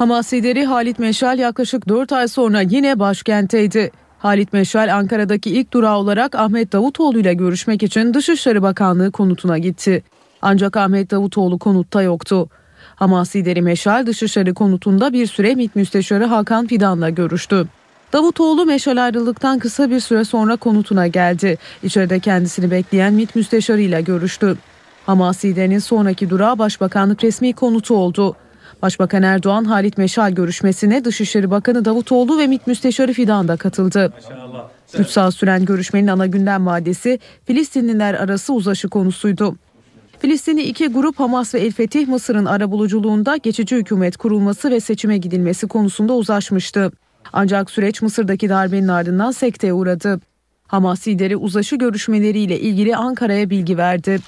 Hamas 0.03 0.33
lideri 0.33 0.65
Halit 0.65 0.99
Meşal 0.99 1.39
yaklaşık 1.39 1.87
4 1.89 2.11
ay 2.11 2.27
sonra 2.27 2.61
yine 2.61 2.99
başkentteydi. 2.99 3.91
Halit 4.19 4.53
Meşal 4.53 4.95
Ankara'daki 4.95 5.49
ilk 5.49 5.73
durağı 5.73 5.97
olarak 5.97 6.35
Ahmet 6.35 6.73
Davutoğlu 6.73 7.19
ile 7.19 7.33
görüşmek 7.33 7.83
için 7.83 8.13
Dışişleri 8.13 8.61
Bakanlığı 8.61 9.11
konutuna 9.11 9.57
gitti. 9.57 10.03
Ancak 10.41 10.77
Ahmet 10.77 11.11
Davutoğlu 11.11 11.59
konutta 11.59 12.01
yoktu. 12.01 12.49
Hamas 12.95 13.35
lideri 13.35 13.61
Meşal 13.61 14.05
Dışişleri 14.05 14.53
konutunda 14.53 15.13
bir 15.13 15.27
süre 15.27 15.55
MİT 15.55 15.75
Müsteşarı 15.75 16.25
Hakan 16.25 16.67
Fidan'la 16.67 17.09
görüştü. 17.09 17.67
Davutoğlu 18.13 18.65
Meşal 18.65 19.05
ayrılıktan 19.05 19.59
kısa 19.59 19.89
bir 19.89 19.99
süre 19.99 20.25
sonra 20.25 20.55
konutuna 20.55 21.07
geldi. 21.07 21.57
İçeride 21.83 22.19
kendisini 22.19 22.71
bekleyen 22.71 23.13
MİT 23.13 23.35
Müsteşarı 23.35 23.81
ile 23.81 24.01
görüştü. 24.01 24.57
Hamas 25.05 25.45
liderinin 25.45 25.79
sonraki 25.79 26.29
durağı 26.29 26.57
Başbakanlık 26.57 27.23
resmi 27.23 27.53
konutu 27.53 27.95
oldu. 27.95 28.35
Başbakan 28.83 29.23
Erdoğan 29.23 29.65
Halit 29.65 29.97
Meşal 29.97 30.31
görüşmesine 30.31 31.05
Dışişleri 31.05 31.51
Bakanı 31.51 31.85
Davutoğlu 31.85 32.37
ve 32.37 32.47
MİT 32.47 32.67
Müsteşarı 32.67 33.13
Fidan 33.13 33.47
da 33.47 33.57
katıldı. 33.57 34.13
3 34.97 35.07
saat 35.07 35.33
süren 35.33 35.65
görüşmenin 35.65 36.07
ana 36.07 36.27
gündem 36.27 36.61
maddesi 36.61 37.19
Filistinliler 37.45 38.13
arası 38.13 38.53
uzlaşı 38.53 38.89
konusuydu. 38.89 39.55
Filistinli 40.19 40.61
iki 40.61 40.87
grup 40.87 41.19
Hamas 41.19 41.55
ve 41.55 41.59
El 41.59 41.71
Fetih 41.71 42.07
Mısır'ın 42.07 42.45
arabuluculuğunda 42.45 43.37
geçici 43.37 43.75
hükümet 43.75 44.17
kurulması 44.17 44.71
ve 44.71 44.79
seçime 44.79 45.17
gidilmesi 45.17 45.67
konusunda 45.67 46.13
uzlaşmıştı. 46.13 46.91
Ancak 47.33 47.71
süreç 47.71 48.01
Mısır'daki 48.01 48.49
darbenin 48.49 48.87
ardından 48.87 49.31
sekteye 49.31 49.73
uğradı. 49.73 50.19
Hamas 50.73 51.07
lideri 51.07 51.37
uzlaşı 51.37 51.75
görüşmeleriyle 51.75 52.59
ilgili 52.59 52.95
Ankara'ya 52.95 53.49
bilgi 53.49 53.77
verdi. 53.77 54.19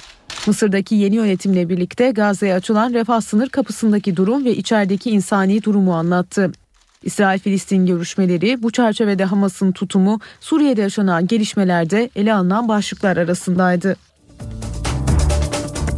Mısır'daki 0.48 0.96
yeni 0.96 1.16
yönetimle 1.16 1.70
birlikte 1.70 2.12
Gazze'ye 2.12 2.54
açılan 2.54 2.94
refah 2.94 3.22
sınır 3.22 3.50
kapısındaki 3.50 4.16
durum 4.16 4.46
ve 4.46 4.56
içerideki 4.56 5.10
insani 5.10 5.64
durumu 5.64 5.96
anlattı. 5.96 6.52
İsrail-Filistin 7.04 7.86
görüşmeleri 7.86 8.64
bu 8.64 8.72
çerçevede 8.72 9.26
Hamas'ın 9.26 9.72
tutumu 9.72 10.20
Suriye'de 10.40 10.82
yaşanan 10.82 11.28
gelişmelerde 11.28 12.10
ele 12.16 12.34
alınan 12.34 12.68
başlıklar 12.68 13.18
arasındaydı. 13.18 13.96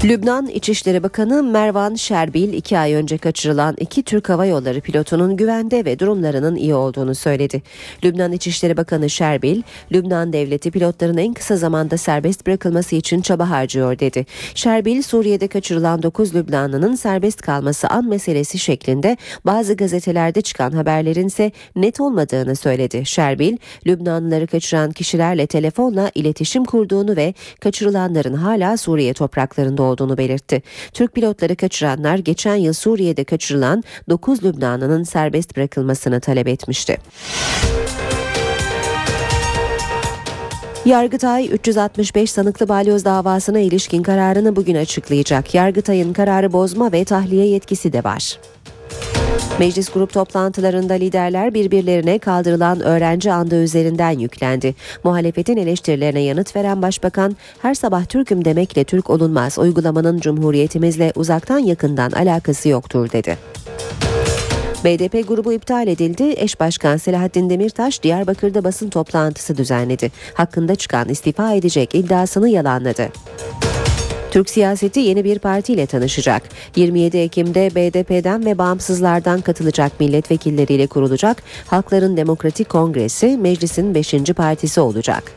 Lübnan 0.04 0.48
İçişleri 0.48 1.04
Bakanı 1.04 1.44
Mervan 1.44 1.96
Şerbil 1.96 2.54
iki 2.54 2.78
ay 2.78 2.94
önce 2.94 3.18
kaçırılan 3.18 3.76
iki 3.80 4.04
Türk 4.04 4.30
Hava 4.30 4.46
Yolları 4.46 4.82
pilotunun 4.82 5.38
güvende 5.38 5.86
ve 5.86 6.00
durumlarının 6.00 6.56
iyi 6.56 6.76
olduğunu 6.76 7.16
söyledi. 7.16 7.62
Lübnan 8.04 8.32
İçişleri 8.32 8.78
Bakanı 8.78 9.10
Şerbil, 9.10 9.62
Lübnan 9.92 10.34
devleti 10.34 10.72
pilotların 10.72 11.18
en 11.18 11.34
kısa 11.34 11.58
zamanda 11.58 11.98
serbest 11.98 12.48
bırakılması 12.48 12.96
için 12.96 13.22
çaba 13.22 13.50
harcıyor 13.50 14.00
dedi. 14.00 14.26
Şerbil, 14.56 15.02
Suriye'de 15.02 15.48
kaçırılan 15.48 16.04
9 16.04 16.36
Lübnanlı'nın 16.36 16.96
serbest 16.96 17.42
kalması 17.42 17.88
an 17.88 18.10
meselesi 18.10 18.60
şeklinde 18.60 19.18
bazı 19.46 19.74
gazetelerde 19.74 20.42
çıkan 20.42 20.72
haberlerin 20.72 21.28
ise 21.28 21.52
net 21.76 22.00
olmadığını 22.00 22.56
söyledi. 22.56 23.06
Şerbil, 23.06 23.58
Lübnanlıları 23.88 24.48
kaçıran 24.48 24.92
kişilerle 24.92 25.48
telefonla 25.48 26.12
iletişim 26.16 26.66
kurduğunu 26.66 27.16
ve 27.16 27.34
kaçırılanların 27.60 28.34
hala 28.34 28.78
Suriye 28.78 29.14
topraklarında 29.14 29.87
olduğunu 29.88 30.18
belirtti. 30.18 30.62
Türk 30.94 31.14
pilotları 31.14 31.56
kaçıranlar 31.56 32.18
geçen 32.18 32.56
yıl 32.56 32.74
Suriye'de 32.74 33.24
kaçırılan 33.24 33.84
9 34.10 34.44
Lübnanlı'nın 34.44 35.04
serbest 35.04 35.58
bırakılmasını 35.58 36.20
talep 36.20 36.48
etmişti. 36.48 36.98
Yargıtay 40.86 41.50
365 41.52 42.32
sanıklı 42.32 42.70
balyoz 42.70 43.06
davasına 43.06 43.60
ilişkin 43.60 44.04
kararını 44.04 44.56
bugün 44.56 44.76
açıklayacak. 44.76 45.56
Yargıtay'ın 45.56 46.14
kararı 46.14 46.54
bozma 46.54 46.92
ve 46.92 47.06
tahliye 47.06 47.46
yetkisi 47.46 47.94
de 47.94 48.04
var. 48.04 48.40
Meclis 49.60 49.90
grup 49.90 50.14
toplantılarında 50.14 50.94
liderler 50.94 51.54
birbirlerine 51.54 52.20
kaldırılan 52.20 52.82
öğrenci 52.82 53.32
andı 53.32 53.64
üzerinden 53.64 54.20
yüklendi. 54.20 54.76
Muhalefetin 55.04 55.58
eleştirilerine 55.58 56.20
yanıt 56.20 56.56
veren 56.56 56.82
başbakan, 56.82 57.36
her 57.62 57.74
sabah 57.74 58.06
Türk'üm 58.06 58.46
demekle 58.46 58.84
Türk 58.84 59.10
olunmaz, 59.10 59.60
uygulamanın 59.60 60.20
cumhuriyetimizle 60.20 61.12
uzaktan 61.16 61.60
yakından 61.60 62.12
alakası 62.12 62.70
yoktur 62.70 63.12
dedi. 63.12 63.38
BDP 64.84 65.28
grubu 65.28 65.54
iptal 65.54 65.88
edildi. 65.88 66.34
Eş 66.38 66.60
Başkan 66.60 66.98
Selahattin 66.98 67.50
Demirtaş 67.50 68.04
Diyarbakır'da 68.04 68.64
basın 68.64 68.90
toplantısı 68.90 69.58
düzenledi. 69.58 70.12
Hakkında 70.34 70.76
çıkan 70.76 71.10
istifa 71.10 71.54
edecek 71.54 71.96
iddiasını 71.96 72.50
yalanladı. 72.50 73.10
Türk 74.38 74.50
siyaseti 74.50 75.00
yeni 75.00 75.24
bir 75.24 75.40
partiyle 75.40 75.86
tanışacak. 75.86 76.44
27 76.76 77.18
Ekim'de 77.18 77.76
BDP'den 77.76 78.46
ve 78.46 78.58
bağımsızlardan 78.58 79.42
katılacak 79.42 80.00
milletvekilleriyle 80.00 80.88
kurulacak 80.88 81.44
Halkların 81.68 82.18
Demokratik 82.18 82.70
Kongresi 82.70 83.38
meclisin 83.38 83.96
5. 83.96 84.14
partisi 84.36 84.82
olacak. 84.82 85.32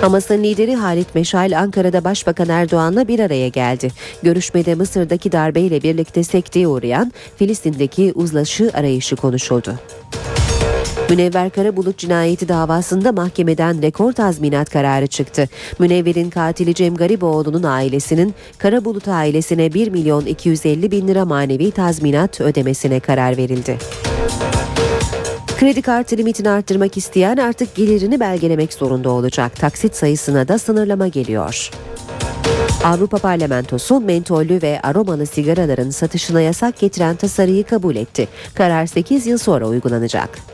Hamas'ın 0.00 0.42
lideri 0.42 0.74
Halit 0.74 1.14
Meşal 1.14 1.58
Ankara'da 1.58 2.04
Başbakan 2.04 2.48
Erdoğan'la 2.48 3.08
bir 3.08 3.20
araya 3.20 3.48
geldi. 3.48 3.90
Görüşmede 4.22 4.74
Mısır'daki 4.74 5.32
darbeyle 5.32 5.82
birlikte 5.82 6.24
sekteye 6.24 6.68
uğrayan 6.68 7.12
Filistin'deki 7.36 8.12
uzlaşı 8.14 8.70
arayışı 8.74 9.16
konuşuldu. 9.16 9.74
Münevver 11.10 11.50
Karabulut 11.50 11.98
cinayeti 11.98 12.48
davasında 12.48 13.12
mahkemeden 13.12 13.82
rekor 13.82 14.12
tazminat 14.12 14.70
kararı 14.70 15.06
çıktı. 15.06 15.48
Münevver'in 15.78 16.30
katili 16.30 16.74
Cem 16.74 16.94
Gariboğlu'nun 16.94 17.62
ailesinin 17.62 18.34
Karabulut 18.58 19.08
ailesine 19.08 19.74
1 19.74 19.88
milyon 19.88 20.26
250 20.26 20.90
bin 20.90 21.08
lira 21.08 21.24
manevi 21.24 21.70
tazminat 21.70 22.40
ödemesine 22.40 23.00
karar 23.00 23.36
verildi. 23.36 23.78
Kredi 25.58 25.82
kartı 25.82 26.16
limitini 26.16 26.50
arttırmak 26.50 26.96
isteyen 26.96 27.36
artık 27.36 27.74
gelirini 27.74 28.20
belgelemek 28.20 28.72
zorunda 28.72 29.10
olacak. 29.10 29.56
Taksit 29.56 29.94
sayısına 29.94 30.48
da 30.48 30.58
sınırlama 30.58 31.08
geliyor. 31.08 31.70
Avrupa 32.84 33.18
Parlamentosu 33.18 34.00
mentollü 34.00 34.62
ve 34.62 34.80
aromalı 34.82 35.26
sigaraların 35.26 35.90
satışına 35.90 36.40
yasak 36.40 36.78
getiren 36.78 37.16
tasarıyı 37.16 37.64
kabul 37.64 37.96
etti. 37.96 38.28
Karar 38.54 38.86
8 38.86 39.26
yıl 39.26 39.38
sonra 39.38 39.68
uygulanacak. 39.68 40.53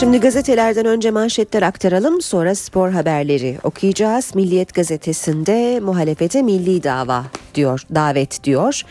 Şimdi 0.00 0.20
gazetelerden 0.20 0.86
önce 0.86 1.10
manşetler 1.10 1.62
aktaralım 1.62 2.22
sonra 2.22 2.54
spor 2.54 2.90
haberleri 2.90 3.58
okuyacağız. 3.62 4.34
Milliyet 4.34 4.74
gazetesinde 4.74 5.80
muhalefete 5.80 6.42
milli 6.42 6.82
dava 6.82 7.24
diyor, 7.54 7.82
davet 7.94 8.44
diyor. 8.44 8.82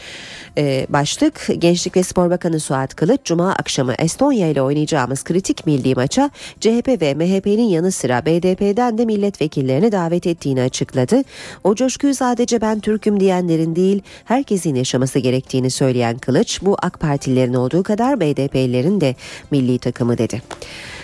Ee, 0.57 0.87
başlık 0.89 1.47
Gençlik 1.57 1.97
ve 1.97 2.03
Spor 2.03 2.29
Bakanı 2.29 2.59
Suat 2.59 2.95
Kılıç 2.95 3.19
Cuma 3.23 3.51
akşamı 3.51 3.93
Estonya 3.99 4.47
ile 4.47 4.61
oynayacağımız 4.61 5.23
kritik 5.23 5.65
milli 5.65 5.95
maça 5.95 6.29
CHP 6.59 7.01
ve 7.01 7.13
MHP'nin 7.13 7.69
yanı 7.69 7.91
sıra 7.91 8.25
BDP'den 8.25 8.97
de 8.97 9.05
milletvekillerini 9.05 9.91
davet 9.91 10.27
ettiğini 10.27 10.61
açıkladı. 10.61 11.23
O 11.63 11.75
coşkuyu 11.75 12.15
sadece 12.15 12.61
ben 12.61 12.79
Türk'üm 12.79 13.19
diyenlerin 13.19 13.75
değil 13.75 14.01
herkesin 14.25 14.75
yaşaması 14.75 15.19
gerektiğini 15.19 15.69
söyleyen 15.71 16.17
Kılıç 16.17 16.59
bu 16.61 16.77
AK 16.81 16.99
Partililerin 16.99 17.53
olduğu 17.53 17.83
kadar 17.83 18.19
BDP'lilerin 18.19 19.01
de 19.01 19.15
milli 19.51 19.79
takımı 19.79 20.17
dedi. 20.17 20.41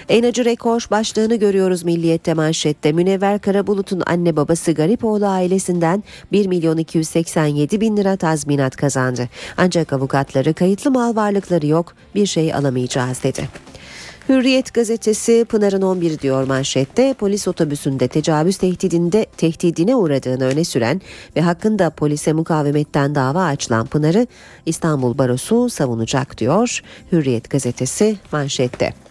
En 0.10 0.24
rekor 0.46 0.88
başlığını 0.92 1.36
görüyoruz 1.36 1.84
Milliyet'te 1.84 2.34
manşette. 2.34 2.92
Münevver 2.92 3.40
Karabulut'un 3.40 4.04
anne 4.06 4.36
babası 4.36 4.72
Garipoğlu 4.72 5.26
ailesinden 5.26 6.04
1 6.32 6.48
milyon 6.48 6.78
287 6.78 7.82
bin 7.82 7.98
lira 7.98 8.16
tazminat 8.16 8.76
kazandı. 8.76 9.30
Ancak 9.58 9.94
avukatları 9.94 10.54
kayıtlı 10.54 10.92
mal 10.92 11.16
varlıkları 11.16 11.68
yok 11.68 11.94
bir 12.16 12.26
şey 12.26 12.54
alamayacağız 12.54 13.24
dedi. 13.24 13.50
Hürriyet 14.30 14.74
gazetesi 14.74 15.46
Pınar'ın 15.50 15.82
11 15.82 16.20
diyor 16.20 16.44
manşette 16.44 17.14
polis 17.14 17.48
otobüsünde 17.48 18.08
tecavüz 18.08 18.58
tehdidinde 18.58 19.26
tehdidine 19.38 19.96
uğradığını 19.96 20.44
öne 20.44 20.64
süren 20.64 21.02
ve 21.36 21.42
hakkında 21.42 21.90
polise 21.90 22.34
mukavemetten 22.34 23.16
dava 23.16 23.44
açılan 23.44 23.86
Pınar'ı 23.86 24.28
İstanbul 24.66 25.18
Barosu 25.18 25.70
savunacak 25.70 26.38
diyor 26.38 26.82
Hürriyet 27.12 27.50
gazetesi 27.50 28.18
manşette. 28.32 29.05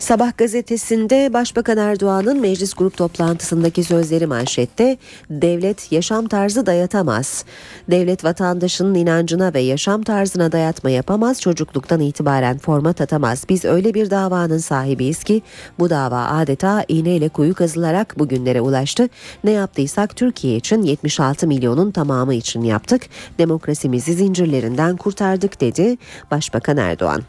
Sabah 0.00 0.36
gazetesinde 0.36 1.32
Başbakan 1.32 1.78
Erdoğan'ın 1.78 2.40
meclis 2.40 2.74
grup 2.74 2.96
toplantısındaki 2.96 3.84
sözleri 3.84 4.26
manşette 4.26 4.96
devlet 5.30 5.92
yaşam 5.92 6.28
tarzı 6.28 6.66
dayatamaz. 6.66 7.44
Devlet 7.90 8.24
vatandaşının 8.24 8.94
inancına 8.94 9.54
ve 9.54 9.60
yaşam 9.60 10.02
tarzına 10.02 10.52
dayatma 10.52 10.90
yapamaz 10.90 11.40
çocukluktan 11.40 12.00
itibaren 12.00 12.58
format 12.58 13.00
atamaz. 13.00 13.44
Biz 13.48 13.64
öyle 13.64 13.94
bir 13.94 14.10
davanın 14.10 14.58
sahibiyiz 14.58 15.24
ki 15.24 15.42
bu 15.78 15.90
dava 15.90 16.24
adeta 16.24 16.84
iğneyle 16.88 17.28
kuyu 17.28 17.54
kazılarak 17.54 18.18
bugünlere 18.18 18.60
ulaştı. 18.60 19.08
Ne 19.44 19.50
yaptıysak 19.50 20.16
Türkiye 20.16 20.56
için 20.56 20.82
76 20.82 21.46
milyonun 21.46 21.90
tamamı 21.90 22.34
için 22.34 22.62
yaptık. 22.62 23.02
Demokrasimizi 23.38 24.14
zincirlerinden 24.14 24.96
kurtardık 24.96 25.60
dedi 25.60 25.96
Başbakan 26.30 26.76
Erdoğan. 26.76 27.22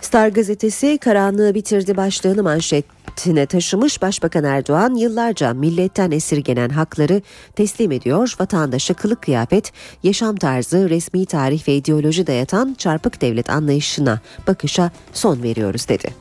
Star 0.00 0.28
gazetesi 0.28 0.98
karanlığı 0.98 1.54
bitirdi 1.54 1.96
başlığını 1.96 2.42
manşetine 2.42 3.46
taşımış 3.46 4.02
Başbakan 4.02 4.44
Erdoğan 4.44 4.94
yıllarca 4.94 5.54
milletten 5.54 6.10
esirgenen 6.10 6.68
hakları 6.68 7.22
teslim 7.56 7.92
ediyor. 7.92 8.34
Vatandaşa 8.40 8.94
kılık 8.94 9.22
kıyafet, 9.22 9.72
yaşam 10.02 10.36
tarzı, 10.36 10.90
resmi 10.90 11.26
tarih 11.26 11.68
ve 11.68 11.74
ideoloji 11.74 12.26
dayatan 12.26 12.74
çarpık 12.78 13.20
devlet 13.20 13.50
anlayışına, 13.50 14.20
bakışa 14.46 14.90
son 15.12 15.42
veriyoruz 15.42 15.88
dedi. 15.88 16.14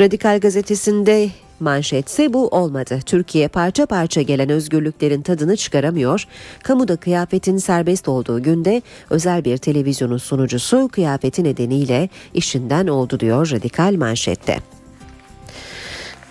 Radikal 0.00 0.40
gazetesinde 0.40 1.30
Manşetse 1.60 2.32
bu 2.32 2.48
olmadı. 2.48 3.00
Türkiye 3.06 3.48
parça 3.48 3.86
parça 3.86 4.22
gelen 4.22 4.50
özgürlüklerin 4.50 5.22
tadını 5.22 5.56
çıkaramıyor. 5.56 6.26
Kamuda 6.62 6.96
kıyafetin 6.96 7.56
serbest 7.56 8.08
olduğu 8.08 8.42
günde 8.42 8.82
özel 9.10 9.44
bir 9.44 9.56
televizyonun 9.56 10.18
sunucusu 10.18 10.88
kıyafeti 10.92 11.44
nedeniyle 11.44 12.08
işinden 12.34 12.86
oldu 12.86 13.20
diyor 13.20 13.50
radikal 13.50 13.94
manşette. 13.94 14.58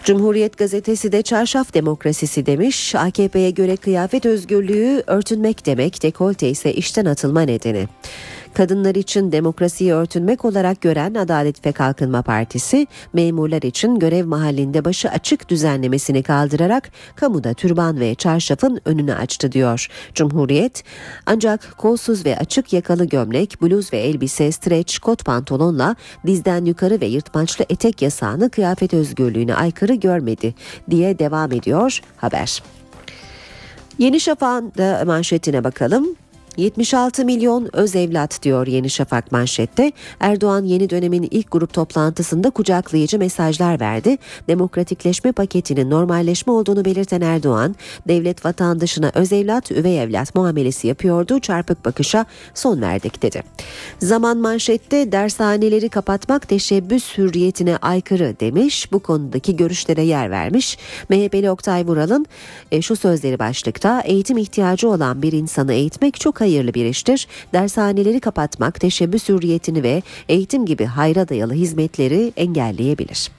Cumhuriyet 0.03 0.57
gazetesi 0.57 1.11
de 1.11 1.21
çarşaf 1.21 1.73
demokrasisi 1.73 2.45
demiş. 2.45 2.95
AKP'ye 2.95 3.51
göre 3.51 3.77
kıyafet 3.77 4.25
özgürlüğü 4.25 5.03
örtünmek 5.07 5.65
demek, 5.65 6.03
dekolte 6.03 6.49
ise 6.49 6.73
işten 6.73 7.05
atılma 7.05 7.41
nedeni. 7.41 7.87
Kadınlar 8.59 8.95
için 8.95 9.31
demokrasiyi 9.31 9.93
örtünmek 9.93 10.45
olarak 10.45 10.81
gören 10.81 11.13
Adalet 11.13 11.65
ve 11.65 11.71
Kalkınma 11.71 12.21
Partisi, 12.21 12.87
memurlar 13.13 13.61
için 13.61 13.99
görev 13.99 14.25
mahallinde 14.25 14.85
başı 14.85 15.09
açık 15.09 15.49
düzenlemesini 15.49 16.23
kaldırarak 16.23 16.91
kamuda 17.15 17.53
türban 17.53 17.99
ve 17.99 18.15
çarşafın 18.15 18.81
önünü 18.85 19.13
açtı 19.13 19.51
diyor. 19.51 19.87
Cumhuriyet, 20.13 20.83
ancak 21.25 21.77
kolsuz 21.77 22.25
ve 22.25 22.37
açık 22.37 22.73
yakalı 22.73 23.05
gömlek, 23.05 23.61
bluz 23.61 23.93
ve 23.93 23.97
elbise, 23.97 24.51
streç, 24.51 24.99
kot 24.99 25.25
pantolonla 25.25 25.95
dizden 26.25 26.65
yukarı 26.65 27.01
ve 27.01 27.05
yırtmaçlı 27.05 27.65
etek 27.69 28.01
yasağını 28.01 28.49
kıyafet 28.49 28.93
özgürlüğüne 28.93 29.55
aykırı 29.55 29.93
görmedi 29.93 30.55
diye 30.89 31.19
devam 31.19 31.51
ediyor 31.51 32.01
haber. 32.17 32.63
Yeni 33.99 34.19
Şafak'ın 34.19 34.73
da 34.77 35.03
manşetine 35.05 35.63
bakalım. 35.63 36.15
76 36.59 37.25
milyon 37.25 37.69
öz 37.73 37.95
evlat 37.95 38.43
diyor 38.43 38.67
Yeni 38.67 38.89
Şafak 38.89 39.31
manşette. 39.31 39.91
Erdoğan 40.19 40.63
yeni 40.63 40.89
dönemin 40.89 41.27
ilk 41.31 41.51
grup 41.51 41.73
toplantısında 41.73 42.49
kucaklayıcı 42.49 43.19
mesajlar 43.19 43.79
verdi. 43.79 44.17
Demokratikleşme 44.47 45.31
paketinin 45.31 45.89
normalleşme 45.89 46.53
olduğunu 46.53 46.85
belirten 46.85 47.21
Erdoğan, 47.21 47.75
devlet 48.07 48.45
vatandaşına 48.45 49.11
öz 49.13 49.33
evlat, 49.33 49.71
üvey 49.71 50.03
evlat 50.03 50.35
muamelesi 50.35 50.87
yapıyordu. 50.87 51.39
Çarpık 51.39 51.85
bakışa 51.85 52.25
son 52.53 52.81
verdik 52.81 53.21
dedi. 53.21 53.43
Zaman 53.99 54.37
manşette 54.37 55.11
dershaneleri 55.11 55.89
kapatmak 55.89 56.49
teşebbüs 56.49 57.17
hürriyetine 57.17 57.77
aykırı 57.77 58.35
demiş. 58.39 58.91
Bu 58.91 58.99
konudaki 58.99 59.55
görüşlere 59.55 60.03
yer 60.03 60.31
vermiş. 60.31 60.77
MHP'li 61.09 61.51
Oktay 61.51 61.85
Vural'ın 61.85 62.25
e, 62.71 62.81
şu 62.81 62.95
sözleri 62.95 63.39
başlıkta 63.39 64.01
eğitim 64.01 64.37
ihtiyacı 64.37 64.89
olan 64.89 65.21
bir 65.21 65.31
insanı 65.31 65.73
eğitmek 65.73 66.19
çok 66.19 66.41
hayırlı 66.41 66.48
bir 66.73 66.85
iştir. 66.85 67.27
Dershaneleri 67.53 68.19
kapatmak 68.19 68.79
teşebbüs 68.79 69.29
hürriyetini 69.29 69.83
ve 69.83 70.01
eğitim 70.29 70.65
gibi 70.65 70.85
hayra 70.85 71.29
dayalı 71.29 71.53
hizmetleri 71.53 72.33
engelleyebilir. 72.37 73.29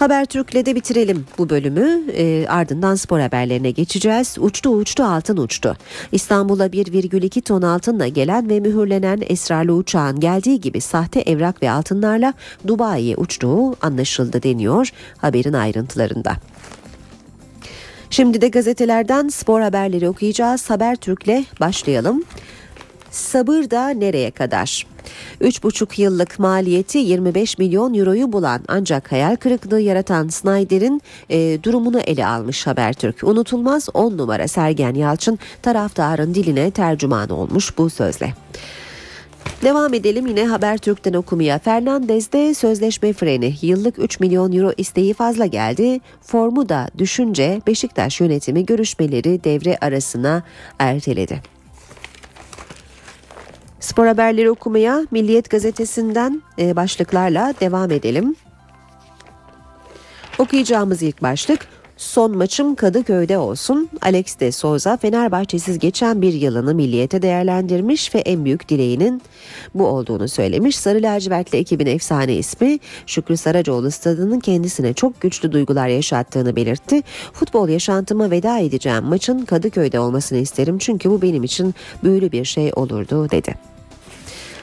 Habertürk'le 0.00 0.66
de 0.66 0.74
bitirelim 0.74 1.26
bu 1.38 1.50
bölümü. 1.50 2.12
E, 2.12 2.46
ardından 2.48 2.94
spor 2.94 3.20
haberlerine 3.20 3.70
geçeceğiz. 3.70 4.36
Uçtu 4.38 4.70
uçtu 4.70 5.04
altın 5.04 5.36
uçtu. 5.36 5.76
İstanbul'a 6.12 6.66
1,2 6.66 7.40
ton 7.40 7.62
altınla 7.62 8.08
gelen 8.08 8.48
ve 8.50 8.60
mühürlenen 8.60 9.22
esrarlı 9.28 9.74
uçağın 9.74 10.20
geldiği 10.20 10.60
gibi 10.60 10.80
sahte 10.80 11.20
evrak 11.20 11.62
ve 11.62 11.70
altınlarla 11.70 12.34
Dubai'ye 12.66 13.16
uçtuğu 13.16 13.76
anlaşıldı 13.80 14.42
deniyor 14.42 14.90
haberin 15.18 15.52
ayrıntılarında. 15.52 16.36
Şimdi 18.10 18.40
de 18.40 18.48
gazetelerden 18.48 19.28
spor 19.28 19.60
haberleri 19.60 20.08
okuyacağız. 20.08 20.70
Habertürk'le 20.70 21.44
başlayalım. 21.60 22.24
Sabır 23.10 23.70
da 23.70 23.88
nereye 23.88 24.30
kadar? 24.30 24.86
3,5 25.40 26.00
yıllık 26.00 26.38
maliyeti 26.38 26.98
25 26.98 27.58
milyon 27.58 27.94
euroyu 27.94 28.32
bulan 28.32 28.60
ancak 28.68 29.12
hayal 29.12 29.36
kırıklığı 29.36 29.80
yaratan 29.80 30.28
Snyder'in 30.28 31.02
e, 31.30 31.62
durumunu 31.62 32.00
ele 32.00 32.26
almış 32.26 32.66
Habertürk. 32.66 33.24
Unutulmaz 33.24 33.88
10 33.94 34.18
numara 34.18 34.48
Sergen 34.48 34.94
Yalçın 34.94 35.38
taraftarın 35.62 36.34
diline 36.34 36.70
tercüman 36.70 37.28
olmuş 37.28 37.78
bu 37.78 37.90
sözle. 37.90 38.34
Devam 39.62 39.94
edelim 39.94 40.26
yine 40.26 40.46
Habertürk'ten 40.46 41.12
okumaya. 41.12 41.58
Fernandez'de 41.58 42.54
sözleşme 42.54 43.12
freni. 43.12 43.54
Yıllık 43.62 43.98
3 43.98 44.20
milyon 44.20 44.52
euro 44.52 44.72
isteği 44.76 45.14
fazla 45.14 45.46
geldi. 45.46 46.00
Formu 46.22 46.68
da 46.68 46.88
düşünce 46.98 47.60
Beşiktaş 47.66 48.20
yönetimi 48.20 48.66
görüşmeleri 48.66 49.44
devre 49.44 49.78
arasına 49.80 50.42
erteledi. 50.78 51.42
Spor 53.80 54.06
haberleri 54.06 54.50
okumaya 54.50 55.06
Milliyet 55.10 55.50
gazetesinden 55.50 56.42
e, 56.58 56.76
başlıklarla 56.76 57.54
devam 57.60 57.90
edelim. 57.90 58.36
Okuyacağımız 60.38 61.02
ilk 61.02 61.22
başlık 61.22 61.68
Son 62.00 62.36
maçım 62.36 62.74
Kadıköy'de 62.74 63.38
olsun. 63.38 63.88
Alex 64.02 64.40
de 64.40 64.52
Souza 64.52 64.96
Fenerbahçesiz 64.96 65.78
geçen 65.78 66.22
bir 66.22 66.32
yılını 66.32 66.74
milliyete 66.74 67.22
değerlendirmiş 67.22 68.14
ve 68.14 68.18
en 68.18 68.44
büyük 68.44 68.68
dileğinin 68.68 69.22
bu 69.74 69.86
olduğunu 69.86 70.28
söylemiş. 70.28 70.78
Sarı 70.78 71.02
lacivertli 71.02 71.58
ekibin 71.58 71.86
efsane 71.86 72.34
ismi 72.34 72.78
Şükrü 73.06 73.36
Saracoğlu 73.36 73.90
stadının 73.90 74.40
kendisine 74.40 74.92
çok 74.94 75.20
güçlü 75.20 75.52
duygular 75.52 75.88
yaşattığını 75.88 76.56
belirtti. 76.56 77.02
Futbol 77.32 77.68
yaşantıma 77.68 78.30
veda 78.30 78.58
edeceğim 78.58 79.04
maçın 79.04 79.44
Kadıköy'de 79.44 80.00
olmasını 80.00 80.38
isterim 80.38 80.78
çünkü 80.78 81.10
bu 81.10 81.22
benim 81.22 81.44
için 81.44 81.74
büyülü 82.04 82.32
bir 82.32 82.44
şey 82.44 82.72
olurdu 82.76 83.30
dedi. 83.30 83.54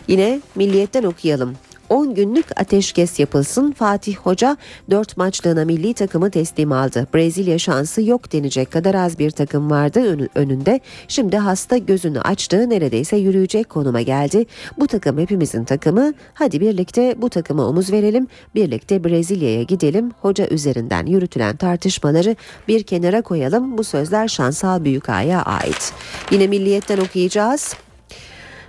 Yine 0.08 0.42
milliyetten 0.56 1.04
okuyalım. 1.04 1.56
10 1.90 2.16
günlük 2.16 2.46
ateşkes 2.62 3.20
yapılsın. 3.20 3.72
Fatih 3.72 4.16
Hoca 4.16 4.58
4 4.90 5.18
maçlığına 5.18 5.66
milli 5.66 5.94
takımı 5.94 6.32
teslim 6.32 6.72
aldı. 6.72 7.08
Brezilya 7.14 7.60
şansı 7.60 8.02
yok 8.02 8.32
denecek 8.34 8.72
kadar 8.72 8.96
az 8.96 9.20
bir 9.20 9.32
takım 9.32 9.72
vardı 9.72 10.30
önünde. 10.36 10.80
Şimdi 11.08 11.38
hasta 11.38 11.78
gözünü 11.78 12.22
açtı 12.22 12.70
neredeyse 12.70 13.18
yürüyecek 13.18 13.70
konuma 13.70 14.02
geldi. 14.02 14.46
Bu 14.80 14.88
takım 14.88 15.18
hepimizin 15.18 15.64
takımı. 15.64 16.14
Hadi 16.34 16.62
birlikte 16.62 17.16
bu 17.22 17.30
takıma 17.30 17.68
omuz 17.68 17.92
verelim. 17.92 18.28
Birlikte 18.56 19.04
Brezilya'ya 19.04 19.64
gidelim. 19.64 20.12
Hoca 20.22 20.48
üzerinden 20.48 21.06
yürütülen 21.06 21.58
tartışmaları 21.58 22.36
bir 22.68 22.84
kenara 22.84 23.22
koyalım. 23.22 23.78
Bu 23.78 23.84
sözler 23.84 24.28
Şansal 24.28 24.84
Büyükağa'ya 24.84 25.42
ait. 25.42 25.94
Yine 26.32 26.48
milliyetten 26.48 26.98
okuyacağız. 26.98 27.74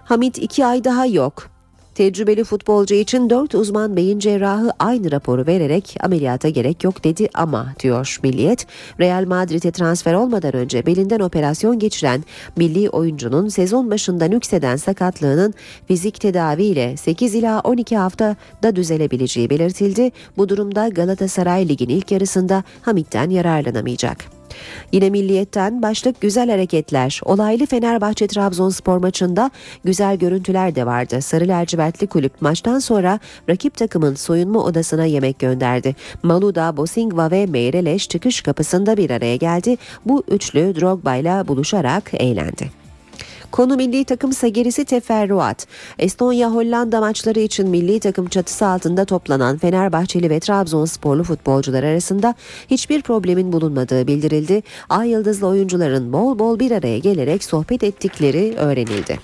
Hamit 0.05 0.39
iki 0.39 0.67
ay 0.67 0.85
daha 0.85 1.07
yok. 1.07 1.58
Tecrübeli 1.99 2.45
futbolcu 2.45 2.95
için 2.95 3.31
4 3.31 3.55
uzman 3.55 3.97
beyin 3.97 4.19
cerrahı 4.19 4.73
aynı 4.79 5.13
raporu 5.13 5.47
vererek 5.47 5.97
ameliyata 6.01 6.49
gerek 6.49 6.85
yok 6.85 7.05
dedi 7.05 7.29
ama 7.35 7.75
diyor 7.83 8.19
Milliyet. 8.23 8.67
Real 9.01 9.25
Madrid'e 9.27 9.71
transfer 9.71 10.15
olmadan 10.15 10.53
önce 10.53 10.87
belinden 10.87 11.21
operasyon 11.21 11.79
geçiren 11.79 12.25
milli 12.57 12.91
oyuncunun 12.91 13.49
sezon 13.49 13.91
başında 13.91 14.25
nükseden 14.25 14.77
sakatlığının 14.77 15.55
fizik 15.89 16.21
tedaviyle 16.21 16.97
8 16.97 17.35
ila 17.35 17.61
12 17.61 17.97
haftada 17.97 18.77
düzelebileceği 18.77 19.51
belirtildi. 19.51 20.11
Bu 20.37 20.49
durumda 20.49 20.89
Galatasaray 20.89 21.69
Lig'in 21.69 21.89
ilk 21.89 22.11
yarısında 22.11 22.65
Hamit'ten 22.83 23.31
yararlanamayacak. 23.31 24.38
Yine 24.93 25.11
milliyetten 25.11 25.83
başlık 25.83 26.21
güzel 26.21 26.51
hareketler. 26.51 27.21
Olaylı 27.25 27.67
Fenerbahçe 27.67 28.27
Trabzonspor 28.27 28.99
maçında 28.99 29.51
güzel 29.85 30.17
görüntüler 30.17 30.75
de 30.75 30.87
vardı. 30.87 31.23
Sarı 31.23 31.49
lacivertli 31.49 32.07
kulüp 32.07 32.43
maçtan 32.43 32.79
sonra 32.79 33.19
rakip 33.49 33.77
takımın 33.77 34.15
soyunma 34.15 34.65
odasına 34.65 35.05
yemek 35.05 35.39
gönderdi. 35.39 35.97
Maluda, 36.23 36.77
Bosingva 36.77 37.31
ve 37.31 37.47
Meireles 37.47 38.09
çıkış 38.09 38.41
kapısında 38.41 38.97
bir 38.97 39.11
araya 39.11 39.37
geldi. 39.37 39.77
Bu 40.07 40.25
üçlü 40.29 40.81
Drogba 40.81 41.15
ile 41.17 41.49
buluşarak 41.49 42.11
eğlendi. 42.15 42.88
Konu 43.51 43.77
milli 43.77 44.05
takımsa 44.05 44.49
gerisi 44.49 44.85
teferruat. 44.85 45.67
Estonya-Hollanda 45.99 47.01
maçları 47.01 47.41
için 47.41 47.69
milli 47.69 48.01
takım 48.01 48.29
çatısı 48.29 48.67
altında 48.67 49.05
toplanan 49.05 49.59
Fenerbahçeli 49.59 50.31
ve 50.31 50.41
Trabzonsporlu 50.41 51.25
futbolcular 51.25 51.83
arasında 51.83 52.35
hiçbir 52.71 53.03
problemin 53.03 53.53
bulunmadığı 53.53 54.07
bildirildi. 54.07 54.63
Ay 54.89 55.11
yıldızlı 55.11 55.47
oyuncuların 55.47 56.13
bol 56.13 56.39
bol 56.39 56.59
bir 56.59 56.71
araya 56.71 56.99
gelerek 56.99 57.45
sohbet 57.45 57.83
ettikleri 57.83 58.55
öğrenildi. 58.57 59.19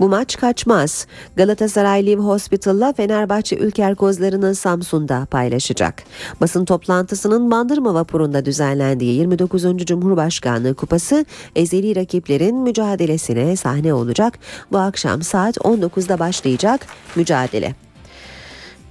Bu 0.00 0.08
maç 0.08 0.36
kaçmaz. 0.36 1.06
Galatasaray 1.36 2.06
Live 2.06 2.20
Hospital'la 2.20 2.92
Fenerbahçe 2.92 3.56
Ülker 3.56 3.94
kozlarını 3.94 4.54
Samsun'da 4.54 5.26
paylaşacak. 5.30 6.02
Basın 6.40 6.64
toplantısının 6.64 7.50
Bandırma 7.50 7.94
vapurunda 7.94 8.44
düzenlendiği 8.44 9.18
29. 9.18 9.62
Cumhurbaşkanlığı 9.76 10.74
Kupası 10.74 11.24
ezeli 11.56 11.96
rakiplerin 11.96 12.56
mücadelesine 12.56 13.56
sahne 13.56 13.94
olacak. 13.94 14.38
Bu 14.72 14.78
akşam 14.78 15.22
saat 15.22 15.56
19'da 15.56 16.18
başlayacak 16.18 16.86
mücadele. 17.16 17.74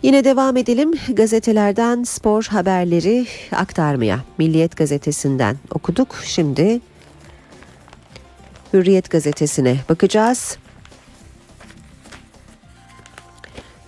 Yine 0.04 0.24
devam 0.24 0.58
edelim 0.58 0.94
gazetelerden 1.10 2.04
spor 2.04 2.44
haberleri 2.44 3.28
aktarmaya. 3.52 4.20
Milliyet 4.38 4.78
gazetesinden 4.78 5.58
okuduk. 5.72 6.16
Şimdi 6.24 6.80
Hürriyet 8.74 9.10
gazetesine 9.10 9.78
bakacağız. 9.90 10.58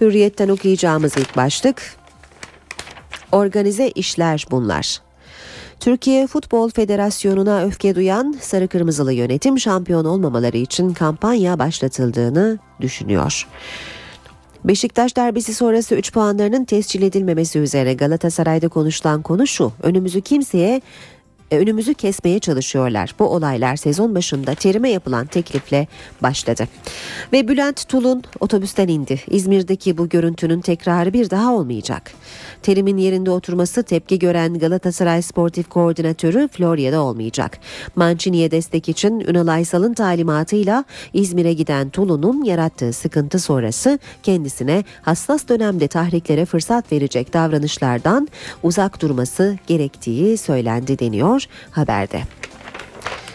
Hürriyetten 0.01 0.49
okuyacağımız 0.49 1.17
ilk 1.17 1.37
başlık 1.37 1.95
Organize 3.31 3.89
işler 3.89 4.45
bunlar. 4.51 5.01
Türkiye 5.79 6.27
Futbol 6.27 6.69
Federasyonu'na 6.69 7.63
öfke 7.63 7.95
duyan 7.95 8.35
sarı 8.41 8.67
kırmızılı 8.67 9.13
yönetim 9.13 9.59
şampiyon 9.59 10.05
olmamaları 10.05 10.57
için 10.57 10.93
kampanya 10.93 11.59
başlatıldığını 11.59 12.59
düşünüyor. 12.81 13.47
Beşiktaş 14.63 15.15
derbisi 15.15 15.53
sonrası 15.53 15.95
3 15.95 16.13
puanlarının 16.13 16.65
tescil 16.65 17.01
edilmemesi 17.01 17.59
üzere 17.59 17.93
Galatasaray'da 17.93 18.67
konuşulan 18.67 19.21
konu 19.21 19.47
şu. 19.47 19.71
Önümüzü 19.83 20.21
kimseye 20.21 20.81
e, 21.51 21.57
önümüzü 21.57 21.93
kesmeye 21.93 22.39
çalışıyorlar. 22.39 23.15
Bu 23.19 23.25
olaylar 23.25 23.75
sezon 23.75 24.15
başında 24.15 24.55
terime 24.55 24.89
yapılan 24.89 25.25
teklifle 25.27 25.87
başladı. 26.21 26.67
Ve 27.33 27.47
Bülent 27.47 27.89
Tulun 27.89 28.23
otobüsten 28.39 28.87
indi. 28.87 29.19
İzmir'deki 29.27 29.97
bu 29.97 30.09
görüntünün 30.09 30.61
tekrarı 30.61 31.13
bir 31.13 31.29
daha 31.29 31.53
olmayacak. 31.53 32.11
Terimin 32.61 32.97
yerinde 32.97 33.31
oturması 33.31 33.83
tepki 33.83 34.19
gören 34.19 34.59
Galatasaray 34.59 35.21
Sportif 35.21 35.69
Koordinatörü 35.69 36.47
Florya'da 36.47 37.01
olmayacak. 37.01 37.57
Mancini'ye 37.95 38.51
destek 38.51 38.89
için 38.89 39.19
Ünal 39.19 39.47
Aysal'ın 39.47 39.93
talimatıyla 39.93 40.85
İzmir'e 41.13 41.53
giden 41.53 41.89
Tulun'un 41.89 42.43
yarattığı 42.43 42.93
sıkıntı 42.93 43.39
sonrası 43.39 43.99
kendisine 44.23 44.83
hassas 45.01 45.47
dönemde 45.49 45.87
tahriklere 45.87 46.45
fırsat 46.45 46.91
verecek 46.91 47.33
davranışlardan 47.33 48.27
uzak 48.63 49.01
durması 49.01 49.57
gerektiği 49.67 50.37
söylendi 50.37 50.99
deniyor 50.99 51.40
haberde. 51.71 52.21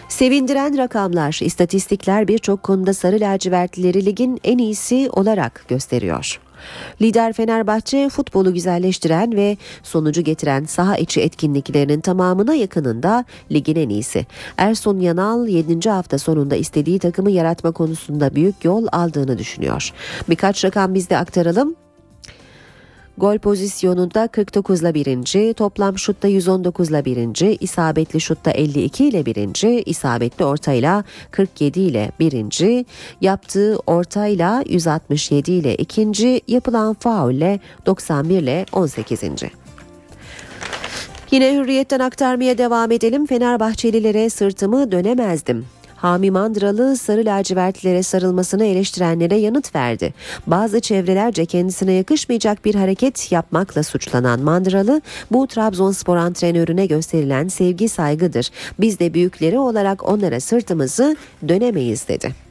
Sevindiren 0.09 0.77
rakamlar, 0.77 1.39
istatistikler 1.43 2.27
birçok 2.27 2.63
konuda 2.63 2.93
sarı 2.93 3.19
lacivertlileri 3.19 4.05
ligin 4.05 4.39
en 4.43 4.57
iyisi 4.57 5.09
olarak 5.13 5.65
gösteriyor. 5.67 6.39
Lider 7.01 7.33
Fenerbahçe 7.33 8.09
futbolu 8.09 8.53
güzelleştiren 8.53 9.35
ve 9.35 9.57
sonucu 9.83 10.21
getiren 10.21 10.65
saha 10.65 10.97
içi 10.97 11.21
etkinliklerinin 11.21 12.01
tamamına 12.01 12.53
yakınında 12.55 13.25
ligin 13.51 13.75
en 13.75 13.89
iyisi. 13.89 14.25
Ersun 14.57 14.99
Yanal 14.99 15.47
7. 15.47 15.89
hafta 15.89 16.17
sonunda 16.17 16.55
istediği 16.55 16.99
takımı 16.99 17.31
yaratma 17.31 17.71
konusunda 17.71 18.35
büyük 18.35 18.65
yol 18.65 18.87
aldığını 18.91 19.37
düşünüyor. 19.37 19.93
Birkaç 20.29 20.65
rakam 20.65 20.93
bizde 20.93 21.17
aktaralım. 21.17 21.86
Gol 23.17 23.37
pozisyonunda 23.37 24.27
49 24.27 24.81
ile 24.81 24.93
birinci, 24.93 25.53
toplam 25.53 25.97
şutta 25.97 26.27
119 26.27 26.89
ile 26.89 27.05
birinci, 27.05 27.57
isabetli 27.59 28.21
şutta 28.21 28.51
52 28.51 29.05
ile 29.05 29.25
birinci, 29.25 29.83
isabetli 29.85 30.45
ortayla 30.45 31.03
47 31.31 31.79
ile 31.79 32.11
birinci, 32.19 32.85
yaptığı 33.21 33.77
ortayla 33.87 34.63
167 34.69 35.51
ile 35.51 35.75
ikinci, 35.75 36.41
yapılan 36.47 36.93
faulle 36.93 37.59
91 37.85 38.41
ile 38.41 38.65
18. 38.73 39.21
Yine 41.31 41.55
hürriyetten 41.55 41.99
aktarmaya 41.99 42.57
devam 42.57 42.91
edelim. 42.91 43.25
Fenerbahçelilere 43.25 44.29
sırtımı 44.29 44.91
dönemezdim. 44.91 45.65
Hami 45.97 46.31
Mandralı 46.31 46.97
sarı 46.97 47.25
lacivertlere 47.25 48.03
sarılmasını 48.03 48.65
eleştirenlere 48.65 49.35
yanıt 49.35 49.75
verdi. 49.75 50.13
Bazı 50.47 50.79
çevrelerce 50.79 51.45
kendisine 51.45 51.93
yakışmayacak 51.93 52.65
bir 52.65 52.75
hareket 52.75 53.31
yapmakla 53.31 53.83
suçlanan 53.83 54.39
Mandralı 54.39 55.01
bu 55.31 55.47
Trabzonspor 55.47 56.17
antrenörüne 56.17 56.85
gösterilen 56.85 57.47
sevgi 57.47 57.89
saygıdır. 57.89 58.49
Biz 58.79 58.99
de 58.99 59.13
büyükleri 59.13 59.59
olarak 59.59 60.09
onlara 60.09 60.39
sırtımızı 60.39 61.15
dönemeyiz 61.47 62.07
dedi. 62.07 62.47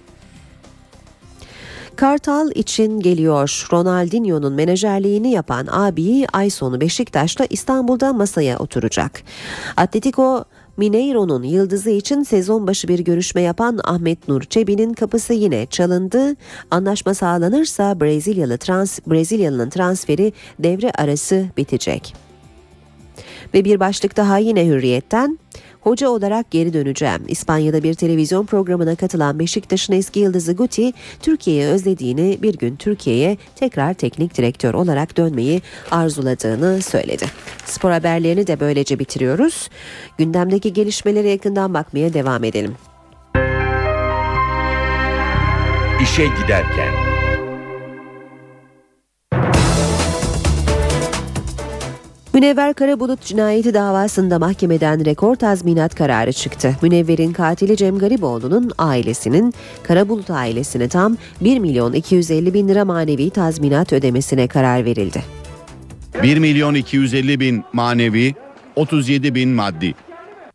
Kartal 1.97 2.51
için 2.55 3.01
geliyor. 3.01 3.66
Ronaldinho'nun 3.72 4.53
menajerliğini 4.53 5.30
yapan 5.30 5.66
abiyi 5.70 6.26
ay 6.32 6.51
sonu 6.51 6.80
Beşiktaş'ta 6.80 7.47
İstanbul'da 7.51 8.12
masaya 8.12 8.59
oturacak. 8.59 9.22
Atletico 9.76 10.44
Mineiro'nun 10.76 11.42
yıldızı 11.42 11.90
için 11.90 12.22
sezon 12.22 12.66
başı 12.66 12.88
bir 12.88 12.98
görüşme 12.98 13.40
yapan 13.40 13.80
Ahmet 13.84 14.28
Nur 14.28 14.42
Çebi'nin 14.42 14.92
kapısı 14.92 15.32
yine 15.32 15.66
çalındı. 15.66 16.36
Anlaşma 16.70 17.14
sağlanırsa 17.14 18.00
Brezilyalı 18.00 18.58
trans 18.58 18.98
Brezilyalı'nın 19.06 19.70
transferi 19.70 20.32
devre 20.58 20.90
arası 20.90 21.46
bitecek. 21.56 22.14
Ve 23.54 23.64
bir 23.64 23.80
başlık 23.80 24.16
daha 24.16 24.38
yine 24.38 24.66
hürriyetten. 24.66 25.38
Hoca 25.87 26.09
olarak 26.09 26.51
geri 26.51 26.72
döneceğim. 26.72 27.22
İspanya'da 27.28 27.82
bir 27.82 27.95
televizyon 27.95 28.47
programına 28.47 28.95
katılan 28.97 29.39
Beşiktaş'ın 29.39 29.93
eski 29.93 30.20
yıldızı 30.20 30.53
Guti, 30.53 30.93
Türkiye'yi 31.22 31.64
özlediğini, 31.64 32.39
bir 32.43 32.55
gün 32.55 32.76
Türkiye'ye 32.76 33.37
tekrar 33.57 33.95
teknik 33.95 34.39
direktör 34.39 34.74
olarak 34.74 35.16
dönmeyi 35.16 35.62
arzuladığını 35.91 36.82
söyledi. 36.82 37.26
Spor 37.64 37.91
haberlerini 37.91 38.47
de 38.47 38.61
böylece 38.61 38.99
bitiriyoruz. 38.99 39.70
Gündemdeki 40.18 40.72
gelişmelere 40.72 41.30
yakından 41.30 41.74
bakmaya 41.74 42.14
devam 42.14 42.45
edelim. 42.45 42.74
İşe 46.03 46.24
giderken. 46.43 47.05
Münevver 52.37 52.74
Karabulut 52.74 53.20
cinayeti 53.20 53.74
davasında 53.74 54.39
mahkemeden 54.39 55.05
rekor 55.05 55.37
tazminat 55.37 55.95
kararı 55.95 56.32
çıktı. 56.32 56.76
Münevver'in 56.82 57.32
katili 57.32 57.76
Cem 57.76 57.99
Gariboğlu'nun 57.99 58.72
ailesinin 58.78 59.55
Karabulut 59.82 60.30
ailesine 60.30 60.89
tam 60.89 61.16
1 61.41 61.59
milyon 61.59 61.93
250 61.93 62.55
bin 62.55 62.68
lira 62.68 62.84
manevi 62.84 63.30
tazminat 63.30 63.93
ödemesine 63.93 64.49
karar 64.49 64.84
verildi. 64.84 65.22
1 66.22 66.39
milyon 66.39 66.74
250 66.74 67.41
bin 67.41 67.64
manevi, 67.72 68.34
37 68.76 69.34
bin 69.34 69.49
maddi. 69.49 69.95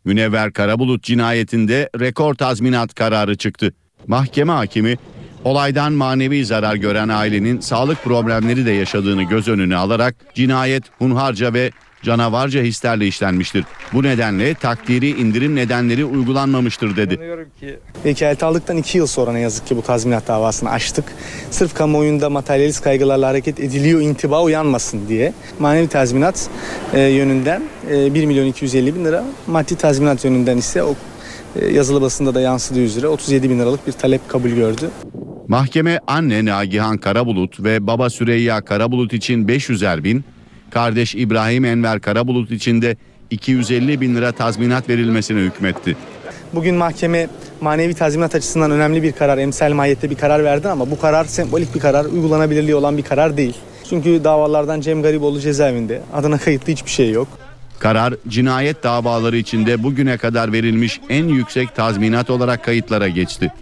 Münevver 0.04 0.52
Karabulut 0.52 1.02
cinayetinde 1.02 1.90
rekor 2.00 2.34
tazminat 2.34 2.94
kararı 2.94 3.36
çıktı. 3.36 3.72
Mahkeme 4.06 4.52
hakimi 4.52 4.96
olaydan 5.44 5.92
manevi 5.92 6.44
zarar 6.44 6.74
gören 6.74 7.08
ailenin 7.08 7.60
sağlık 7.60 8.04
problemleri 8.04 8.66
de 8.66 8.70
yaşadığını 8.70 9.22
göz 9.22 9.48
önüne 9.48 9.76
alarak 9.76 10.14
cinayet 10.34 10.84
hunharca 10.98 11.54
ve 11.54 11.70
canavarca 12.02 12.62
hislerle 12.62 13.06
işlenmiştir. 13.06 13.64
Bu 13.92 14.02
nedenle 14.02 14.54
takdiri 14.54 15.10
indirim 15.10 15.56
nedenleri 15.56 16.04
uygulanmamıştır 16.04 16.96
dedi. 16.96 17.18
Vekalet 18.04 18.42
aldıktan 18.42 18.76
iki 18.76 18.98
yıl 18.98 19.06
sonra 19.06 19.32
ne 19.32 19.40
yazık 19.40 19.66
ki 19.66 19.76
bu 19.76 19.82
tazminat 19.82 20.28
davasını 20.28 20.70
açtık. 20.70 21.04
Sırf 21.50 21.74
kamuoyunda 21.74 22.30
materyalist 22.30 22.84
kaygılarla 22.84 23.28
hareket 23.28 23.60
ediliyor 23.60 24.00
intiba 24.00 24.42
uyanmasın 24.42 25.08
diye. 25.08 25.32
Manevi 25.58 25.88
tazminat 25.88 26.50
e, 26.94 27.00
yönünden 27.00 27.62
e, 27.90 28.14
1 28.14 28.24
milyon 28.24 28.46
250 28.46 28.94
bin 28.94 29.04
lira, 29.04 29.24
maddi 29.46 29.76
tazminat 29.76 30.24
yönünden 30.24 30.56
ise 30.56 30.82
o 30.82 30.94
e, 31.56 31.66
yazılı 31.66 32.02
basında 32.02 32.34
da 32.34 32.40
yansıdığı 32.40 32.80
üzere 32.80 33.08
37 33.08 33.50
bin 33.50 33.58
liralık 33.58 33.86
bir 33.86 33.92
talep 33.92 34.28
kabul 34.28 34.50
gördü. 34.50 34.90
Mahkeme 35.52 36.00
anne 36.06 36.44
Nagihan 36.44 36.98
Karabulut 36.98 37.60
ve 37.60 37.86
baba 37.86 38.10
Süreyya 38.10 38.60
Karabulut 38.60 39.12
için 39.12 39.48
500'er 39.48 40.04
bin, 40.04 40.24
kardeş 40.70 41.14
İbrahim 41.14 41.64
Enver 41.64 42.00
Karabulut 42.00 42.50
için 42.50 42.82
de 42.82 42.96
250 43.30 44.00
bin 44.00 44.14
lira 44.14 44.32
tazminat 44.32 44.88
verilmesine 44.88 45.40
hükmetti. 45.40 45.96
Bugün 46.54 46.74
mahkeme 46.74 47.28
manevi 47.60 47.94
tazminat 47.94 48.34
açısından 48.34 48.70
önemli 48.70 49.02
bir 49.02 49.12
karar, 49.12 49.38
emsal 49.38 49.72
mahiyette 49.72 50.10
bir 50.10 50.14
karar 50.14 50.44
verdi 50.44 50.68
ama 50.68 50.90
bu 50.90 51.00
karar 51.00 51.24
sembolik 51.24 51.74
bir 51.74 51.80
karar, 51.80 52.04
uygulanabilirliği 52.04 52.74
olan 52.74 52.96
bir 52.96 53.02
karar 53.02 53.36
değil. 53.36 53.56
Çünkü 53.88 54.24
davalardan 54.24 54.80
Cem 54.80 55.02
Gariboğlu 55.02 55.40
cezaevinde, 55.40 56.02
adına 56.12 56.38
kayıtlı 56.38 56.72
hiçbir 56.72 56.90
şey 56.90 57.10
yok. 57.10 57.28
Karar 57.78 58.14
cinayet 58.28 58.82
davaları 58.82 59.36
içinde 59.36 59.82
bugüne 59.82 60.16
kadar 60.16 60.52
verilmiş 60.52 61.00
en 61.08 61.28
yüksek 61.28 61.74
tazminat 61.74 62.30
olarak 62.30 62.64
kayıtlara 62.64 63.08
geçti. 63.08 63.52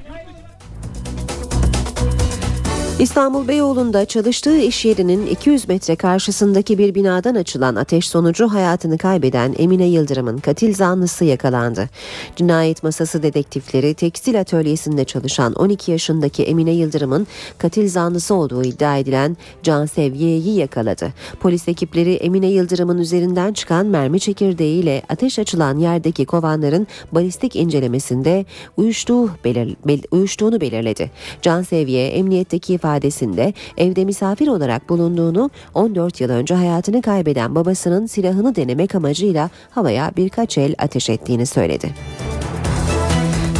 İstanbul 3.01 3.49
Beyoğlu'nda 3.49 4.05
çalıştığı 4.05 4.59
iş 4.59 4.85
yerinin 4.85 5.27
200 5.27 5.69
metre 5.69 5.97
karşısındaki 5.97 6.79
bir 6.79 6.95
binadan 6.95 7.35
açılan 7.35 7.75
ateş 7.75 8.09
sonucu 8.09 8.49
hayatını 8.49 8.99
kaybeden 8.99 9.55
Emine 9.59 9.87
Yıldırım'ın 9.87 10.39
katil 10.39 10.75
zanlısı 10.75 11.25
yakalandı. 11.25 11.89
Cinayet 12.37 12.83
masası 12.83 13.23
dedektifleri 13.23 13.95
tekstil 13.95 14.41
atölyesinde 14.41 15.05
çalışan 15.05 15.53
12 15.53 15.91
yaşındaki 15.91 16.43
Emine 16.43 16.71
Yıldırım'ın 16.71 17.27
katil 17.59 17.89
zanlısı 17.89 18.35
olduğu 18.35 18.65
iddia 18.65 18.97
edilen 18.97 19.37
Can 19.63 19.87
Sevgiye'yi 19.87 20.57
yakaladı. 20.57 21.13
Polis 21.41 21.69
ekipleri 21.69 22.15
Emine 22.15 22.51
Yıldırım'ın 22.51 22.99
üzerinden 22.99 23.53
çıkan 23.53 23.87
mermi 23.87 24.21
çekirdeğiyle 24.21 25.03
ateş 25.09 25.39
açılan 25.39 25.79
yerdeki 25.79 26.25
kovanların 26.25 26.87
balistik 27.13 27.57
incelemesinde 27.57 28.45
uyuştuğu 28.77 29.31
belir, 29.45 29.77
bel, 29.87 30.01
uyuştuğunu 30.11 30.61
belirledi. 30.61 31.11
Can 31.43 31.63
Sevgiye 31.63 32.09
emniyetteki 32.09 32.75
ifade 32.75 32.90
ifadesinde 32.91 33.55
evde 33.77 34.05
misafir 34.05 34.49
olarak 34.49 34.89
bulunduğunu 34.89 35.51
14 35.75 36.21
yıl 36.21 36.31
önce 36.31 36.55
hayatını 36.55 37.03
kaybeden 37.03 37.55
babasının 37.55 38.07
silahını 38.07 38.57
denemek 38.57 38.95
amacıyla 38.95 39.51
havaya 39.71 40.13
birkaç 40.17 40.59
el 40.59 40.75
ateş 40.79 41.11
ettiğini 41.11 41.47
söyledi. 41.47 41.91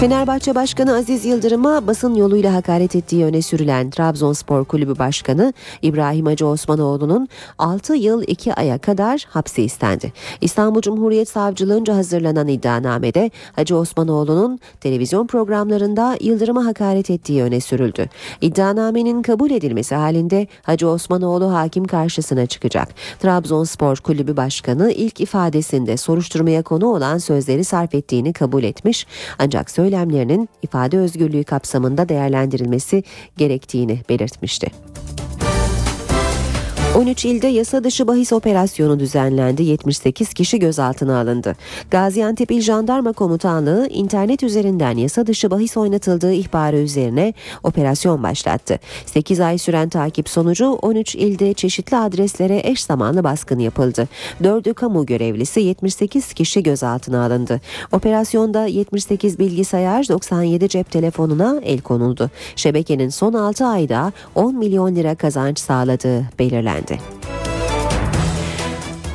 Fenerbahçe 0.01 0.55
Başkanı 0.55 0.95
Aziz 0.95 1.25
Yıldırım'a 1.25 1.87
basın 1.87 2.15
yoluyla 2.15 2.55
hakaret 2.55 2.97
ettiği 2.97 3.25
öne 3.25 3.43
sürülen 3.43 3.91
Trabzonspor 3.91 4.65
Kulübü 4.65 4.99
Başkanı 4.99 5.53
İbrahim 5.83 6.27
Hacı 6.27 6.47
Osmanoğlu'nun 6.47 7.29
6 7.59 7.95
yıl 7.95 8.23
2 8.27 8.55
aya 8.55 8.79
kadar 8.79 9.27
hapsi 9.29 9.63
istendi. 9.63 10.13
İstanbul 10.41 10.81
Cumhuriyet 10.81 11.29
Savcılığınca 11.29 11.97
hazırlanan 11.97 12.49
iddianamede 12.49 13.31
Hacı 13.57 13.77
Osmanoğlu'nun 13.77 14.61
televizyon 14.81 15.27
programlarında 15.27 16.17
Yıldırım'a 16.21 16.67
hakaret 16.67 17.11
ettiği 17.11 17.43
öne 17.43 17.61
sürüldü. 17.61 18.07
İddianamenin 18.41 19.23
kabul 19.23 19.51
edilmesi 19.51 19.95
halinde 19.95 20.47
Hacı 20.63 20.89
Osmanoğlu 20.89 21.55
hakim 21.55 21.85
karşısına 21.85 22.47
çıkacak. 22.47 22.89
Trabzonspor 23.19 23.97
Kulübü 23.97 24.37
Başkanı 24.37 24.93
ilk 24.93 25.21
ifadesinde 25.21 25.97
soruşturmaya 25.97 26.63
konu 26.63 26.87
olan 26.87 27.19
sözleri 27.19 27.65
sarf 27.65 27.95
ettiğini 27.95 28.33
kabul 28.33 28.63
etmiş 28.63 29.07
ancak 29.39 29.71
söyle 29.71 29.90
söylemlerinin 29.91 30.49
ifade 30.63 30.99
özgürlüğü 30.99 31.45
kapsamında 31.45 32.09
değerlendirilmesi 32.09 33.05
gerektiğini 33.37 34.01
belirtmişti. 34.09 34.67
13 36.97 37.25
ilde 37.25 37.47
yasa 37.47 37.85
dışı 37.85 38.09
bahis 38.09 38.33
operasyonu 38.33 39.01
düzenlendi. 39.01 39.63
78 39.63 40.35
kişi 40.35 40.59
gözaltına 40.59 41.21
alındı. 41.21 41.57
Gaziantep 41.91 42.51
İl 42.51 42.61
Jandarma 42.61 43.13
Komutanlığı 43.13 43.89
internet 43.91 44.43
üzerinden 44.43 44.97
yasa 44.97 45.27
dışı 45.27 45.51
bahis 45.51 45.77
oynatıldığı 45.77 46.33
ihbarı 46.33 46.77
üzerine 46.77 47.35
operasyon 47.63 48.23
başlattı. 48.23 48.79
8 49.07 49.41
ay 49.41 49.59
süren 49.59 49.89
takip 49.89 50.29
sonucu 50.29 50.67
13 50.67 51.15
ilde 51.15 51.55
çeşitli 51.55 51.97
adreslere 51.97 52.61
eş 52.65 52.85
zamanlı 52.85 53.25
baskın 53.25 53.59
yapıldı. 53.59 54.09
4'ü 54.43 54.75
kamu 54.75 55.07
görevlisi 55.07 55.61
78 55.61 56.33
kişi 56.33 56.63
gözaltına 56.63 57.25
alındı. 57.25 57.61
Operasyonda 57.93 58.67
78 58.67 59.39
bilgisayar 59.39 60.09
97 60.09 60.69
cep 60.69 60.91
telefonuna 60.91 61.61
el 61.63 61.81
konuldu. 61.81 62.31
Şebekenin 62.57 63.09
son 63.09 63.33
6 63.33 63.67
ayda 63.67 64.13
10 64.35 64.57
milyon 64.57 64.97
lira 64.97 65.15
kazanç 65.15 65.59
sağladığı 65.59 66.25
belirlendi. 66.39 66.80
bence. 66.81 67.40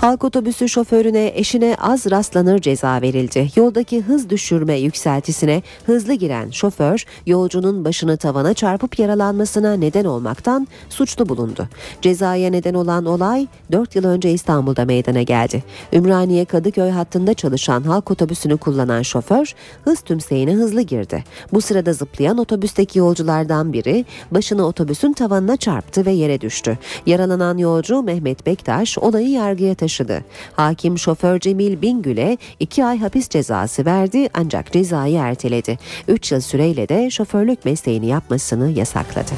Halk 0.06 0.24
otobüsü 0.24 0.70
şoförüne 0.70 1.32
eşine 1.36 1.76
az 1.80 2.12
rastlanır 2.12 2.60
ceza 2.60 3.01
verildi. 3.01 3.49
Yoldaki 3.56 4.01
hız 4.01 4.30
düşürme 4.30 4.80
yükseltisine 4.80 5.62
hızlı 5.86 6.14
giren 6.14 6.49
şoför 6.49 7.06
yolcunun 7.26 7.86
başını 7.86 8.18
tavana 8.18 8.53
çarpıp 8.53 8.99
yaralanmasına 8.99 9.74
neden 9.74 10.06
olmaktan 10.06 10.68
suçlu 10.89 11.30
bulundu. 11.30 11.68
Cezaya 12.01 12.49
neden 12.49 12.74
olan 12.74 13.06
olay 13.06 13.47
4 13.72 13.95
yıl 13.95 14.06
önce 14.06 14.32
İstanbul'da 14.32 14.86
meydana 14.86 15.22
geldi. 15.22 15.64
Ümraniye 15.93 16.45
Kadıköy 16.45 16.89
hattında 16.89 17.34
çalışan 17.34 17.84
halk 17.84 18.12
otobüsünü 18.12 18.58
kullanan 18.58 19.01
şoför 19.01 19.53
hız 19.84 20.01
tümseyine 20.01 20.53
hızlı 20.53 20.82
girdi. 20.82 21.24
Bu 21.53 21.62
sırada 21.62 21.93
zıplayan 21.93 22.38
otobüsteki 22.38 22.99
yolculardan 22.99 23.74
biri 23.74 24.06
başını 24.32 24.66
otobüsün 24.66 25.14
tavanına 25.14 25.58
çarptı 25.58 26.06
ve 26.06 26.12
yere 26.12 26.41
düştü. 26.41 26.78
Yaralanan 27.06 27.58
yolcu 27.58 28.01
Mehmet 28.01 28.45
Bektaş 28.45 28.97
olayı 28.97 29.30
yargıya 29.30 29.76
taşıdı 29.76 29.95
taşıdı. 29.96 30.24
Hakim 30.54 31.00
şoför 31.00 31.39
Cemil 31.39 31.82
Bingül'e 31.82 32.38
2 32.60 32.86
ay 32.86 33.00
hapis 33.00 33.30
cezası 33.30 33.86
verdi 33.86 34.30
ancak 34.34 34.72
cezayı 34.72 35.18
erteledi. 35.18 35.80
3 36.08 36.32
yıl 36.32 36.41
süreyle 36.41 36.89
de 36.89 37.10
şoförlük 37.10 37.66
mesleğini 37.66 38.08
yapmasını 38.08 38.72
yasakladı. 38.72 39.32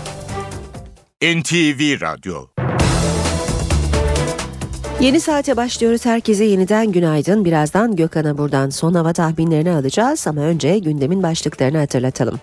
NTV 1.22 2.02
Radyo 2.02 2.48
Yeni 5.02 5.20
saate 5.20 5.58
başlıyoruz. 5.58 6.06
Herkese 6.06 6.44
yeniden 6.44 6.92
günaydın. 6.92 7.46
Birazdan 7.46 7.96
Gökhan'a 7.96 8.38
buradan 8.38 8.70
son 8.70 8.94
hava 8.94 9.14
tahminlerini 9.14 9.72
alacağız 9.72 10.28
ama 10.28 10.42
önce 10.42 10.80
gündemin 10.80 11.24
başlıklarını 11.24 11.78
hatırlatalım. 11.78 12.40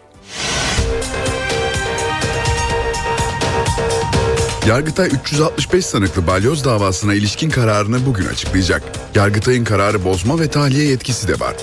Yargıtay 4.68 5.08
365 5.08 5.86
sanıklı 5.86 6.26
balyoz 6.26 6.64
davasına 6.64 7.14
ilişkin 7.14 7.50
kararını 7.50 8.06
bugün 8.06 8.26
açıklayacak. 8.26 8.82
Yargıtay'ın 9.14 9.64
kararı 9.64 10.04
bozma 10.04 10.40
ve 10.40 10.48
tahliye 10.48 10.84
yetkisi 10.84 11.28
de 11.28 11.40
var. 11.40 11.54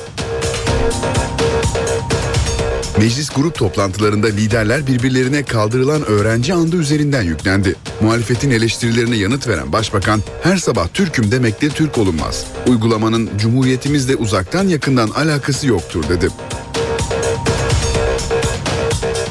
Meclis 2.97 3.29
grup 3.29 3.55
toplantılarında 3.55 4.27
liderler 4.27 4.87
birbirlerine 4.87 5.43
kaldırılan 5.43 6.05
öğrenci 6.05 6.53
andı 6.53 6.75
üzerinden 6.75 7.21
yüklendi. 7.21 7.75
Muhalefetin 8.01 8.51
eleştirilerine 8.51 9.15
yanıt 9.15 9.47
veren 9.47 9.71
başbakan 9.71 10.21
her 10.43 10.57
sabah 10.57 10.87
Türk'üm 10.87 11.31
demekle 11.31 11.69
Türk 11.69 11.97
olunmaz. 11.97 12.45
Uygulamanın 12.67 13.29
cumhuriyetimizle 13.37 14.15
uzaktan 14.15 14.67
yakından 14.67 15.09
alakası 15.09 15.67
yoktur 15.67 16.09
dedi. 16.09 16.29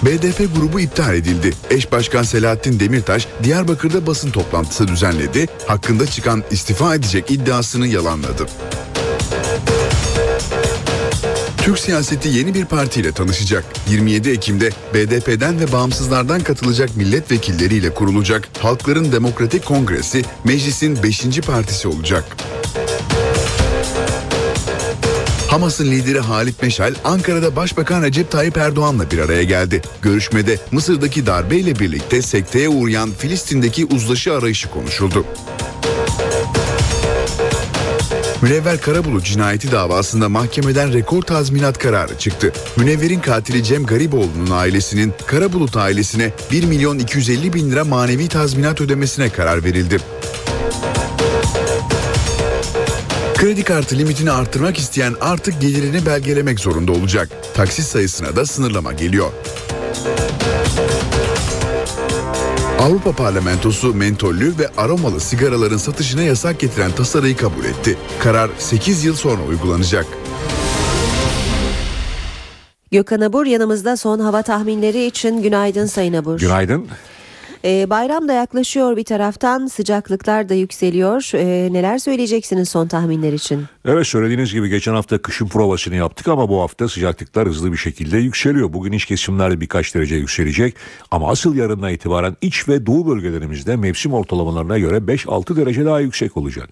BDP 0.02 0.54
grubu 0.56 0.80
iptal 0.80 1.14
edildi. 1.14 1.52
Eş 1.70 1.92
Başkan 1.92 2.22
Selahattin 2.22 2.80
Demirtaş 2.80 3.28
Diyarbakır'da 3.42 4.06
basın 4.06 4.30
toplantısı 4.30 4.88
düzenledi. 4.88 5.46
Hakkında 5.66 6.06
çıkan 6.06 6.42
istifa 6.50 6.94
edecek 6.94 7.30
iddiasını 7.30 7.86
yalanladı. 7.86 8.46
Türk 11.58 11.78
siyaseti 11.78 12.28
yeni 12.28 12.54
bir 12.54 12.64
partiyle 12.64 13.12
tanışacak. 13.12 13.64
27 13.88 14.30
Ekim'de 14.30 14.70
BDP'den 14.94 15.60
ve 15.60 15.72
bağımsızlardan 15.72 16.40
katılacak 16.40 16.96
milletvekilleriyle 16.96 17.94
kurulacak 17.94 18.48
Halkların 18.58 19.12
Demokratik 19.12 19.64
Kongresi 19.64 20.22
meclisin 20.44 21.02
5. 21.02 21.40
partisi 21.40 21.88
olacak. 21.88 22.24
Hamas'ın 25.50 25.90
lideri 25.90 26.20
Halit 26.20 26.62
Meşal, 26.62 26.94
Ankara'da 27.04 27.56
Başbakan 27.56 28.02
Recep 28.02 28.30
Tayyip 28.30 28.56
Erdoğan'la 28.56 29.10
bir 29.10 29.18
araya 29.18 29.42
geldi. 29.42 29.82
Görüşmede 30.02 30.58
Mısır'daki 30.70 31.26
darbeyle 31.26 31.78
birlikte 31.78 32.22
sekteye 32.22 32.68
uğrayan 32.68 33.10
Filistin'deki 33.10 33.86
uzlaşı 33.86 34.34
arayışı 34.34 34.70
konuşuldu. 34.70 35.24
Münevver 38.42 38.80
Karabulut 38.80 39.24
cinayeti 39.24 39.72
davasında 39.72 40.28
mahkemeden 40.28 40.92
rekor 40.92 41.22
tazminat 41.22 41.78
kararı 41.78 42.18
çıktı. 42.18 42.52
Münevver'in 42.76 43.20
katili 43.20 43.64
Cem 43.64 43.86
Gariboğlu'nun 43.86 44.50
ailesinin 44.50 45.12
Karabulut 45.26 45.76
ailesine 45.76 46.32
1 46.52 46.64
milyon 46.64 46.98
250 46.98 47.52
bin 47.52 47.70
lira 47.70 47.84
manevi 47.84 48.28
tazminat 48.28 48.80
ödemesine 48.80 49.28
karar 49.28 49.64
verildi. 49.64 49.98
Kredi 53.40 53.64
kartı 53.64 53.98
limitini 53.98 54.30
arttırmak 54.30 54.78
isteyen 54.78 55.14
artık 55.20 55.60
gelirini 55.60 56.06
belgelemek 56.06 56.60
zorunda 56.60 56.92
olacak. 56.92 57.28
Taksit 57.54 57.84
sayısına 57.84 58.36
da 58.36 58.46
sınırlama 58.46 58.92
geliyor. 58.92 59.32
Avrupa 62.80 63.12
Parlamentosu 63.12 63.94
mentollü 63.94 64.58
ve 64.58 64.68
aromalı 64.76 65.20
sigaraların 65.20 65.76
satışına 65.76 66.22
yasak 66.22 66.60
getiren 66.60 66.92
tasarıyı 66.92 67.36
kabul 67.36 67.64
etti. 67.64 67.98
Karar 68.18 68.50
8 68.58 69.04
yıl 69.04 69.14
sonra 69.14 69.42
uygulanacak. 69.42 70.06
Gökhan 72.90 73.20
Abur 73.20 73.46
yanımızda 73.46 73.96
son 73.96 74.18
hava 74.18 74.42
tahminleri 74.42 75.04
için 75.04 75.42
günaydın 75.42 75.86
Sayın 75.86 76.14
Abur. 76.14 76.38
Günaydın. 76.38 76.88
Ee, 77.64 77.90
bayram 77.90 78.28
da 78.28 78.32
yaklaşıyor 78.32 78.96
bir 78.96 79.04
taraftan 79.04 79.66
sıcaklıklar 79.66 80.48
da 80.48 80.54
yükseliyor. 80.54 81.30
Ee, 81.34 81.72
neler 81.72 81.98
söyleyeceksiniz 81.98 82.68
son 82.68 82.86
tahminler 82.86 83.32
için? 83.32 83.64
Evet 83.84 84.06
söylediğiniz 84.06 84.52
gibi 84.52 84.68
geçen 84.68 84.94
hafta 84.94 85.18
kışın 85.18 85.48
provasını 85.48 85.94
yaptık 85.94 86.28
ama 86.28 86.48
bu 86.48 86.60
hafta 86.60 86.88
sıcaklıklar 86.88 87.48
hızlı 87.48 87.72
bir 87.72 87.76
şekilde 87.76 88.18
yükseliyor. 88.18 88.72
Bugün 88.72 88.92
iç 88.92 89.04
kesimlerde 89.04 89.60
birkaç 89.60 89.94
derece 89.94 90.14
yükselecek 90.14 90.74
ama 91.10 91.28
asıl 91.28 91.56
yarından 91.56 91.92
itibaren 91.92 92.36
iç 92.40 92.68
ve 92.68 92.86
doğu 92.86 93.06
bölgelerimizde 93.06 93.76
mevsim 93.76 94.12
ortalamalarına 94.12 94.78
göre 94.78 94.96
5-6 94.96 95.56
derece 95.56 95.84
daha 95.84 96.00
yüksek 96.00 96.36
olacak. 96.36 96.68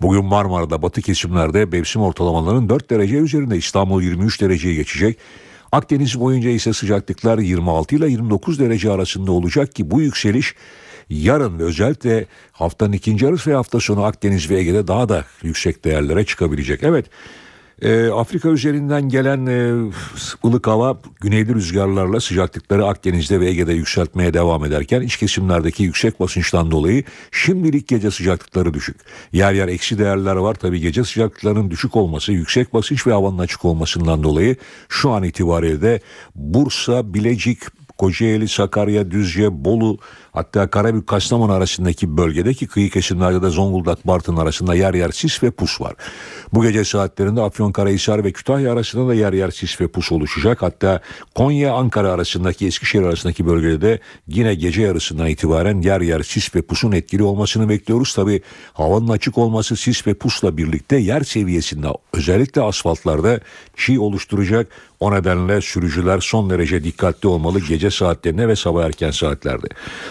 Bugün 0.00 0.24
Marmara'da 0.24 0.82
batı 0.82 1.02
kesimlerde 1.02 1.64
mevsim 1.64 2.02
ortalamalarının 2.02 2.68
4 2.68 2.90
derece 2.90 3.16
üzerinde 3.16 3.56
İstanbul 3.56 4.02
23 4.02 4.40
dereceyi 4.40 4.76
geçecek. 4.76 5.18
Akdeniz 5.72 6.20
boyunca 6.20 6.50
ise 6.50 6.72
sıcaklıklar 6.72 7.38
26 7.38 7.96
ile 7.96 8.08
29 8.08 8.58
derece 8.58 8.90
arasında 8.90 9.32
olacak 9.32 9.74
ki 9.74 9.90
bu 9.90 10.00
yükseliş 10.00 10.54
yarın 11.10 11.58
ve 11.58 11.62
özellikle 11.62 12.26
haftanın 12.52 12.92
ikinci 12.92 13.24
yarısı 13.24 13.50
ve 13.50 13.54
hafta 13.54 13.80
sonu 13.80 14.04
Akdeniz 14.04 14.50
ve 14.50 14.58
Ege'de 14.58 14.86
daha 14.86 15.08
da 15.08 15.24
yüksek 15.42 15.84
değerlere 15.84 16.26
çıkabilecek. 16.26 16.82
Evet 16.82 17.06
e, 17.82 18.08
Afrika 18.08 18.48
üzerinden 18.48 19.08
gelen 19.08 19.46
e, 19.46 19.90
ılık 20.44 20.66
hava 20.66 21.00
güneyli 21.20 21.54
rüzgarlarla 21.54 22.20
sıcaklıkları 22.20 22.86
Akdeniz'de 22.86 23.40
ve 23.40 23.46
Ege'de 23.46 23.72
yükseltmeye 23.72 24.34
devam 24.34 24.64
ederken 24.64 25.00
iç 25.00 25.16
kesimlerdeki 25.16 25.82
yüksek 25.82 26.20
basınçtan 26.20 26.70
dolayı 26.70 27.04
şimdilik 27.30 27.88
gece 27.88 28.10
sıcaklıkları 28.10 28.74
düşük. 28.74 28.96
Yer 29.32 29.52
yer 29.52 29.68
eksi 29.68 29.98
değerler 29.98 30.36
var 30.36 30.54
tabi 30.54 30.80
gece 30.80 31.04
sıcaklıklarının 31.04 31.70
düşük 31.70 31.96
olması 31.96 32.32
yüksek 32.32 32.74
basınç 32.74 33.06
ve 33.06 33.12
havanın 33.12 33.38
açık 33.38 33.64
olmasından 33.64 34.22
dolayı 34.22 34.56
şu 34.88 35.10
an 35.10 35.22
itibariyle 35.22 35.82
de 35.82 36.00
Bursa, 36.34 37.14
Bilecik, 37.14 37.58
Kocaeli, 37.98 38.48
Sakarya, 38.48 39.10
Düzce, 39.10 39.64
Bolu 39.64 39.98
hatta 40.32 40.70
Karabük, 40.70 41.06
Kastamonu 41.06 41.52
arasındaki 41.52 42.16
bölgedeki 42.16 42.66
kıyı 42.66 42.90
kesimlerde 42.90 43.42
de 43.42 43.50
Zonguldak, 43.50 44.06
Bartın 44.06 44.36
arasında 44.36 44.74
yer 44.74 44.94
yer 44.94 45.10
sis 45.10 45.42
ve 45.42 45.50
pus 45.50 45.80
var. 45.80 45.94
Bu 46.52 46.62
gece 46.62 46.84
saatlerinde 46.84 47.42
Afyonkarahisar 47.42 48.24
ve 48.24 48.32
Kütahya 48.32 48.72
arasında 48.72 49.08
da 49.08 49.14
yer 49.14 49.32
yer 49.32 49.50
sis 49.50 49.80
ve 49.80 49.88
pus 49.88 50.12
oluşacak. 50.12 50.62
Hatta 50.62 51.00
Konya, 51.34 51.74
Ankara 51.74 52.12
arasındaki 52.12 52.66
Eskişehir 52.66 53.02
arasındaki 53.02 53.46
bölgede 53.46 53.80
de 53.80 54.00
yine 54.28 54.54
gece 54.54 54.82
yarısından 54.82 55.26
itibaren 55.26 55.80
yer 55.80 56.00
yer 56.00 56.22
sis 56.22 56.54
ve 56.54 56.62
pusun 56.62 56.92
etkili 56.92 57.22
olmasını 57.22 57.68
bekliyoruz. 57.68 58.14
Tabi 58.14 58.42
havanın 58.72 59.08
açık 59.08 59.38
olması 59.38 59.76
sis 59.76 60.06
ve 60.06 60.14
pusla 60.14 60.56
birlikte 60.56 60.96
yer 60.96 61.22
seviyesinde 61.22 61.88
özellikle 62.12 62.62
asfaltlarda 62.62 63.40
çiğ 63.76 64.00
oluşturacak. 64.00 64.68
O 65.00 65.14
nedenle 65.14 65.60
sürücüler 65.60 66.20
son 66.20 66.50
derece 66.50 66.84
dikkatli 66.84 67.28
olmalı 67.28 67.60
gece 67.60 67.90
saatlerine 67.90 68.48
ve 68.48 68.56
sabah 68.56 68.84
erken 68.84 69.10
saatlerde. 69.10 69.66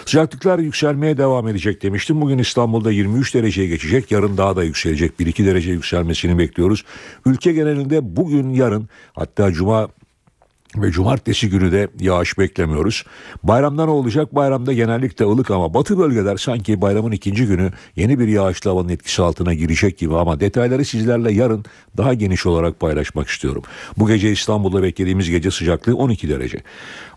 Sıcaklıklar 0.08 0.60
yükselmeye 0.60 1.18
devam 1.18 1.48
edecek 1.48 1.84
demiştim. 1.84 2.22
Bugün 2.22 2.38
İstanbul'da 2.38 2.92
23 2.92 3.36
dereceye 3.36 3.68
geçecek. 3.68 4.12
Yarın 4.12 4.38
daha 4.38 4.56
da 4.56 4.64
yükselecek. 4.64 5.12
1-2 5.20 5.46
derece 5.46 5.72
yükselmesini 5.72 6.38
bekliyoruz. 6.38 6.84
Ülke 7.26 7.54
genelinde 7.54 8.16
bugün 8.16 8.50
yarın 8.50 8.90
hatta 9.14 9.52
cuma 9.52 9.90
ve 10.82 10.92
cumartesi 10.92 11.50
günü 11.50 11.72
de 11.72 11.88
yağış 12.00 12.38
beklemiyoruz. 12.38 13.04
Bayramda 13.44 13.86
ne 13.86 13.92
olacak? 13.92 14.36
Bayramda 14.36 14.74
genellikle 14.74 15.26
ılık 15.26 15.52
ama 15.52 15.74
batı 15.74 15.98
bölgeler 15.98 16.38
sanki 16.38 16.82
bayramın 16.82 17.12
ikinci 17.12 17.46
günü 17.46 17.72
yeni 17.96 18.20
bir 18.20 18.28
yağışlı 18.28 18.70
havanın 18.70 18.90
etkisi 18.90 19.22
altına 19.22 19.54
girecek 19.54 19.98
gibi 19.98 20.16
ama 20.16 20.40
detayları 20.40 20.86
sizlerle 20.86 21.32
yarın 21.32 21.66
daha 21.98 22.14
geniş 22.14 22.46
olarak 22.46 22.80
paylaşmak 22.80 23.28
istiyorum. 23.28 23.64
Bu 23.98 24.08
gece 24.08 24.32
İstanbul'da 24.32 24.84
beklediğimiz 24.84 25.30
gece 25.30 25.52
sıcaklığı 25.52 25.96
12 25.96 26.30
derece. 26.30 26.58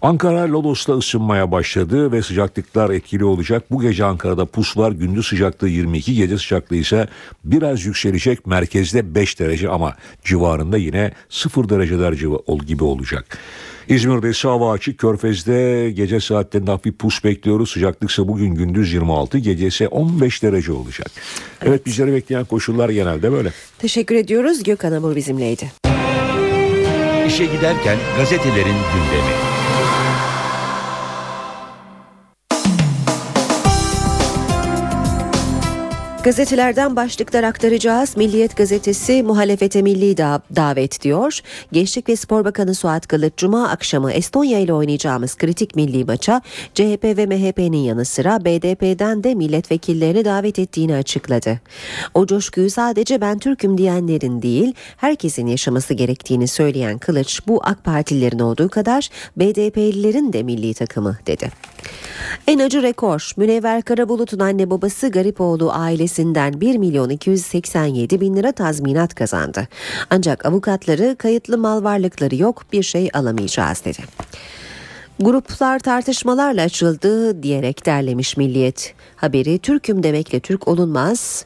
Ankara 0.02 0.52
Lodos'ta 0.52 0.92
ısınmaya 0.92 1.52
başladı 1.52 2.12
ve 2.12 2.22
sıcaklıklar 2.22 2.90
etkili 2.90 3.24
olacak. 3.24 3.64
Bu 3.70 3.80
gece 3.80 4.04
Ankara'da 4.04 4.44
pus 4.46 4.76
var. 4.76 4.92
Gündüz 4.92 5.26
sıcaklığı 5.26 5.68
22, 5.68 6.14
gece 6.14 6.38
sıcaklığı 6.38 6.76
ise 6.76 7.08
biraz 7.44 7.84
yükselecek. 7.84 8.46
Merkezde 8.46 9.14
5 9.14 9.40
derece 9.40 9.68
ama 9.68 9.94
civarında 10.24 10.76
yine 10.76 11.12
0 11.28 11.68
dereceler 11.68 12.12
gibi 12.66 12.84
olacak. 12.84 13.38
İzmir'de 13.90 14.30
ise 14.30 14.48
hava 14.48 14.72
açık. 14.72 14.98
Körfez'de 14.98 15.90
gece 15.90 16.20
saatlerinde 16.20 16.70
hafif 16.70 16.98
pus 16.98 17.24
bekliyoruz. 17.24 17.70
Sıcaklık 17.70 18.10
ise 18.10 18.28
bugün 18.28 18.54
gündüz 18.54 18.92
26, 18.92 19.38
gece 19.38 19.66
ise 19.66 19.88
15 19.88 20.42
derece 20.42 20.72
olacak. 20.72 21.10
Evet, 21.60 21.68
evet 21.68 21.86
bizleri 21.86 22.12
bekleyen 22.12 22.44
koşullar 22.44 22.88
genelde 22.88 23.32
böyle. 23.32 23.52
Teşekkür 23.78 24.14
ediyoruz. 24.14 24.62
Gökhan 24.62 24.92
Amur 24.92 25.16
bizimleydi. 25.16 25.72
İşe 27.26 27.44
giderken 27.44 27.98
gazetelerin 28.16 28.64
gündemi. 28.66 29.49
Gazetelerden 36.24 36.96
başlıklar 36.96 37.44
aktaracağız. 37.44 38.16
Milliyet 38.16 38.56
gazetesi 38.56 39.22
muhalefete 39.22 39.82
milli 39.82 40.16
da 40.16 40.42
davet 40.56 41.02
diyor. 41.02 41.40
Gençlik 41.72 42.08
ve 42.08 42.16
Spor 42.16 42.44
Bakanı 42.44 42.74
Suat 42.74 43.06
Kılıç 43.06 43.32
Cuma 43.36 43.68
akşamı 43.68 44.12
Estonya 44.12 44.58
ile 44.58 44.72
oynayacağımız 44.72 45.36
kritik 45.36 45.76
milli 45.76 46.04
maça 46.04 46.40
CHP 46.74 47.04
ve 47.04 47.26
MHP'nin 47.26 47.78
yanı 47.78 48.04
sıra 48.04 48.44
BDP'den 48.44 49.24
de 49.24 49.34
milletvekillerini 49.34 50.24
davet 50.24 50.58
ettiğini 50.58 50.94
açıkladı. 50.94 51.60
O 52.14 52.26
coşkuyu 52.26 52.70
sadece 52.70 53.20
ben 53.20 53.38
Türk'üm 53.38 53.78
diyenlerin 53.78 54.42
değil 54.42 54.74
herkesin 54.96 55.46
yaşaması 55.46 55.94
gerektiğini 55.94 56.48
söyleyen 56.48 56.98
Kılıç 56.98 57.40
bu 57.46 57.60
AK 57.64 57.84
Partililerin 57.84 58.38
olduğu 58.38 58.68
kadar 58.68 59.08
BDP'lilerin 59.36 60.32
de 60.32 60.42
milli 60.42 60.74
takımı 60.74 61.18
dedi. 61.26 61.50
En 62.46 62.58
acı 62.58 62.82
rekor 62.82 63.32
Münevver 63.36 63.82
Karabulut'un 63.82 64.38
anne 64.38 64.70
babası 64.70 65.08
Garipoğlu 65.08 65.72
ailesinden 65.72 66.60
1 66.60 66.76
milyon 66.76 67.10
287 67.10 68.20
bin 68.20 68.36
lira 68.36 68.52
tazminat 68.52 69.14
kazandı. 69.14 69.68
Ancak 70.10 70.46
avukatları 70.46 71.16
kayıtlı 71.18 71.58
mal 71.58 71.84
varlıkları 71.84 72.36
yok 72.36 72.62
bir 72.72 72.82
şey 72.82 73.10
alamayacağız 73.14 73.84
dedi. 73.84 74.02
Gruplar 75.20 75.78
tartışmalarla 75.78 76.62
açıldı 76.62 77.42
diyerek 77.42 77.86
derlemiş 77.86 78.36
Milliyet. 78.36 78.94
Haberi 79.16 79.58
Türk'üm 79.58 80.02
demekle 80.02 80.40
Türk 80.40 80.68
olunmaz. 80.68 81.44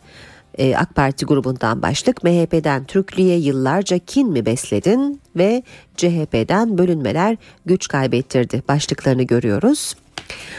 Ee, 0.59 0.77
AK 0.77 0.95
Parti 0.95 1.27
grubundan 1.27 1.83
başlık 1.83 2.25
MHP'den 2.25 2.85
Türklüğe 2.85 3.37
yıllarca 3.37 3.99
kin 3.99 4.31
mi 4.31 4.47
besledin 4.47 5.21
ve 5.37 5.63
CHP'den 5.97 6.79
bölünmeler 6.79 7.37
güç 7.67 7.89
kaybettirdi 7.89 8.63
başlıklarını 8.69 9.23
görüyoruz. 9.23 9.95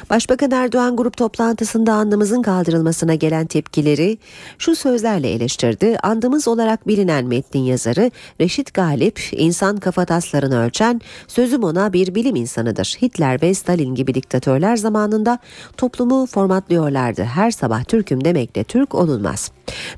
Başbakan 0.09 0.51
Erdoğan 0.51 0.95
grup 0.95 1.18
toplantısında 1.18 1.93
andımızın 1.93 2.41
kaldırılmasına 2.41 3.16
gelen 3.16 3.45
tepkileri 3.45 4.18
şu 4.57 4.76
sözlerle 4.76 5.30
eleştirdi. 5.30 5.97
Andımız 6.03 6.47
olarak 6.47 6.88
bilinen 6.88 7.26
metnin 7.26 7.61
yazarı 7.61 8.11
Reşit 8.41 8.74
Galip, 8.74 9.20
insan 9.32 9.78
kafataslarını 9.78 10.66
ölçen, 10.66 11.01
sözüm 11.28 11.63
ona 11.63 11.93
bir 11.93 12.16
bilim 12.16 12.36
insanıdır. 12.36 12.97
Hitler 13.01 13.41
ve 13.41 13.53
Stalin 13.53 13.95
gibi 13.95 14.13
diktatörler 14.13 14.76
zamanında 14.76 15.39
toplumu 15.78 16.26
formatlıyorlardı. 16.26 17.24
Her 17.24 17.51
sabah 17.51 17.84
Türk'üm 17.84 18.26
demekle 18.26 18.63
Türk 18.63 18.95
olunmaz. 18.95 19.51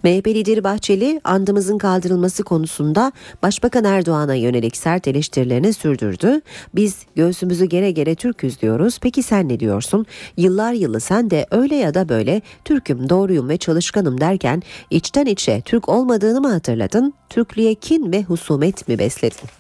MHP 0.03 0.27
lideri 0.27 0.63
Bahçeli 0.63 1.21
andımızın 1.23 1.77
kaldırılması 1.77 2.43
konusunda 2.43 3.11
Başbakan 3.43 3.83
Erdoğan'a 3.83 4.35
yönelik 4.35 4.77
sert 4.77 5.07
eleştirilerini 5.07 5.73
sürdürdü. 5.73 6.41
Biz 6.75 7.05
göğsümüzü 7.15 7.65
gere 7.65 7.91
gere 7.91 8.15
Türküz 8.15 8.61
diyoruz. 8.61 8.99
Peki 9.01 9.23
sen 9.23 9.49
ne 9.49 9.59
diyorsun? 9.59 10.05
Yıllar 10.37 10.73
yılı 10.73 10.99
sen 10.99 11.29
de 11.29 11.45
öyle 11.51 11.75
ya 11.75 11.93
da 11.93 12.09
böyle 12.09 12.41
Türk'üm, 12.65 13.09
doğruyum 13.09 13.49
ve 13.49 13.57
çalışkanım 13.57 14.21
derken 14.21 14.63
içten 14.89 15.25
içe 15.25 15.61
Türk 15.61 15.89
olmadığını 15.89 16.41
mı 16.41 16.51
hatırladın? 16.51 17.13
Türklüğe 17.29 17.75
kin 17.75 18.11
ve 18.11 18.23
husumet 18.23 18.87
mi 18.87 18.99
besledin? 18.99 19.56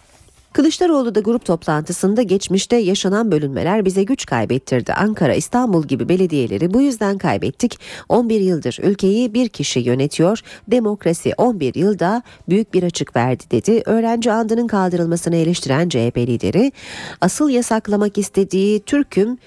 Kılıçdaroğlu 0.57 1.15
da 1.15 1.19
grup 1.19 1.45
toplantısında 1.45 2.21
geçmişte 2.21 2.75
yaşanan 2.75 3.31
bölünmeler 3.31 3.85
bize 3.85 4.03
güç 4.03 4.25
kaybettirdi. 4.25 4.93
Ankara, 4.93 5.33
İstanbul 5.33 5.83
gibi 5.83 6.09
belediyeleri 6.09 6.73
bu 6.73 6.81
yüzden 6.81 7.17
kaybettik. 7.17 7.79
11 8.09 8.41
yıldır 8.41 8.77
ülkeyi 8.81 9.33
bir 9.33 9.49
kişi 9.49 9.79
yönetiyor. 9.79 10.39
Demokrasi 10.67 11.33
11 11.37 11.75
yılda 11.75 12.23
büyük 12.49 12.73
bir 12.73 12.83
açık 12.83 13.15
verdi 13.15 13.43
dedi. 13.51 13.81
Öğrenci 13.85 14.31
andının 14.31 14.67
kaldırılmasını 14.67 15.35
eleştiren 15.35 15.89
CHP 15.89 16.17
lideri 16.17 16.71
asıl 17.21 17.49
yasaklamak 17.49 18.17
istediği 18.17 18.79
Türk'üm 18.79 19.37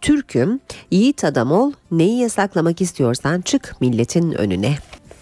Türk'üm, 0.00 0.60
yiğit 0.90 1.24
adam 1.24 1.52
ol, 1.52 1.72
neyi 1.90 2.18
yasaklamak 2.18 2.80
istiyorsan 2.80 3.40
çık 3.40 3.74
milletin 3.80 4.32
önüne. 4.32 4.74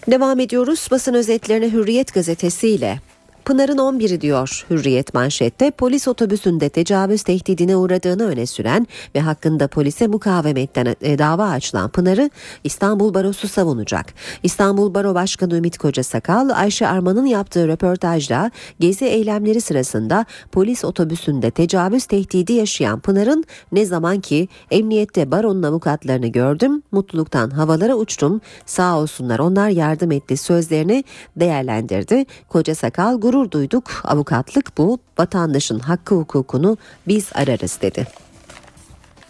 Devam 0.07 0.39
ediyoruz 0.39 0.87
basın 0.91 1.13
özetlerine 1.13 1.71
Hürriyet 1.71 2.13
gazetesiyle. 2.13 2.99
Pınar'ın 3.47 3.77
11'i 3.77 4.21
diyor 4.21 4.65
Hürriyet 4.69 5.13
manşette 5.13 5.71
polis 5.71 6.07
otobüsünde 6.07 6.69
tecavüz 6.69 7.23
tehdidine 7.23 7.75
uğradığını 7.75 8.27
öne 8.27 8.45
süren 8.45 8.87
ve 9.15 9.19
hakkında 9.19 9.67
polise 9.67 10.07
mukavemetten 10.07 10.95
e, 11.01 11.17
dava 11.17 11.49
açılan 11.49 11.89
Pınar'ı 11.89 12.29
İstanbul 12.63 13.13
Barosu 13.13 13.47
savunacak. 13.47 14.13
İstanbul 14.43 14.93
Baro 14.93 15.15
Başkanı 15.15 15.55
Ümit 15.55 15.77
Kocasakal 15.77 16.49
Ayşe 16.49 16.87
Arman'ın 16.87 17.25
yaptığı 17.25 17.67
röportajda 17.67 18.51
gezi 18.79 19.05
eylemleri 19.05 19.61
sırasında 19.61 20.25
polis 20.51 20.85
otobüsünde 20.85 21.51
tecavüz 21.51 22.05
tehdidi 22.05 22.53
yaşayan 22.53 22.99
Pınar'ın 22.99 23.43
ne 23.71 23.85
zaman 23.85 24.19
ki 24.19 24.47
emniyette 24.71 25.31
baronun 25.31 25.63
avukatlarını 25.63 26.27
gördüm 26.27 26.83
mutluluktan 26.91 27.49
havalara 27.49 27.95
uçtum 27.95 28.41
sağ 28.65 28.97
olsunlar 28.99 29.39
onlar 29.39 29.69
yardım 29.69 30.11
etti 30.11 30.37
sözlerini 30.37 31.03
değerlendirdi. 31.35 32.25
Kocasakal 32.49 33.19
gurur 33.19 33.36
gurur 33.37 33.51
duyduk. 33.51 33.91
Avukatlık 34.03 34.77
bu. 34.77 34.99
Vatandaşın 35.19 35.79
hakkı 35.79 36.15
hukukunu 36.15 36.77
biz 37.07 37.29
ararız 37.35 37.79
dedi. 37.81 38.07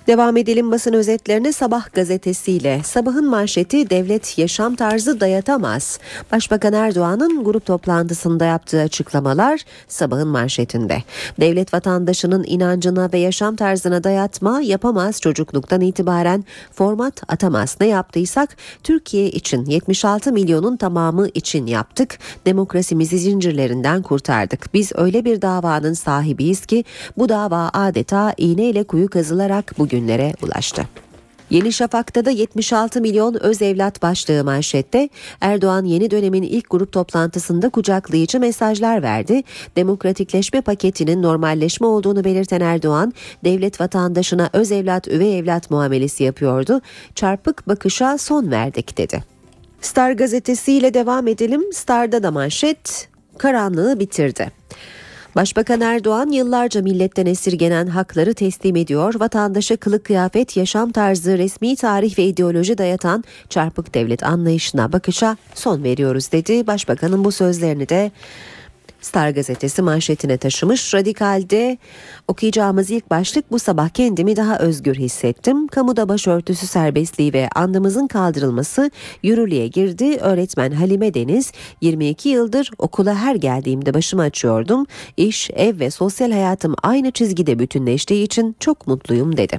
Devam 0.08 0.38
edelim 0.38 0.72
basın 0.72 0.94
özetlerine 0.94 1.52
Sabah 1.52 1.94
gazetesiyle. 1.94 2.82
Sabahın 2.84 3.30
manşeti 3.30 3.90
devlet 3.90 4.38
yaşam 4.38 4.76
tarzı 4.76 5.20
dayatamaz. 5.20 6.00
Başbakan 6.32 6.74
Erdoğan'ın 6.74 7.44
grup 7.44 7.66
toplantısında 7.66 8.46
yaptığı 8.46 8.82
açıklamalar 8.82 9.62
Sabahın 9.88 10.28
manşetinde. 10.28 11.04
Devlet 11.40 11.74
vatandaşının 11.74 12.44
inancına 12.48 13.10
ve 13.14 13.18
yaşam 13.18 13.56
tarzına 13.56 14.04
dayatma 14.04 14.62
yapamaz 14.62 15.22
çocukluktan 15.22 15.82
itibaren 15.82 16.46
format 16.72 17.22
atamaz. 17.28 17.78
Ne 17.82 17.88
yaptıysak 17.88 18.58
Türkiye 18.84 19.30
için 19.30 19.66
76 19.66 20.32
milyonun 20.32 20.78
tamamı 20.78 21.28
için 21.28 21.66
yaptık. 21.66 22.20
Demokrasimizi 22.46 23.20
zincirlerinden 23.20 24.02
kurtardık. 24.02 24.74
Biz 24.74 24.92
öyle 24.96 25.26
bir 25.26 25.42
davanın 25.42 25.94
sahibiyiz 25.94 26.66
ki 26.66 26.84
bu 27.18 27.30
dava 27.30 27.70
adeta 27.74 28.34
iğneyle 28.38 28.84
kuyu 28.84 29.10
kazılarak 29.10 29.74
bugün 29.78 29.97
günlere 29.98 30.34
ulaştı. 30.42 30.84
Yeni 31.50 31.74
Şafak'ta 31.74 32.26
da 32.26 32.32
76 32.32 33.02
milyon 33.02 33.44
öz 33.44 33.62
evlat 33.62 34.02
başlığı 34.02 34.44
manşette 34.44 35.10
Erdoğan 35.42 35.86
yeni 35.86 36.12
dönemin 36.12 36.44
ilk 36.44 36.70
grup 36.70 36.92
toplantısında 36.92 37.70
kucaklayıcı 37.70 38.40
mesajlar 38.40 39.04
verdi. 39.04 39.44
Demokratikleşme 39.76 40.62
paketinin 40.62 41.22
normalleşme 41.24 41.88
olduğunu 41.88 42.24
belirten 42.24 42.62
Erdoğan, 42.62 43.14
devlet 43.44 43.82
vatandaşına 43.82 44.50
öz 44.54 44.72
evlat 44.72 45.08
üvey 45.08 45.40
evlat 45.40 45.72
muamelesi 45.72 46.24
yapıyordu. 46.24 46.82
Çarpık 47.16 47.68
bakışa 47.68 48.18
son 48.18 48.52
verdik 48.52 48.98
dedi. 48.98 49.24
Star 49.82 50.12
gazetesiyle 50.12 50.94
devam 50.94 51.28
edelim. 51.28 51.74
Star'da 51.74 52.24
da 52.24 52.32
manşet 52.32 53.10
karanlığı 53.38 54.00
bitirdi. 54.00 54.52
Başbakan 55.38 55.82
Erdoğan 55.82 56.30
yıllarca 56.30 56.82
milletten 56.82 57.26
esirgenen 57.26 57.88
hakları 57.88 58.34
teslim 58.34 58.76
ediyor, 58.76 59.20
vatandaşa 59.20 59.78
kılık 59.78 60.06
kıyafet, 60.06 60.58
yaşam 60.58 60.92
tarzı, 60.92 61.38
resmi 61.38 61.76
tarih 61.76 62.20
ve 62.20 62.24
ideoloji 62.24 62.78
dayatan 62.78 63.24
çarpık 63.50 63.94
devlet 63.94 64.24
anlayışına 64.24 64.94
bakışa 64.94 65.38
son 65.54 65.84
veriyoruz 65.84 66.32
dedi. 66.32 66.68
Başbakanın 66.68 67.24
bu 67.24 67.32
sözlerini 67.32 67.90
de 67.90 68.12
Star 69.08 69.30
gazetesi 69.30 69.82
manşetine 69.82 70.38
taşımış. 70.38 70.94
Radikal'de 70.94 71.78
okuyacağımız 72.28 72.92
ilk 72.92 73.10
başlık 73.10 73.52
bu 73.52 73.60
sabah 73.60 73.90
kendimi 73.90 74.36
daha 74.36 74.60
özgür 74.60 74.96
hissettim. 74.96 75.68
Kamuda 75.68 76.10
başörtüsü 76.10 76.68
serbestliği 76.68 77.34
ve 77.34 77.50
andımızın 77.56 78.08
kaldırılması 78.08 78.92
yürürlüğe 79.24 79.68
girdi. 79.68 80.18
Öğretmen 80.18 80.72
Halime 80.72 81.14
Deniz 81.14 81.52
22 81.82 82.30
yıldır 82.30 82.72
okula 82.78 83.16
her 83.16 83.36
geldiğimde 83.36 83.94
başımı 83.94 84.22
açıyordum. 84.22 84.86
İş, 85.18 85.50
ev 85.54 85.80
ve 85.80 85.92
sosyal 85.92 86.32
hayatım 86.32 86.76
aynı 86.84 87.12
çizgide 87.12 87.60
bütünleştiği 87.60 88.24
için 88.24 88.56
çok 88.60 88.88
mutluyum 88.88 89.38
dedi. 89.38 89.58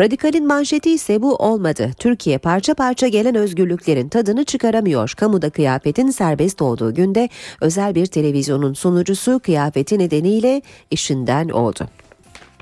Radikal'in 0.00 0.46
manşeti 0.46 0.90
ise 0.90 1.22
bu 1.22 1.36
olmadı. 1.36 1.90
Türkiye 1.98 2.38
parça 2.38 2.74
parça 2.74 3.08
gelen 3.08 3.34
özgürlüklerin 3.34 4.08
tadını 4.08 4.44
çıkaramıyor. 4.44 5.12
Kamuda 5.16 5.50
kıyafetin 5.50 6.10
serbest 6.10 6.62
olduğu 6.62 6.94
günde 6.94 7.28
özel 7.60 7.94
bir 7.94 8.06
televizyonun 8.06 8.73
sunucusu 8.74 9.40
kıyafeti 9.44 9.98
nedeniyle 9.98 10.62
işinden 10.90 11.48
oldu. 11.48 11.88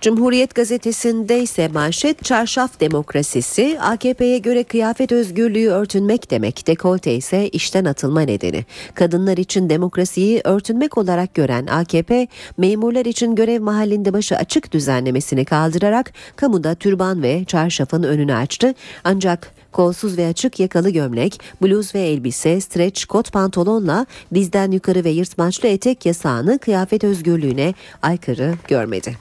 Cumhuriyet 0.03 0.55
gazetesinde 0.55 1.43
ise 1.43 1.69
manşet 1.69 2.25
çarşaf 2.25 2.81
demokrasisi 2.81 3.79
AKP'ye 3.81 4.39
göre 4.39 4.65
kıyafet 4.65 5.13
özgürlüğü 5.13 5.69
örtünmek 5.69 6.31
demek 6.31 6.67
dekolte 6.67 7.15
ise 7.15 7.49
işten 7.49 7.85
atılma 7.85 8.21
nedeni. 8.21 8.65
Kadınlar 8.95 9.37
için 9.37 9.71
demokrasiyi 9.71 10.41
örtünmek 10.45 10.99
olarak 10.99 11.35
gören 11.35 11.67
AKP 11.67 12.27
memurlar 12.57 13.07
için 13.07 13.35
görev 13.35 13.63
mahallinde 13.63 14.13
başı 14.13 14.37
açık 14.37 14.73
düzenlemesini 14.73 15.45
kaldırarak 15.45 16.13
kamuda 16.37 16.75
türban 16.75 17.23
ve 17.23 17.45
çarşafın 17.45 18.03
önünü 18.03 18.35
açtı. 18.35 18.75
Ancak 19.05 19.55
kolsuz 19.73 20.19
ve 20.19 20.27
açık 20.27 20.61
yakalı 20.61 20.91
gömlek, 20.91 21.41
bluz 21.63 21.95
ve 21.95 22.01
elbise, 22.01 22.61
streç, 22.61 23.05
kot 23.05 23.33
pantolonla 23.33 24.07
dizden 24.35 24.71
yukarı 24.71 25.05
ve 25.05 25.11
yırtmaçlı 25.11 25.69
etek 25.69 26.07
yasağını 26.07 26.59
kıyafet 26.59 27.05
özgürlüğüne 27.05 27.75
aykırı 28.03 28.55
görmedi. 28.69 29.17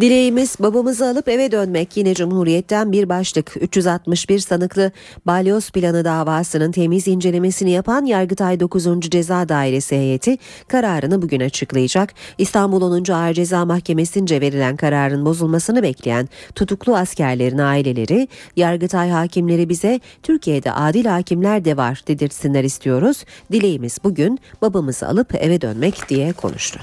Dileğimiz 0.00 0.56
babamızı 0.58 1.06
alıp 1.08 1.28
eve 1.28 1.52
dönmek 1.52 1.96
yine 1.96 2.14
Cumhuriyet'ten 2.14 2.92
bir 2.92 3.08
başlık. 3.08 3.56
361 3.60 4.38
sanıklı 4.38 4.92
balyoz 5.26 5.70
planı 5.70 6.04
davasının 6.04 6.72
temiz 6.72 7.08
incelemesini 7.08 7.70
yapan 7.70 8.04
Yargıtay 8.04 8.60
9. 8.60 9.00
Ceza 9.00 9.48
Dairesi 9.48 9.96
heyeti 9.96 10.38
kararını 10.68 11.22
bugün 11.22 11.40
açıklayacak. 11.40 12.14
İstanbul 12.38 12.82
10. 12.82 13.12
Ağır 13.12 13.34
Ceza 13.34 13.64
Mahkemesi'nce 13.64 14.40
verilen 14.40 14.76
kararın 14.76 15.24
bozulmasını 15.24 15.82
bekleyen 15.82 16.28
tutuklu 16.54 16.96
askerlerin 16.96 17.58
aileleri 17.58 18.28
Yargıtay 18.56 19.10
hakimleri 19.10 19.68
bize 19.68 20.00
Türkiye'de 20.22 20.72
adil 20.72 21.04
hakimler 21.04 21.64
de 21.64 21.76
var 21.76 22.02
dedirtsinler 22.08 22.64
istiyoruz. 22.64 23.24
Dileğimiz 23.52 23.98
bugün 24.04 24.38
babamızı 24.62 25.08
alıp 25.08 25.34
eve 25.34 25.60
dönmek 25.60 26.08
diye 26.08 26.32
konuştu. 26.32 26.80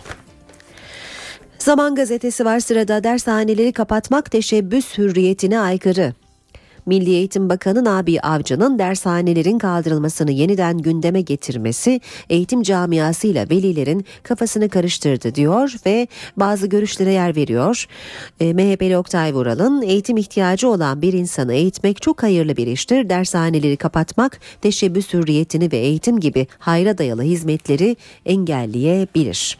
Zaman 1.59 1.95
gazetesi 1.95 2.45
var 2.45 2.59
sırada 2.59 3.03
dershaneleri 3.03 3.73
kapatmak 3.73 4.31
teşebbüs 4.31 4.97
hürriyetine 4.97 5.59
aykırı. 5.59 6.13
Milli 6.85 7.09
Eğitim 7.09 7.49
Bakanı 7.49 7.83
Nabi 7.83 8.21
Avcı'nın 8.21 8.79
dershanelerin 8.79 9.59
kaldırılmasını 9.59 10.31
yeniden 10.31 10.77
gündeme 10.77 11.21
getirmesi 11.21 12.01
eğitim 12.29 12.63
camiasıyla 12.63 13.49
velilerin 13.49 14.05
kafasını 14.23 14.69
karıştırdı 14.69 15.35
diyor 15.35 15.75
ve 15.85 16.07
bazı 16.37 16.67
görüşlere 16.67 17.11
yer 17.11 17.35
veriyor. 17.35 17.85
E, 18.39 18.53
MHP'li 18.53 18.97
Oktay 18.97 19.33
Vural'ın 19.33 19.81
eğitim 19.81 20.17
ihtiyacı 20.17 20.69
olan 20.69 21.01
bir 21.01 21.13
insanı 21.13 21.53
eğitmek 21.53 22.01
çok 22.01 22.23
hayırlı 22.23 22.57
bir 22.57 22.67
iştir. 22.67 23.09
Dershaneleri 23.09 23.77
kapatmak 23.77 24.39
teşebbüs 24.61 25.13
hürriyetini 25.13 25.71
ve 25.71 25.77
eğitim 25.77 26.19
gibi 26.19 26.47
hayra 26.59 26.97
dayalı 26.97 27.21
hizmetleri 27.21 27.95
engelleyebilir. 28.25 29.57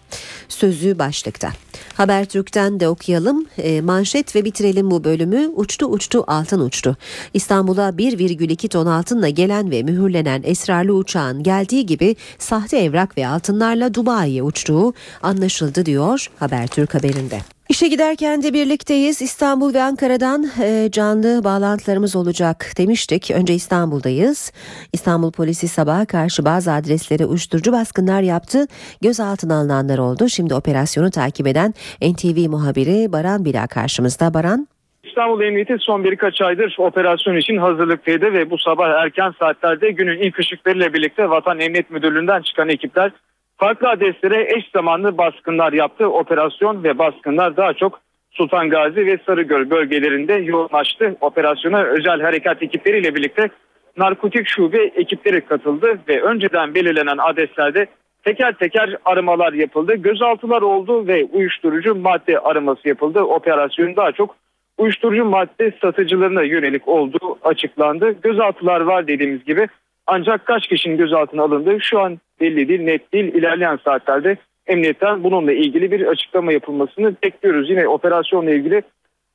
Sözü 0.49 0.99
başlıkta. 0.99 1.51
Habertürk'ten 1.93 2.79
de 2.79 2.87
okuyalım. 2.89 3.45
E, 3.57 3.81
manşet 3.81 4.35
ve 4.35 4.45
bitirelim 4.45 4.91
bu 4.91 5.03
bölümü. 5.03 5.47
Uçtu 5.55 5.85
uçtu 5.85 6.23
altın 6.27 6.59
uçtu. 6.59 6.97
İstanbul'a 7.33 7.89
1,2 7.89 8.67
ton 8.67 8.85
altınla 8.85 9.29
gelen 9.29 9.71
ve 9.71 9.83
mühürlenen 9.83 10.41
esrarlı 10.43 10.93
uçağın 10.93 11.43
geldiği 11.43 11.85
gibi 11.85 12.15
sahte 12.37 12.77
evrak 12.77 13.17
ve 13.17 13.27
altınlarla 13.27 13.93
Dubai'ye 13.93 14.43
uçtuğu 14.43 14.93
anlaşıldı 15.21 15.85
diyor 15.85 16.27
Habertürk 16.39 16.93
haberinde. 16.93 17.58
İşe 17.69 17.87
giderken 17.87 18.43
de 18.43 18.53
birlikteyiz. 18.53 19.21
İstanbul 19.21 19.73
ve 19.73 19.81
Ankara'dan 19.81 20.43
e, 20.63 20.91
canlı 20.91 21.43
bağlantılarımız 21.43 22.15
olacak 22.15 22.57
demiştik. 22.77 23.31
Önce 23.31 23.53
İstanbul'dayız. 23.53 24.53
İstanbul 24.93 25.31
polisi 25.31 25.67
sabaha 25.67 26.05
karşı 26.05 26.45
bazı 26.45 26.71
adreslere 26.71 27.25
uyuşturucu 27.25 27.71
baskınlar 27.71 28.21
yaptı. 28.21 28.59
Gözaltına 29.01 29.55
alınanlar 29.59 29.97
oldu. 29.97 30.29
Şimdi 30.29 30.53
operasyonu 30.53 31.11
takip 31.11 31.47
eden 31.47 31.73
NTV 32.01 32.49
muhabiri 32.49 33.11
Baran 33.11 33.45
Bila 33.45 33.67
karşımızda. 33.67 34.33
Baran. 34.33 34.67
İstanbul 35.03 35.41
Emniyeti 35.41 35.75
son 35.79 36.03
birkaç 36.03 36.41
aydır 36.41 36.75
operasyon 36.79 37.37
için 37.37 37.57
hazırlıktaydı 37.57 38.33
ve 38.33 38.49
bu 38.49 38.57
sabah 38.57 38.89
erken 39.03 39.33
saatlerde 39.39 39.91
günün 39.91 40.19
ilk 40.19 40.39
ışıklarıyla 40.39 40.93
birlikte 40.93 41.29
Vatan 41.29 41.59
Emniyet 41.59 41.91
Müdürlüğü'nden 41.91 42.41
çıkan 42.41 42.69
ekipler 42.69 43.11
farklı 43.59 43.89
adreslere 43.89 44.57
eş 44.57 44.69
zamanlı 44.73 45.17
baskınlar 45.17 45.73
yaptı. 45.73 46.07
Operasyon 46.07 46.83
ve 46.83 46.97
baskınlar 46.97 47.57
daha 47.57 47.73
çok 47.73 47.99
Sultan 48.31 48.69
Gazi 48.69 49.05
ve 49.05 49.17
Sarıgöl 49.25 49.69
bölgelerinde 49.69 50.33
yoğunlaştı. 50.33 51.15
Operasyona 51.21 51.83
özel 51.83 52.21
harekat 52.21 52.63
ekipleriyle 52.63 53.15
birlikte 53.15 53.49
narkotik 53.97 54.47
şube 54.47 54.83
ekipleri 54.83 55.41
katıldı 55.41 55.99
ve 56.07 56.21
önceden 56.21 56.75
belirlenen 56.75 57.17
adreslerde 57.17 57.87
teker 58.23 58.53
teker 58.53 58.97
aramalar 59.05 59.53
yapıldı. 59.53 59.95
Gözaltılar 59.95 60.61
oldu 60.61 61.07
ve 61.07 61.25
uyuşturucu 61.31 61.95
madde 61.95 62.39
araması 62.39 62.87
yapıldı. 62.87 63.19
Operasyonun 63.19 63.95
daha 63.95 64.11
çok 64.11 64.35
uyuşturucu 64.77 65.25
madde 65.25 65.73
satıcılarına 65.81 66.43
yönelik 66.43 66.87
olduğu 66.87 67.39
açıklandı. 67.43 68.15
Gözaltılar 68.21 68.81
var 68.81 69.07
dediğimiz 69.07 69.45
gibi 69.45 69.67
ancak 70.11 70.45
kaç 70.45 70.67
kişinin 70.67 70.97
gözaltına 70.97 71.43
alındığı 71.43 71.81
şu 71.81 71.99
an 71.99 72.19
belli 72.41 72.67
değil, 72.67 72.81
net 72.81 73.13
değil. 73.13 73.33
İlerleyen 73.33 73.79
saatlerde 73.85 74.37
emniyetten 74.67 75.23
bununla 75.23 75.51
ilgili 75.51 75.91
bir 75.91 76.07
açıklama 76.07 76.53
yapılmasını 76.53 77.15
bekliyoruz. 77.23 77.69
Yine 77.69 77.87
operasyonla 77.87 78.51
ilgili 78.51 78.81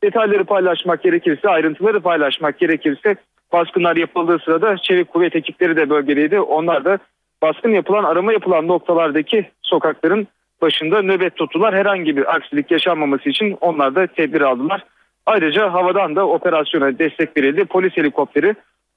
detayları 0.02 0.44
paylaşmak 0.44 1.02
gerekirse, 1.02 1.48
ayrıntıları 1.48 2.00
paylaşmak 2.00 2.58
gerekirse 2.58 3.16
baskınlar 3.52 3.96
yapıldığı 3.96 4.38
sırada 4.38 4.76
çevik 4.76 5.08
kuvvet 5.08 5.36
ekipleri 5.36 5.76
de 5.76 5.90
bölgedeydi. 5.90 6.40
Onlar 6.40 6.84
da 6.84 6.98
baskın 7.42 7.70
yapılan, 7.70 8.04
arama 8.04 8.32
yapılan 8.32 8.68
noktalardaki 8.68 9.50
sokakların 9.62 10.28
başında 10.62 11.02
nöbet 11.02 11.36
tuttular. 11.36 11.74
Herhangi 11.74 12.16
bir 12.16 12.34
aksilik 12.34 12.70
yaşanmaması 12.70 13.28
için 13.28 13.56
onlar 13.60 13.94
da 13.94 14.06
tedbir 14.06 14.40
aldılar. 14.40 14.84
Ayrıca 15.26 15.72
havadan 15.72 16.16
da 16.16 16.28
operasyona 16.28 16.98
destek 16.98 17.36
verildi. 17.36 17.64
Polis 17.64 17.96
helikopteri 17.96 18.54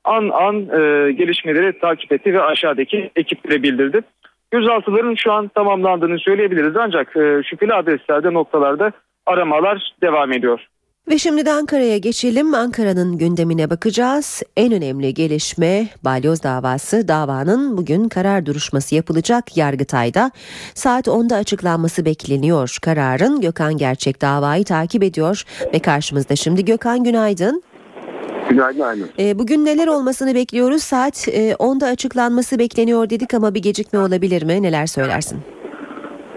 an 0.07 0.29
an 0.29 0.55
e, 0.55 1.11
gelişmeleri 1.11 1.79
takip 1.79 2.11
etti 2.11 2.33
ve 2.33 2.41
aşağıdaki 2.41 3.11
ekiplere 3.15 3.63
bildirdi. 3.63 4.01
Gözaltıların 4.51 5.15
şu 5.15 5.31
an 5.31 5.47
tamamlandığını 5.47 6.19
söyleyebiliriz 6.19 6.75
ancak 6.75 7.17
e, 7.17 7.43
şüpheli 7.43 7.73
adreslerde 7.73 8.33
noktalarda 8.33 8.91
aramalar 9.25 9.91
devam 10.01 10.31
ediyor. 10.31 10.67
Ve 11.09 11.17
şimdi 11.17 11.51
Ankara'ya 11.51 11.97
geçelim. 11.97 12.53
Ankara'nın 12.53 13.17
gündemine 13.17 13.69
bakacağız. 13.69 14.43
En 14.57 14.73
önemli 14.73 15.13
gelişme 15.13 15.87
balyoz 16.05 16.43
davası. 16.43 17.07
Davanın 17.07 17.77
bugün 17.77 18.09
karar 18.09 18.45
duruşması 18.45 18.95
yapılacak 18.95 19.57
Yargıtay'da. 19.57 20.31
Saat 20.73 21.07
10'da 21.07 21.35
açıklanması 21.35 22.05
bekleniyor. 22.05 22.77
Kararın 22.81 23.41
Gökhan 23.41 23.77
Gerçek 23.77 24.21
davayı 24.21 24.63
takip 24.63 25.03
ediyor 25.03 25.43
ve 25.73 25.79
karşımızda 25.79 26.35
şimdi 26.35 26.65
Gökhan 26.65 27.03
günaydın. 27.03 27.63
Günaydın 28.49 28.79
aynen. 28.79 29.07
E, 29.19 29.39
bugün 29.39 29.65
neler 29.65 29.87
olmasını 29.87 30.35
bekliyoruz? 30.35 30.83
Saat 30.83 31.27
e, 31.27 31.51
10'da 31.51 31.85
açıklanması 31.85 32.59
bekleniyor 32.59 33.09
dedik 33.09 33.33
ama 33.33 33.53
bir 33.53 33.61
gecikme 33.61 33.99
olabilir 33.99 34.43
mi? 34.43 34.61
Neler 34.61 34.85
söylersin? 34.85 35.39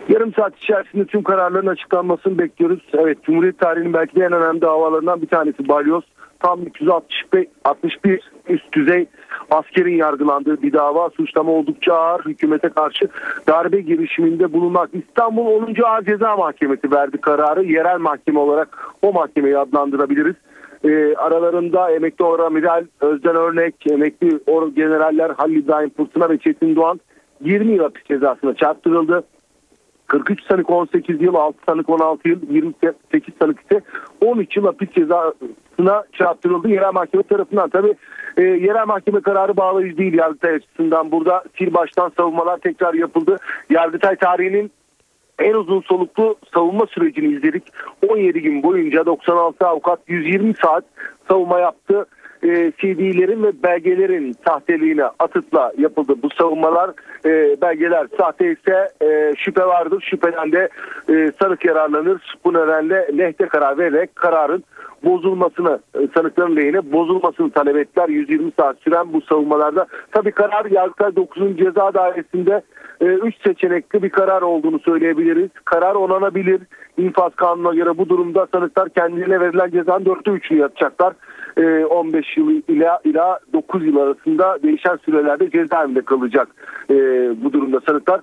Yarım 0.09 0.35
saat 0.35 0.57
içerisinde 0.57 1.05
tüm 1.05 1.23
kararların 1.23 1.67
açıklanmasını 1.67 2.39
bekliyoruz. 2.39 2.81
Evet 2.93 3.23
Cumhuriyet 3.23 3.59
tarihinin 3.59 3.93
belki 3.93 4.17
de 4.17 4.25
en 4.25 4.33
önemli 4.33 4.61
davalarından 4.61 5.23
bir 5.23 5.27
tanesi 5.27 5.69
Balyoz. 5.69 6.05
Tam 6.41 6.63
365 6.63 7.49
61 7.65 8.31
üst 8.49 8.73
düzey 8.73 9.07
askerin 9.51 9.97
yargılandığı 9.97 10.63
bir 10.63 10.73
dava. 10.73 11.11
Suçlama 11.11 11.53
oldukça 11.53 11.95
ağır. 11.95 12.25
Hükümete 12.25 12.69
karşı 12.69 13.09
darbe 13.49 13.81
girişiminde 13.81 14.53
bulunmak. 14.53 14.91
İstanbul 14.93 15.47
10. 15.47 15.75
Ağır 15.85 16.05
Ceza 16.05 16.37
Mahkemesi 16.37 16.93
verdi 16.93 17.19
kararı. 17.19 17.65
Yerel 17.65 17.99
mahkeme 17.99 18.39
olarak 18.39 18.79
o 19.03 19.13
mahkemeyi 19.13 19.59
adlandırabiliriz. 19.59 20.35
E, 20.85 21.15
aralarında 21.15 21.91
emekli 21.91 22.25
oramiral 22.25 22.85
Özden 23.01 23.37
Örnek, 23.37 23.75
emekli 23.91 24.41
or 24.47 24.69
generaller 24.69 25.31
Halil 25.31 25.57
İbrahim 25.57 25.91
Fırtına 25.91 26.31
ve 26.31 26.39
Çetin 26.39 26.77
Doğan 26.77 27.01
20 27.41 27.73
yıl 27.73 27.83
hapis 27.83 28.05
cezasına 28.05 28.55
çarptırıldı. 28.55 29.23
43 30.07 30.41
sanık 30.49 30.71
18 30.71 31.23
yıl, 31.23 31.35
6 31.35 31.59
sanık 31.69 31.89
16 31.89 32.29
yıl, 32.29 32.39
28 32.51 33.35
sanık 33.41 33.61
ise 33.61 33.81
13 34.21 34.57
yıl 34.57 34.65
hapis 34.65 34.91
cezasına 34.91 36.05
çarptırıldı 36.13 36.69
yerel 36.69 36.93
mahkeme 36.93 37.23
tarafından. 37.23 37.69
Tabi 37.71 37.95
e, 38.37 38.43
yerel 38.43 38.87
mahkeme 38.87 39.21
kararı 39.21 39.57
bağlayıcı 39.57 39.99
değil 39.99 40.15
Yargıtay 40.15 40.55
açısından. 40.55 41.11
Burada 41.11 41.45
sil 41.57 41.71
baştan 41.75 42.13
savunmalar 42.17 42.59
tekrar 42.59 42.95
yapıldı. 42.95 43.37
Yargıtay 43.71 44.17
tarihinin 44.17 44.71
en 45.41 45.55
uzun 45.55 45.81
soluklu 45.81 46.37
savunma 46.55 46.87
sürecini 46.87 47.35
izledik. 47.35 47.63
17 48.09 48.43
gün 48.43 48.63
boyunca 48.63 49.07
96 49.07 49.67
avukat 49.67 50.01
120 50.09 50.55
saat 50.63 50.85
savunma 51.29 51.61
yaptı. 51.61 52.07
E, 52.43 52.73
CD'lerin 52.79 53.43
ve 53.43 53.63
belgelerin 53.63 54.37
sahteliğine 54.47 55.05
atıtla 55.19 55.73
yapıldı 55.79 56.15
bu 56.23 56.29
savunmalar. 56.31 56.91
E, 57.25 57.61
belgeler 57.63 58.07
sahte 58.19 58.53
ise 58.53 58.89
e, 59.03 59.33
şüphe 59.37 59.67
vardır. 59.67 60.05
Şüpheden 60.11 60.53
de 60.53 60.69
e, 61.09 61.33
sanık 61.43 61.65
yararlanır. 61.65 62.35
Bu 62.45 62.55
nedenle 62.55 63.09
lehte 63.19 63.47
karar 63.47 63.79
vererek 63.79 64.17
kararın 64.17 64.65
bozulmasını 65.05 65.79
e, 65.95 66.09
sanıkların 66.15 66.57
lehine 66.57 66.93
bozulmasını 66.93 67.51
talep 67.51 67.77
ettiler. 67.77 68.09
120 68.09 68.53
saat 68.61 68.77
süren 68.79 69.13
bu 69.13 69.21
savunmalarda. 69.21 69.87
Tabii 70.13 70.33
karar 70.33 70.65
Yargıtay 70.65 71.17
9. 71.17 71.57
Ceza 71.59 71.95
Dairesi'nde 71.95 72.63
3 73.01 73.35
e, 73.35 73.49
seçenekli 73.49 74.03
bir 74.03 74.11
karar 74.11 74.43
olduğunu 74.43 74.79
söyleyebiliriz. 74.79 75.51
Karar 75.65 75.95
onanabilir. 75.95 76.61
İnfaz 76.99 77.35
kanununa 77.35 77.75
göre 77.75 77.99
bu 77.99 78.09
durumda 78.09 78.47
sanıklar 78.55 78.89
kendilerine 78.89 79.41
verilen 79.41 79.71
cezanın 79.71 80.05
4'te 80.05 80.31
3'ünü 80.31 80.59
yatacaklar. 80.59 81.15
15 81.91 82.27
e, 82.27 82.41
yıl 82.41 82.63
ila, 82.69 83.01
ila 83.05 83.39
9 83.53 83.87
yıl 83.87 83.97
arasında 83.97 84.59
değişen 84.63 84.97
sürelerde 85.05 85.51
cezaevinde 85.51 86.03
kalacak 86.03 86.49
bu 87.45 87.53
durumda 87.53 87.81
sanıklar. 87.87 88.21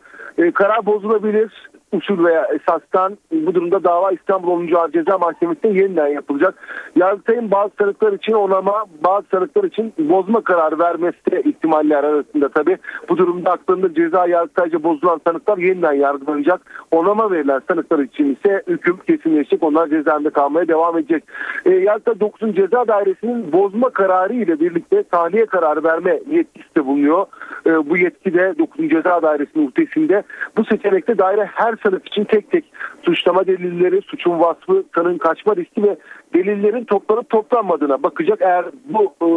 Karar 0.54 0.86
bozulabilir 0.86 1.52
usul 1.92 2.26
veya 2.26 2.46
esastan 2.46 3.18
bu 3.32 3.56
durumda 3.56 3.84
dava 3.84 4.12
İstanbul 4.12 4.52
10. 4.52 4.76
Ağır 4.76 4.92
Ceza 4.92 5.18
Mahkemesi'nde 5.18 5.68
yeniden 5.68 6.08
yapılacak. 6.08 6.56
Yargıtay'ın 6.96 7.52
bazı 7.52 7.72
sanıklar 7.80 8.14
için 8.14 8.34
onama, 8.34 8.86
bazı 9.04 9.28
sanıklar 9.32 9.64
için 9.64 9.94
bozma 10.00 10.42
kararı 10.42 10.80
vermesi 10.80 11.32
de 11.32 11.42
ihtimaller 11.42 12.04
arasında 12.04 12.50
tabi. 12.50 12.78
Bu 13.10 13.18
durumda 13.18 13.52
aklında 13.52 13.94
ceza 13.94 14.28
yargıtayca 14.28 14.84
bozulan 14.84 15.22
sanıklar 15.28 15.58
yeniden 15.58 15.94
yargılanacak. 15.94 16.62
Onama 16.92 17.32
verilen 17.32 17.62
sanıklar 17.70 18.00
için 18.00 18.36
ise 18.36 18.64
hüküm 18.68 18.98
kesinleşecek. 18.98 19.64
Onlar 19.64 19.88
cezaevinde 19.88 20.30
kalmaya 20.30 20.68
devam 20.68 20.98
edecek. 20.98 21.24
E, 21.66 21.70
Yargıtay 21.70 22.20
9. 22.20 22.56
Ceza 22.56 22.88
Dairesi'nin 22.88 23.52
bozma 23.52 23.90
kararı 23.90 24.34
ile 24.34 24.60
birlikte 24.60 25.04
tahliye 25.04 25.46
kararı 25.46 25.84
verme 25.84 26.20
yetkisi 26.32 26.76
de 26.78 26.86
bulunuyor. 26.86 27.26
E, 27.66 27.90
bu 27.90 27.98
yetki 27.98 28.34
de 28.34 28.54
9. 28.60 28.90
Ceza 28.90 29.22
Dairesi'nin 29.22 29.68
uhdesinde. 29.68 30.24
Bu 30.58 30.66
seçenekte 30.66 31.18
daire 31.18 31.50
her 31.54 31.77
sanık 31.84 32.08
için 32.08 32.24
tek 32.24 32.52
tek 32.52 32.66
suçlama 33.06 33.48
delilleri, 33.48 34.02
suçun 34.02 34.40
vasfı, 34.40 34.84
kanın 34.92 35.18
kaçma 35.18 35.56
riski 35.56 35.84
ve 35.84 35.98
delillerin 36.34 36.84
toplanıp 36.84 37.30
toplanmadığına 37.30 38.04
bakacak. 38.04 38.42
Eğer 38.42 38.66
bu 38.86 39.14
e, 39.22 39.28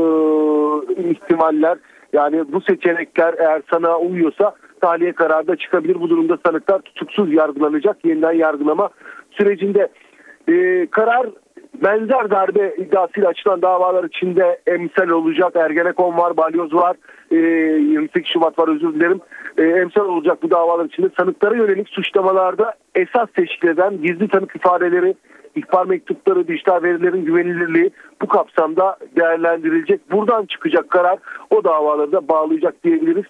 ihtimaller 1.11 1.78
yani 2.12 2.53
bu 2.53 2.61
seçenekler 2.61 3.34
eğer 3.38 3.62
sana 3.70 3.99
uyuyorsa 3.99 4.55
tahliye 4.80 5.12
kararı 5.12 5.49
da 5.49 5.57
çıkabilir. 5.57 6.01
Bu 6.01 6.11
durumda 6.11 6.38
sanıklar 6.47 6.80
tutuksuz 6.80 7.32
yargılanacak 7.32 8.05
yeniden 8.05 8.32
yargılama 8.32 8.88
sürecinde. 9.30 9.88
E, 10.49 10.86
karar 10.91 11.26
benzer 11.82 12.30
darbe 12.30 12.74
iddiasıyla 12.78 13.28
açılan 13.28 13.62
davalar 13.62 14.05
içinde 14.05 14.61
emsal 14.66 15.09
olacak. 15.09 15.57
Ergenekon 15.57 16.18
var, 16.18 16.36
balyoz 16.36 16.74
var, 16.74 16.97
e, 17.30 17.36
28 17.36 18.32
Şubat 18.32 18.59
var 18.59 18.68
özür 18.68 18.95
dilerim. 18.95 19.20
E, 19.61 19.64
emsal 19.64 20.04
olacak 20.04 20.42
bu 20.42 20.50
davalar 20.50 20.84
içinde 20.84 21.11
sanıklara 21.18 21.56
yönelik 21.56 21.88
suçlamalarda 21.88 22.74
esas 22.94 23.28
teşkil 23.34 23.68
eden 23.68 24.02
gizli 24.02 24.28
tanık 24.28 24.56
ifadeleri, 24.56 25.14
ihbar 25.56 25.86
mektupları, 25.86 26.48
dijital 26.48 26.82
verilerin 26.82 27.24
güvenilirliği 27.24 27.90
bu 28.23 28.29
kapsamda 28.29 28.97
değerlendirilecek. 29.16 30.12
Buradan 30.12 30.47
çıkacak 30.47 30.91
karar 30.91 31.18
o 31.51 31.64
davaları 31.64 32.12
da 32.12 32.29
bağlayacak 32.29 32.85
diyebiliriz. 32.85 33.25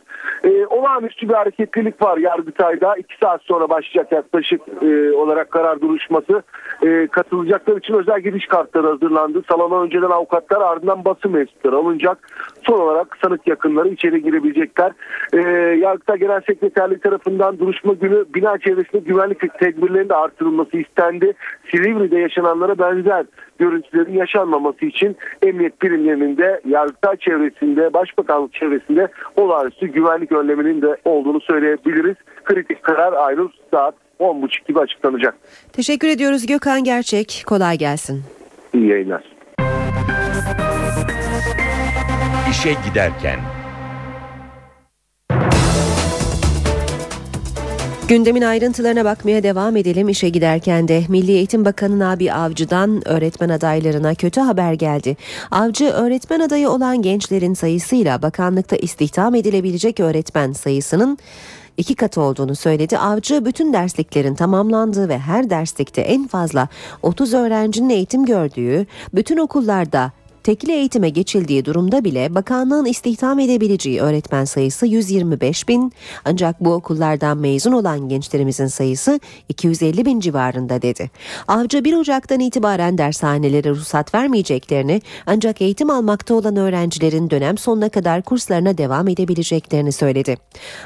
E, 0.44 0.66
olağanüstü 0.66 1.28
bir 1.28 1.34
hareketlilik 1.34 2.02
var 2.02 2.18
Yargıtay'da. 2.18 2.96
iki 2.96 3.18
saat 3.22 3.42
sonra 3.42 3.68
başlayacak 3.68 4.12
yaklaşık 4.12 4.60
e, 4.82 5.12
olarak 5.12 5.50
karar 5.50 5.80
duruşması. 5.80 6.42
E, 6.82 7.06
katılacaklar 7.06 7.76
için 7.76 7.94
özel 7.94 8.20
giriş 8.20 8.46
kartları 8.46 8.86
hazırlandı. 8.86 9.42
Salona 9.48 9.80
önceden 9.80 10.10
avukatlar 10.10 10.60
ardından 10.60 11.04
basın 11.04 11.32
mensupları 11.32 11.76
alınacak. 11.76 12.28
Son 12.66 12.80
olarak 12.80 13.16
sanık 13.22 13.46
yakınları 13.46 13.88
içeri 13.88 14.22
girebilecekler. 14.22 14.92
E, 15.32 15.38
Yargıtay 15.76 16.18
Genel 16.18 16.40
Sekreterliği 16.40 17.00
tarafından 17.00 17.58
duruşma 17.58 17.92
günü 17.92 18.24
bina 18.34 18.58
çevresinde 18.58 18.98
güvenlik 18.98 19.58
tedbirlerinin 19.58 20.08
artırılması 20.08 20.76
istendi. 20.76 21.32
Silivri'de 21.70 22.18
yaşananlara 22.18 22.78
benzer 22.78 23.26
görüntülerin 23.60 24.12
yaşanmaması 24.12 24.84
için 24.84 25.16
emniyet 25.42 25.82
birimlerinin 25.82 26.36
de 26.36 26.60
Yargıtay 26.68 27.16
çevresinde, 27.16 27.94
Başbakanlık 27.94 28.54
çevresinde 28.54 29.08
olağanüstü 29.36 29.86
güvenlik 29.86 30.32
önleminin 30.32 30.82
de 30.82 30.96
olduğunu 31.04 31.40
söyleyebiliriz. 31.40 32.16
Kritik 32.44 32.82
karar 32.82 33.12
ayrı 33.12 33.48
saat 33.70 33.94
10.30 34.20 34.66
gibi 34.68 34.78
açıklanacak. 34.78 35.34
Teşekkür 35.72 36.08
ediyoruz 36.08 36.46
Gökhan 36.46 36.84
Gerçek. 36.84 37.44
Kolay 37.46 37.78
gelsin. 37.78 38.22
İyi 38.74 38.86
yayınlar. 38.86 39.22
İşe 42.50 42.70
giderken 42.88 43.38
Gündemin 48.10 48.42
ayrıntılarına 48.42 49.04
bakmaya 49.04 49.42
devam 49.42 49.76
edelim. 49.76 50.08
İşe 50.08 50.28
giderken 50.28 50.88
de 50.88 51.04
Milli 51.08 51.32
Eğitim 51.32 51.64
Bakanı 51.64 51.98
Nabi 51.98 52.32
Avcı'dan 52.32 53.08
öğretmen 53.08 53.48
adaylarına 53.48 54.14
kötü 54.14 54.40
haber 54.40 54.72
geldi. 54.72 55.16
Avcı 55.50 55.84
öğretmen 55.84 56.40
adayı 56.40 56.70
olan 56.70 57.02
gençlerin 57.02 57.54
sayısıyla 57.54 58.22
bakanlıkta 58.22 58.76
istihdam 58.76 59.34
edilebilecek 59.34 60.00
öğretmen 60.00 60.52
sayısının 60.52 61.18
iki 61.76 61.94
katı 61.94 62.20
olduğunu 62.20 62.54
söyledi. 62.54 62.98
Avcı 62.98 63.44
bütün 63.44 63.72
dersliklerin 63.72 64.34
tamamlandığı 64.34 65.08
ve 65.08 65.18
her 65.18 65.50
derslikte 65.50 66.00
en 66.00 66.26
fazla 66.26 66.68
30 67.02 67.34
öğrencinin 67.34 67.90
eğitim 67.90 68.24
gördüğü, 68.24 68.86
bütün 69.14 69.36
okullarda 69.38 70.12
tekli 70.44 70.72
eğitime 70.72 71.10
geçildiği 71.10 71.64
durumda 71.64 72.04
bile 72.04 72.34
bakanlığın 72.34 72.84
istihdam 72.84 73.38
edebileceği 73.38 74.00
öğretmen 74.00 74.44
sayısı 74.44 74.86
125 74.86 75.68
bin 75.68 75.92
ancak 76.24 76.60
bu 76.60 76.72
okullardan 76.72 77.38
mezun 77.38 77.72
olan 77.72 78.08
gençlerimizin 78.08 78.66
sayısı 78.66 79.20
250 79.48 80.04
bin 80.04 80.20
civarında 80.20 80.82
dedi. 80.82 81.10
Avcı 81.48 81.84
1 81.84 81.94
Ocak'tan 81.94 82.40
itibaren 82.40 82.98
dershanelere 82.98 83.70
ruhsat 83.70 84.14
vermeyeceklerini 84.14 85.02
ancak 85.26 85.62
eğitim 85.62 85.90
almakta 85.90 86.34
olan 86.34 86.56
öğrencilerin 86.56 87.30
dönem 87.30 87.58
sonuna 87.58 87.88
kadar 87.88 88.22
kurslarına 88.22 88.78
devam 88.78 89.08
edebileceklerini 89.08 89.92
söyledi. 89.92 90.36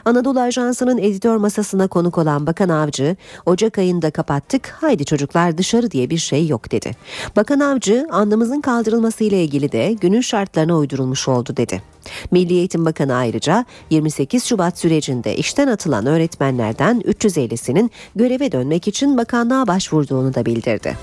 Anadolu 0.04 0.40
Ajansı'nın 0.40 0.98
editör 0.98 1.36
masasına 1.36 1.88
konuk 1.88 2.18
olan 2.18 2.46
Bakan 2.46 2.68
Avcı, 2.68 3.16
Ocak 3.46 3.78
ayında 3.78 4.10
kapattık 4.10 4.76
haydi 4.80 5.04
çocuklar 5.04 5.58
dışarı 5.58 5.90
diye 5.90 6.10
bir 6.10 6.18
şey 6.18 6.46
yok 6.46 6.72
dedi. 6.72 6.90
Bakan 7.36 7.60
Avcı 7.60 8.06
andımızın 8.10 8.60
kaldırılması 8.60 9.24
ile 9.24 9.43
ilgili 9.44 9.72
de 9.72 9.92
günün 9.92 10.20
şartlarına 10.20 10.76
uydurulmuş 10.76 11.28
oldu 11.28 11.56
dedi. 11.56 11.82
Milli 12.30 12.54
Eğitim 12.54 12.84
Bakanı 12.84 13.14
ayrıca 13.14 13.64
28 13.90 14.44
Şubat 14.44 14.78
sürecinde 14.78 15.36
işten 15.36 15.68
atılan 15.68 16.06
öğretmenlerden 16.06 17.00
350'sinin 17.00 17.90
göreve 18.16 18.52
dönmek 18.52 18.88
için 18.88 19.16
bakanlığa 19.16 19.66
başvurduğunu 19.66 20.34
da 20.34 20.46
bildirdi. 20.46 20.96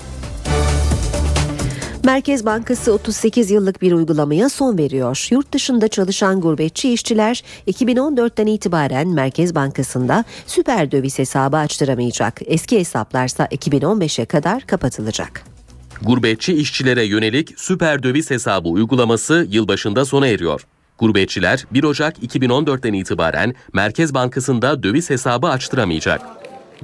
Merkez 2.04 2.46
Bankası 2.46 2.92
38 2.92 3.50
yıllık 3.50 3.82
bir 3.82 3.92
uygulamaya 3.92 4.48
son 4.48 4.78
veriyor. 4.78 5.28
Yurt 5.30 5.52
dışında 5.52 5.88
çalışan 5.88 6.40
gurbetçi 6.40 6.92
işçiler 6.92 7.44
2014'ten 7.66 8.46
itibaren 8.46 9.08
Merkez 9.08 9.54
Bankası'nda 9.54 10.24
süper 10.46 10.92
döviz 10.92 11.18
hesabı 11.18 11.56
açtıramayacak. 11.56 12.40
Eski 12.46 12.78
hesaplarsa 12.78 13.44
2015'e 13.44 14.24
kadar 14.24 14.62
kapatılacak. 14.62 15.51
Gurbetçi 16.04 16.54
işçilere 16.54 17.04
yönelik 17.04 17.54
süper 17.56 18.02
döviz 18.02 18.30
hesabı 18.30 18.68
uygulaması 18.68 19.46
yılbaşında 19.50 20.04
sona 20.04 20.26
eriyor. 20.26 20.66
Gurbetçiler 20.98 21.64
1 21.70 21.84
Ocak 21.84 22.18
2014'ten 22.18 22.92
itibaren 22.92 23.54
Merkez 23.72 24.14
Bankası'nda 24.14 24.82
döviz 24.82 25.10
hesabı 25.10 25.46
açtıramayacak. 25.46 26.20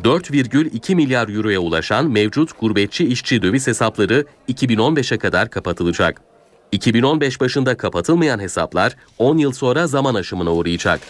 4,2 0.02 0.94
milyar 0.94 1.28
euroya 1.28 1.60
ulaşan 1.60 2.10
mevcut 2.10 2.60
gurbetçi 2.60 3.06
işçi 3.06 3.42
döviz 3.42 3.66
hesapları 3.66 4.24
2015'e 4.48 5.18
kadar 5.18 5.50
kapatılacak. 5.50 6.22
2015 6.72 7.40
başında 7.40 7.76
kapatılmayan 7.76 8.40
hesaplar 8.40 8.96
10 9.18 9.38
yıl 9.38 9.52
sonra 9.52 9.86
zaman 9.86 10.14
aşımına 10.14 10.52
uğrayacak. 10.52 11.00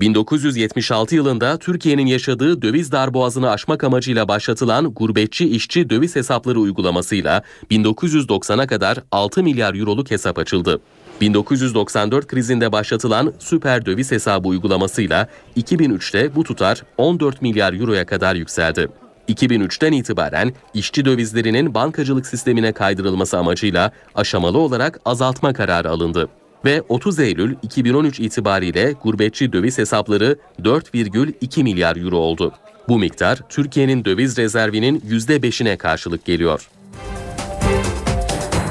1976 0.00 1.14
yılında 1.14 1.58
Türkiye'nin 1.58 2.06
yaşadığı 2.06 2.62
döviz 2.62 2.92
darboğazını 2.92 3.50
aşmak 3.50 3.84
amacıyla 3.84 4.28
başlatılan 4.28 4.94
gurbetçi 4.94 5.48
işçi 5.48 5.90
döviz 5.90 6.16
hesapları 6.16 6.60
uygulamasıyla 6.60 7.42
1990'a 7.70 8.66
kadar 8.66 8.98
6 9.12 9.42
milyar 9.42 9.74
euroluk 9.74 10.10
hesap 10.10 10.38
açıldı. 10.38 10.80
1994 11.20 12.26
krizinde 12.26 12.72
başlatılan 12.72 13.32
süper 13.38 13.86
döviz 13.86 14.10
hesabı 14.12 14.48
uygulamasıyla 14.48 15.28
2003'te 15.56 16.34
bu 16.34 16.44
tutar 16.44 16.82
14 16.98 17.42
milyar 17.42 17.80
euroya 17.80 18.06
kadar 18.06 18.34
yükseldi. 18.34 18.88
2003'ten 19.28 19.92
itibaren 19.92 20.52
işçi 20.74 21.04
dövizlerinin 21.04 21.74
bankacılık 21.74 22.26
sistemine 22.26 22.72
kaydırılması 22.72 23.38
amacıyla 23.38 23.92
aşamalı 24.14 24.58
olarak 24.58 25.00
azaltma 25.04 25.52
kararı 25.52 25.90
alındı 25.90 26.28
ve 26.64 26.82
30 26.88 27.18
Eylül 27.18 27.56
2013 27.62 28.20
itibariyle 28.20 28.94
gurbetçi 29.02 29.52
döviz 29.52 29.78
hesapları 29.78 30.36
4,2 30.62 31.62
milyar 31.62 31.96
euro 31.96 32.16
oldu. 32.16 32.52
Bu 32.88 32.98
miktar 32.98 33.40
Türkiye'nin 33.48 34.04
döviz 34.04 34.38
rezervinin 34.38 35.00
%5'ine 35.00 35.76
karşılık 35.76 36.24
geliyor. 36.24 36.68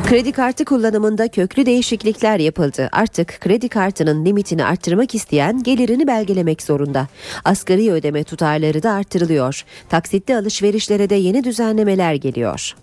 Kredi 0.09 0.31
kartı 0.31 0.65
kullanımında 0.65 1.27
köklü 1.27 1.65
değişiklikler 1.65 2.39
yapıldı. 2.39 2.89
Artık 2.91 3.37
kredi 3.41 3.69
kartının 3.69 4.25
limitini 4.25 4.65
arttırmak 4.65 5.15
isteyen 5.15 5.63
gelirini 5.63 6.07
belgelemek 6.07 6.61
zorunda. 6.61 7.07
Asgari 7.45 7.91
ödeme 7.91 8.23
tutarları 8.23 8.83
da 8.83 8.91
arttırılıyor. 8.91 9.65
Taksitli 9.89 10.35
alışverişlere 10.35 11.09
de 11.09 11.15
yeni 11.15 11.43
düzenlemeler 11.43 12.13
geliyor. 12.13 12.75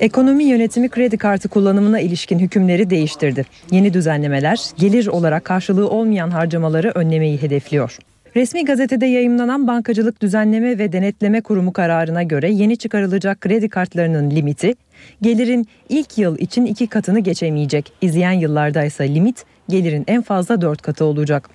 Ekonomi 0.00 0.44
yönetimi 0.44 0.88
kredi 0.88 1.18
kartı 1.18 1.48
kullanımına 1.48 2.00
ilişkin 2.00 2.38
hükümleri 2.38 2.90
değiştirdi. 2.90 3.44
Yeni 3.70 3.94
düzenlemeler 3.94 4.60
gelir 4.76 5.06
olarak 5.06 5.44
karşılığı 5.44 5.90
olmayan 5.90 6.30
harcamaları 6.30 6.92
önlemeyi 6.94 7.42
hedefliyor. 7.42 7.98
Resmi 8.36 8.64
gazetede 8.64 9.06
yayımlanan 9.06 9.66
Bankacılık 9.66 10.22
Düzenleme 10.22 10.78
ve 10.78 10.92
Denetleme 10.92 11.40
Kurumu 11.40 11.72
kararına 11.72 12.22
göre 12.22 12.50
yeni 12.50 12.76
çıkarılacak 12.76 13.40
kredi 13.40 13.68
kartlarının 13.68 14.30
limiti 14.30 14.74
gelirin 15.22 15.66
ilk 15.88 16.18
yıl 16.18 16.38
için 16.38 16.66
iki 16.66 16.86
katını 16.86 17.20
geçemeyecek. 17.20 17.92
İzleyen 18.00 18.32
yıllarda 18.32 18.84
ise 18.84 19.14
limit 19.14 19.44
gelirin 19.68 20.04
en 20.06 20.22
fazla 20.22 20.60
dört 20.60 20.82
katı 20.82 21.04
olacak. 21.04 21.48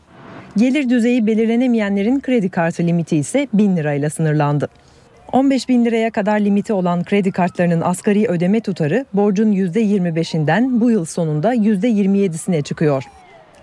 Gelir 0.57 0.89
düzeyi 0.89 1.27
belirlenemeyenlerin 1.27 2.19
kredi 2.19 2.49
kartı 2.49 2.83
limiti 2.83 3.17
ise 3.17 3.47
1000 3.53 3.77
lirayla 3.77 4.09
sınırlandı. 4.09 4.67
15 5.31 5.69
bin 5.69 5.85
liraya 5.85 6.11
kadar 6.11 6.39
limiti 6.39 6.73
olan 6.73 7.03
kredi 7.03 7.31
kartlarının 7.31 7.81
asgari 7.81 8.27
ödeme 8.27 8.59
tutarı 8.59 9.05
borcun 9.13 9.51
%25'inden 9.51 10.81
bu 10.81 10.91
yıl 10.91 11.05
sonunda 11.05 11.55
%27'sine 11.55 12.61
çıkıyor. 12.61 13.03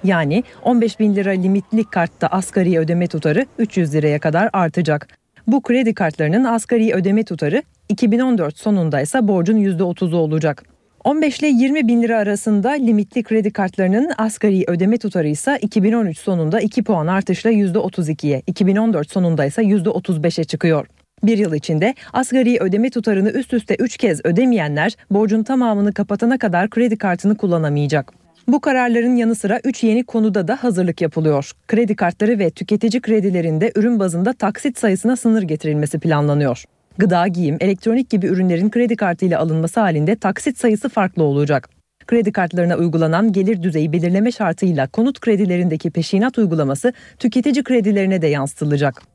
Yani 0.05 0.45
15 0.63 1.01
bin 1.01 1.15
lira 1.15 1.31
limitli 1.31 1.85
kartta 1.85 2.27
asgari 2.27 2.79
ödeme 2.79 3.07
tutarı 3.07 3.47
300 3.59 3.95
liraya 3.95 4.19
kadar 4.19 4.51
artacak. 4.53 5.09
Bu 5.47 5.63
kredi 5.63 5.95
kartlarının 5.95 6.45
asgari 6.45 6.95
ödeme 6.95 7.25
tutarı 7.25 7.63
2014 7.89 8.59
sonunda 8.59 9.01
ise 9.01 9.29
borcun 9.29 9.57
%30'u 9.57 10.17
olacak. 10.17 10.65
15 11.05 11.39
ile 11.39 11.47
20 11.47 11.89
bin 11.89 12.03
lira 12.03 12.19
arasında 12.19 12.71
limitli 12.71 13.23
kredi 13.23 13.51
kartlarının 13.51 14.11
asgari 14.19 14.65
ödeme 14.67 14.99
tutarı 14.99 15.29
ise 15.29 15.59
2013 15.63 16.19
sonunda 16.19 16.61
2 16.61 16.83
puan 16.83 17.07
artışla 17.07 17.51
%32'ye, 17.51 18.43
2014 18.47 19.11
sonunda 19.11 19.45
ise 19.45 19.63
%35'e 19.63 20.45
çıkıyor. 20.45 20.87
Bir 21.25 21.39
yıl 21.39 21.55
içinde 21.55 21.95
asgari 22.13 22.59
ödeme 22.61 22.91
tutarını 22.91 23.31
üst 23.31 23.53
üste 23.53 23.77
3 23.79 23.97
kez 23.97 24.21
ödemeyenler 24.25 24.97
borcun 25.11 25.43
tamamını 25.43 25.93
kapatana 25.93 26.39
kadar 26.39 26.71
kredi 26.71 26.99
kartını 26.99 27.37
kullanamayacak. 27.37 28.13
Bu 28.49 28.61
kararların 28.61 29.17
yanı 29.17 29.35
sıra 29.35 29.61
3 29.65 29.85
yeni 29.85 30.05
konuda 30.05 30.49
da 30.49 30.65
hazırlık 30.65 31.01
yapılıyor. 31.01 31.53
Kredi 31.69 31.97
kartları 31.97 32.39
ve 32.39 32.51
tüketici 32.51 33.01
kredilerinde 33.01 33.73
ürün 33.75 33.99
bazında 33.99 34.33
taksit 34.33 34.79
sayısına 34.79 35.17
sınır 35.17 35.43
getirilmesi 35.43 35.99
planlanıyor. 35.99 36.65
Gıda, 36.99 37.27
giyim, 37.27 37.57
elektronik 37.61 38.11
gibi 38.11 38.27
ürünlerin 38.27 38.71
kredi 38.71 38.97
kartıyla 38.97 39.41
alınması 39.41 39.81
halinde 39.81 40.17
taksit 40.17 40.59
sayısı 40.59 40.89
farklı 40.89 41.23
olacak. 41.23 41.69
Kredi 42.07 42.33
kartlarına 42.33 42.77
uygulanan 42.77 43.33
gelir 43.33 43.63
düzeyi 43.63 43.93
belirleme 43.93 44.33
şartıyla 44.33 44.87
konut 44.87 45.21
kredilerindeki 45.21 45.91
peşinat 45.91 46.39
uygulaması 46.39 46.93
tüketici 47.19 47.65
kredilerine 47.65 48.23
de 48.23 48.27
yansıtılacak. 48.27 49.14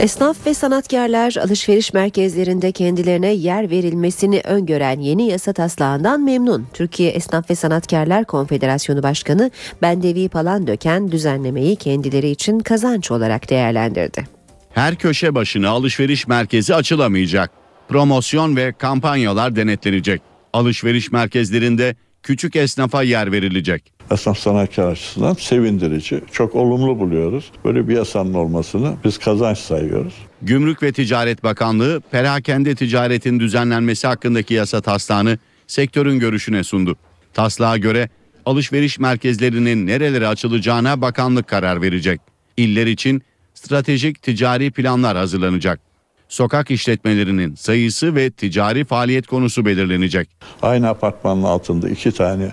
Esnaf 0.00 0.46
ve 0.46 0.54
sanatkarlar 0.54 1.36
alışveriş 1.36 1.92
merkezlerinde 1.92 2.72
kendilerine 2.72 3.32
yer 3.32 3.70
verilmesini 3.70 4.40
öngören 4.44 5.00
yeni 5.00 5.28
yasa 5.28 5.52
taslağından 5.52 6.20
memnun. 6.24 6.66
Türkiye 6.74 7.10
Esnaf 7.10 7.50
ve 7.50 7.54
Sanatkarlar 7.54 8.24
Konfederasyonu 8.24 9.02
Başkanı 9.02 9.50
Bendevi 9.82 10.28
Palandöken 10.28 11.12
düzenlemeyi 11.12 11.76
kendileri 11.76 12.30
için 12.30 12.60
kazanç 12.60 13.10
olarak 13.10 13.50
değerlendirdi. 13.50 14.24
Her 14.70 14.96
köşe 14.96 15.34
başına 15.34 15.68
alışveriş 15.68 16.28
merkezi 16.28 16.74
açılamayacak. 16.74 17.50
Promosyon 17.88 18.56
ve 18.56 18.72
kampanyalar 18.72 19.56
denetlenecek. 19.56 20.22
Alışveriş 20.52 21.12
merkezlerinde 21.12 21.96
küçük 22.22 22.56
esnafa 22.56 23.02
yer 23.02 23.32
verilecek. 23.32 23.97
Esnaf 24.10 24.38
sanatçı 24.38 24.86
açısından 24.86 25.34
sevindirici. 25.34 26.20
Çok 26.32 26.54
olumlu 26.54 26.98
buluyoruz. 26.98 27.50
Böyle 27.64 27.88
bir 27.88 27.96
yasanın 27.96 28.34
olmasını 28.34 28.96
biz 29.04 29.18
kazanç 29.18 29.58
sayıyoruz. 29.58 30.14
Gümrük 30.42 30.82
ve 30.82 30.92
Ticaret 30.92 31.44
Bakanlığı 31.44 32.00
perakende 32.10 32.74
ticaretin 32.74 33.40
düzenlenmesi 33.40 34.06
hakkındaki 34.06 34.54
yasa 34.54 34.80
taslağını 34.80 35.38
sektörün 35.66 36.18
görüşüne 36.18 36.64
sundu. 36.64 36.96
Taslağa 37.34 37.76
göre 37.76 38.08
alışveriş 38.46 38.98
merkezlerinin 38.98 39.86
nerelere 39.86 40.26
açılacağına 40.26 41.00
bakanlık 41.00 41.48
karar 41.48 41.82
verecek. 41.82 42.20
İller 42.56 42.86
için 42.86 43.22
stratejik 43.54 44.22
ticari 44.22 44.70
planlar 44.70 45.16
hazırlanacak. 45.16 45.80
Sokak 46.28 46.70
işletmelerinin 46.70 47.54
sayısı 47.54 48.14
ve 48.14 48.30
ticari 48.30 48.84
faaliyet 48.84 49.26
konusu 49.26 49.66
belirlenecek. 49.66 50.28
Aynı 50.62 50.88
apartmanın 50.88 51.42
altında 51.42 51.88
iki 51.88 52.12
tane 52.12 52.52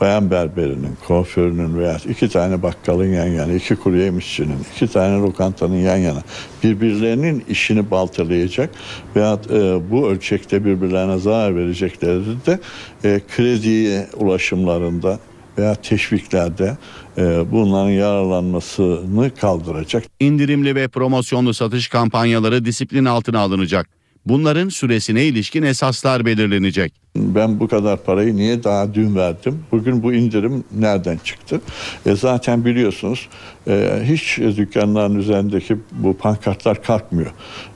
bayan 0.00 0.30
berberinin, 0.30 0.96
kuaförünün 1.06 1.78
veya 1.78 1.96
iki 2.08 2.28
tane 2.28 2.62
bakkalın 2.62 3.12
yan 3.12 3.26
yana, 3.26 3.52
iki 3.52 3.76
kuru 3.76 3.96
yemişçinin, 3.96 4.58
iki 4.74 4.88
tane 4.88 5.16
lokantanın 5.22 5.76
yan 5.76 5.96
yana 5.96 6.22
birbirlerinin 6.62 7.44
işini 7.48 7.90
baltalayacak 7.90 8.70
veya 9.16 9.38
e, 9.50 9.90
bu 9.90 10.08
ölçekte 10.08 10.64
birbirlerine 10.64 11.18
zarar 11.18 11.56
verecekleri 11.56 12.22
de 12.46 12.60
e, 13.04 13.20
krediye 13.36 14.06
ulaşımlarında 14.16 15.18
veya 15.58 15.74
teşviklerde 15.74 16.76
e, 17.18 17.52
bunların 17.52 17.90
yararlanmasını 17.90 19.30
kaldıracak. 19.34 20.04
İndirimli 20.20 20.74
ve 20.74 20.88
promosyonlu 20.88 21.54
satış 21.54 21.88
kampanyaları 21.88 22.64
disiplin 22.64 23.04
altına 23.04 23.40
alınacak. 23.40 23.88
Bunların 24.26 24.68
süresine 24.68 25.24
ilişkin 25.24 25.62
esaslar 25.62 26.24
belirlenecek. 26.26 26.92
Ben 27.16 27.60
bu 27.60 27.68
kadar 27.68 28.04
parayı 28.04 28.36
niye 28.36 28.64
daha 28.64 28.94
dün 28.94 29.16
verdim? 29.16 29.64
Bugün 29.72 30.02
bu 30.02 30.12
indirim 30.12 30.64
nereden 30.72 31.16
çıktı? 31.16 31.60
E 32.06 32.14
zaten 32.14 32.64
biliyorsunuz 32.64 33.28
e, 33.68 34.00
hiç 34.04 34.38
dükkanların 34.38 35.14
üzerindeki 35.14 35.76
bu 35.92 36.16
pankartlar 36.16 36.82
kalkmıyor. 36.82 37.30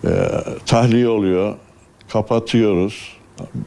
E, 0.05 0.11
tahliye 0.67 1.09
oluyor, 1.09 1.55
kapatıyoruz. 2.09 3.13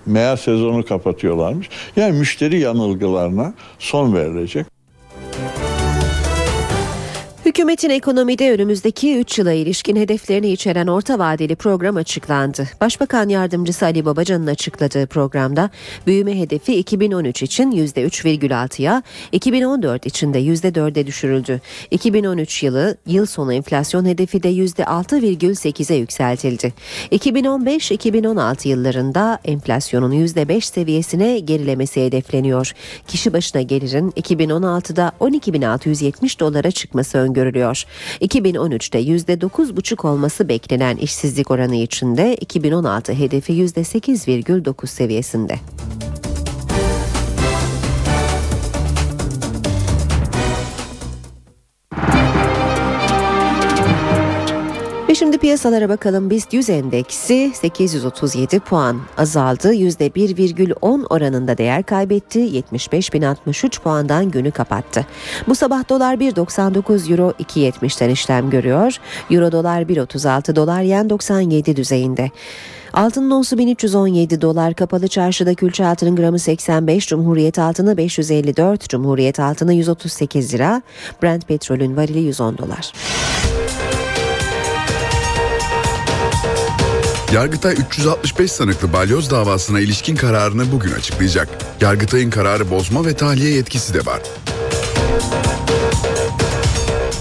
Meğer 0.06 0.38
sezonu 0.38 0.86
kapatıyorlarmış. 0.86 1.70
Yani 1.96 2.20
müşteri 2.20 2.60
yanılgılarına 2.60 3.54
son 3.80 4.14
verilecek. 4.16 4.73
Hükümetin 7.54 7.90
ekonomide 7.90 8.52
önümüzdeki 8.52 9.18
3 9.18 9.40
yıla 9.40 9.52
ilişkin 9.52 9.96
hedeflerini 9.96 10.52
içeren 10.52 10.88
orta 10.88 11.20
vadeli 11.20 11.56
program 11.56 11.96
açıklandı. 11.96 12.68
Başbakan 12.82 13.30
Yardımcısı 13.30 13.86
Ali 13.86 14.06
Babacan'ın 14.06 14.48
açıkladığı 14.48 15.08
programda 15.08 15.70
büyüme 16.08 16.40
hedefi 16.40 16.76
2013 16.76 17.44
için 17.44 17.72
%3,6'ya, 17.72 19.04
2014 19.32 20.06
için 20.06 20.34
de 20.34 20.42
%4'e 20.42 21.08
düşürüldü. 21.08 21.62
2013 21.92 22.64
yılı 22.64 22.98
yıl 23.08 23.26
sonu 23.26 23.54
enflasyon 23.54 24.06
hedefi 24.06 24.44
de 24.44 24.52
%6,8'e 24.52 25.96
yükseltildi. 25.96 26.74
2015-2016 27.12 28.68
yıllarında 28.68 29.40
enflasyonun 29.46 30.12
%5 30.12 30.62
seviyesine 30.62 31.40
gerilemesi 31.40 32.06
hedefleniyor. 32.06 32.72
Kişi 33.08 33.34
başına 33.34 33.62
gelirin 33.62 34.12
2016'da 34.12 35.12
12.670 35.20 36.40
dolara 36.40 36.72
çıkması 36.72 37.18
öngörülüyor. 37.18 37.43
2013'te 38.22 39.00
%9,5 39.00 40.08
olması 40.08 40.50
beklenen 40.50 40.98
işsizlik 40.98 41.52
oranı 41.52 41.76
içinde 41.76 42.36
2016 42.36 43.14
hedefi 43.14 43.54
%8,9 43.54 44.88
seviyesinde. 44.88 45.60
Ve 55.14 55.18
şimdi 55.18 55.38
piyasalara 55.38 55.90
bakalım. 55.90 56.30
BIST 56.30 56.54
100 56.54 56.70
endeksi 56.70 57.52
837 57.56 58.60
puan 58.60 59.00
azaldı. 59.18 59.74
%1,10 59.74 61.06
oranında 61.06 61.58
değer 61.58 61.84
kaybetti. 61.84 62.40
75.063 62.40 63.82
puandan 63.82 64.32
günü 64.32 64.52
kapattı. 64.52 65.06
Bu 65.48 65.56
sabah 65.56 65.90
dolar 65.90 66.16
1.99 66.16 67.12
euro 67.12 67.34
2.70'ten 67.40 68.10
işlem 68.10 68.50
görüyor. 68.50 68.98
Euro 69.32 69.52
dolar 69.52 69.82
1.36 69.82 70.56
dolar 70.56 70.82
yen 70.82 71.10
97 71.10 71.76
düzeyinde. 71.76 72.32
Altının 72.94 73.32
onsu 73.32 73.58
1317 73.58 74.42
dolar 74.42 74.74
kapalı 74.74 75.08
çarşıda 75.08 75.54
külçe 75.54 75.86
altının 75.86 76.16
gramı 76.16 76.40
85 76.40 77.08
Cumhuriyet 77.08 77.60
altını 77.60 77.98
554 77.98 78.90
Cumhuriyet 78.90 79.40
altını 79.40 79.74
138 79.74 80.54
lira 80.54 80.82
Brent 81.24 81.48
petrolün 81.48 81.98
varili 81.98 82.20
110 82.20 82.58
dolar. 82.58 82.94
Yargıtay 87.34 87.74
365 87.74 88.52
sanıklı 88.52 88.94
balyoz 88.94 89.32
davasına 89.32 89.80
ilişkin 89.80 90.16
kararını 90.16 90.72
bugün 90.72 90.92
açıklayacak. 90.92 91.50
Yargıtay'ın 91.82 92.30
kararı 92.30 92.70
bozma 92.70 93.06
ve 93.06 93.14
tahliye 93.14 93.50
yetkisi 93.50 93.94
de 93.94 94.06
var. 94.06 94.22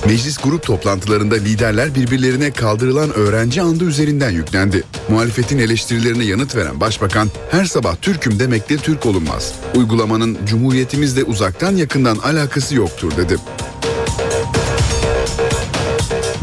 Meclis 0.07 0.39
grup 0.39 0.63
toplantılarında 0.63 1.35
liderler 1.35 1.95
birbirlerine 1.95 2.51
kaldırılan 2.51 3.13
öğrenci 3.13 3.63
andı 3.63 3.85
üzerinden 3.85 4.31
yüklendi. 4.31 4.83
Muhalefetin 5.09 5.59
eleştirilerine 5.59 6.25
yanıt 6.25 6.57
veren 6.57 6.81
başbakan 6.81 7.29
her 7.51 7.65
sabah 7.65 7.97
Türk'üm 7.97 8.39
demekle 8.39 8.77
Türk 8.77 9.07
olunmaz. 9.07 9.55
Uygulamanın 9.77 10.39
cumhuriyetimizle 10.47 11.25
uzaktan 11.25 11.77
yakından 11.77 12.17
alakası 12.17 12.75
yoktur 12.75 13.17
dedi. 13.17 13.37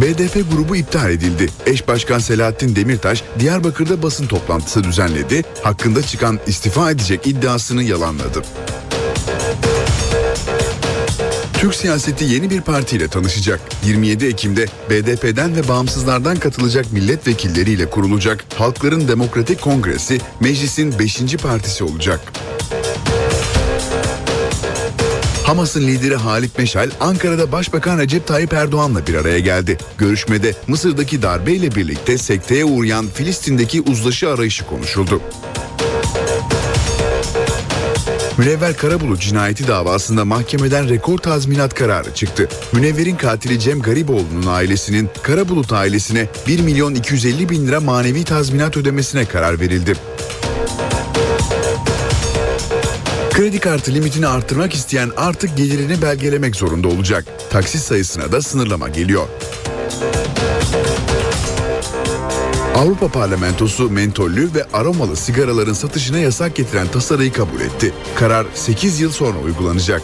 BDP 0.01 0.51
grubu 0.51 0.75
iptal 0.75 1.11
edildi. 1.11 1.49
Eş 1.65 1.87
Başkan 1.87 2.19
Selahattin 2.19 2.75
Demirtaş 2.75 3.23
Diyarbakır'da 3.39 4.03
basın 4.03 4.27
toplantısı 4.27 4.83
düzenledi. 4.83 5.43
Hakkında 5.63 6.01
çıkan 6.01 6.39
istifa 6.47 6.91
edecek 6.91 7.27
iddiasını 7.27 7.83
yalanladı. 7.83 8.43
Türk 11.53 11.75
siyaseti 11.75 12.25
yeni 12.25 12.49
bir 12.49 12.61
partiyle 12.61 13.07
tanışacak. 13.07 13.61
27 13.85 14.25
Ekim'de 14.25 14.65
BDP'den 14.89 15.55
ve 15.55 15.67
bağımsızlardan 15.67 16.37
katılacak 16.37 16.93
milletvekilleriyle 16.93 17.89
kurulacak 17.89 18.45
Halkların 18.57 19.07
Demokratik 19.07 19.61
Kongresi 19.61 20.21
meclisin 20.39 20.99
5. 20.99 21.37
partisi 21.37 21.83
olacak. 21.83 22.19
Hamas'ın 25.49 25.87
lideri 25.87 26.15
Halit 26.15 26.57
Meşal 26.57 26.89
Ankara'da 26.99 27.51
Başbakan 27.51 27.99
Recep 27.99 28.27
Tayyip 28.27 28.53
Erdoğan'la 28.53 29.07
bir 29.07 29.15
araya 29.15 29.39
geldi. 29.39 29.77
Görüşmede 29.97 30.53
Mısır'daki 30.67 31.21
darbeyle 31.21 31.75
birlikte 31.75 32.17
sekteye 32.17 32.65
uğrayan 32.65 33.07
Filistin'deki 33.07 33.81
uzlaşı 33.81 34.29
arayışı 34.29 34.65
konuşuldu. 34.65 35.21
Münevver 38.37 38.77
Karabulut 38.77 39.21
cinayeti 39.21 39.67
davasında 39.67 40.25
mahkemeden 40.25 40.89
rekor 40.89 41.17
tazminat 41.17 41.73
kararı 41.73 42.13
çıktı. 42.13 42.49
Münevver'in 42.73 43.15
katili 43.15 43.59
Cem 43.59 43.81
Gariboğlu'nun 43.81 44.47
ailesinin 44.47 45.09
Karabulut 45.21 45.73
ailesine 45.73 46.27
1 46.47 46.59
milyon 46.59 46.95
250 46.95 47.49
bin 47.49 47.67
lira 47.67 47.79
manevi 47.79 48.23
tazminat 48.23 48.77
ödemesine 48.77 49.25
karar 49.25 49.59
verildi. 49.59 49.95
Kredi 53.39 53.59
kartı 53.59 53.93
limitini 53.93 54.27
arttırmak 54.27 54.73
isteyen 54.73 55.11
artık 55.17 55.57
gelirini 55.57 56.01
belgelemek 56.01 56.55
zorunda 56.55 56.87
olacak. 56.87 57.25
Taksit 57.49 57.81
sayısına 57.81 58.31
da 58.31 58.41
sınırlama 58.41 58.89
geliyor. 58.89 59.27
Avrupa 62.75 63.07
Parlamentosu 63.07 63.89
mentollü 63.89 64.49
ve 64.55 64.63
aromalı 64.73 65.15
sigaraların 65.15 65.73
satışına 65.73 66.17
yasak 66.19 66.55
getiren 66.55 66.87
tasarıyı 66.87 67.33
kabul 67.33 67.61
etti. 67.61 67.93
Karar 68.15 68.47
8 68.53 68.99
yıl 68.99 69.11
sonra 69.11 69.37
uygulanacak. 69.39 70.01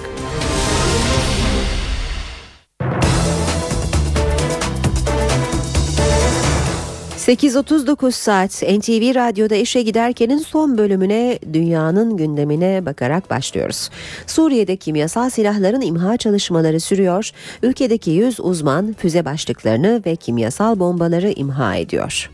8.39 7.25 8.11
saat 8.11 8.51
NTV 8.51 9.15
Radyo'da 9.15 9.55
işe 9.55 9.81
giderkenin 9.81 10.37
son 10.37 10.77
bölümüne 10.77 11.39
dünyanın 11.53 12.17
gündemine 12.17 12.85
bakarak 12.85 13.29
başlıyoruz. 13.29 13.89
Suriye'de 14.27 14.77
kimyasal 14.77 15.29
silahların 15.29 15.81
imha 15.81 16.17
çalışmaları 16.17 16.79
sürüyor. 16.79 17.31
Ülkedeki 17.63 18.11
100 18.11 18.39
uzman 18.39 18.95
füze 18.97 19.25
başlıklarını 19.25 20.01
ve 20.05 20.15
kimyasal 20.15 20.79
bombaları 20.79 21.31
imha 21.31 21.75
ediyor. 21.75 22.29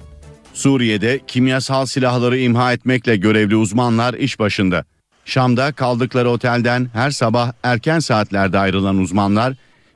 Suriye'de 0.54 1.20
kimyasal 1.28 1.86
silahları 1.86 2.38
imha 2.38 2.74
etmekle 2.74 3.16
görevli 3.16 3.56
uzmanlar 3.56 4.14
iş 4.14 4.40
başında. 4.40 4.86
Şam'da 5.26 5.72
kaldıkları 5.72 6.30
otelden 6.30 6.90
her 6.94 7.12
sabah 7.12 7.52
erken 7.64 8.00
saatlerde 8.00 8.58
ayrılan 8.58 8.98
uzmanlar 8.98 9.54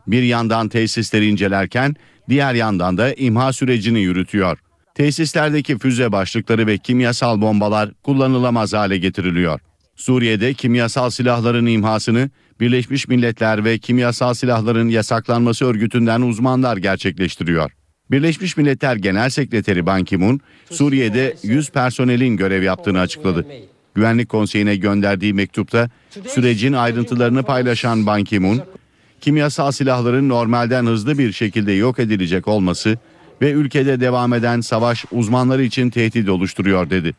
bir 0.08 0.24
yandan 0.24 0.70
tesisleri 0.70 1.28
incelerken 1.28 1.96
diğer 2.30 2.54
yandan 2.54 2.98
da 2.98 3.14
imha 3.14 3.54
sürecini 3.54 4.00
yürütüyor. 4.00 4.58
Tesislerdeki 4.96 5.78
füze 5.78 6.12
başlıkları 6.12 6.68
ve 6.68 6.78
kimyasal 6.78 7.42
bombalar 7.42 7.92
kullanılamaz 8.04 8.74
hale 8.74 8.98
getiriliyor. 8.98 9.60
Suriye'de 9.96 10.54
kimyasal 10.54 11.10
silahların 11.10 11.66
imhasını 11.66 12.30
Birleşmiş 12.60 13.08
Milletler 13.08 13.66
ve 13.66 13.78
Kimyasal 13.78 14.34
Silahların 14.34 14.90
Yasaklanması 14.90 15.66
Örgütü'nden 15.66 16.22
uzmanlar 16.22 16.78
gerçekleştiriyor. 16.78 17.72
Birleşmiş 18.12 18.58
Milletler 18.58 18.96
Genel 18.96 19.30
Sekreteri 19.30 19.86
Ban 19.86 20.04
Ki-moon, 20.04 20.40
Suriye'de 20.72 21.36
100 21.44 21.70
personelin 21.70 22.38
görev 22.38 22.64
yaptığını 22.64 23.00
açıkladı. 23.00 23.46
Güvenlik 23.96 24.30
Konseyi'ne 24.30 24.76
gönderdiği 24.76 25.34
mektupta 25.34 25.90
sürecin 26.28 26.74
ayrıntılarını 26.74 27.44
paylaşan 27.44 28.06
Ban 28.06 28.24
Ki-moon, 28.24 28.62
kimyasal 29.22 29.72
silahların 29.72 30.30
normalden 30.30 30.86
hızlı 30.86 31.18
bir 31.18 31.32
şekilde 31.32 31.72
yok 31.72 32.00
edilecek 32.00 32.48
olması 32.48 32.98
ve 33.42 33.52
ülkede 33.52 34.00
devam 34.00 34.34
eden 34.34 34.62
savaş 34.62 35.06
uzmanları 35.12 35.64
için 35.64 35.90
tehdit 35.90 36.30
oluşturuyor 36.30 36.90
dedi. 36.90 37.14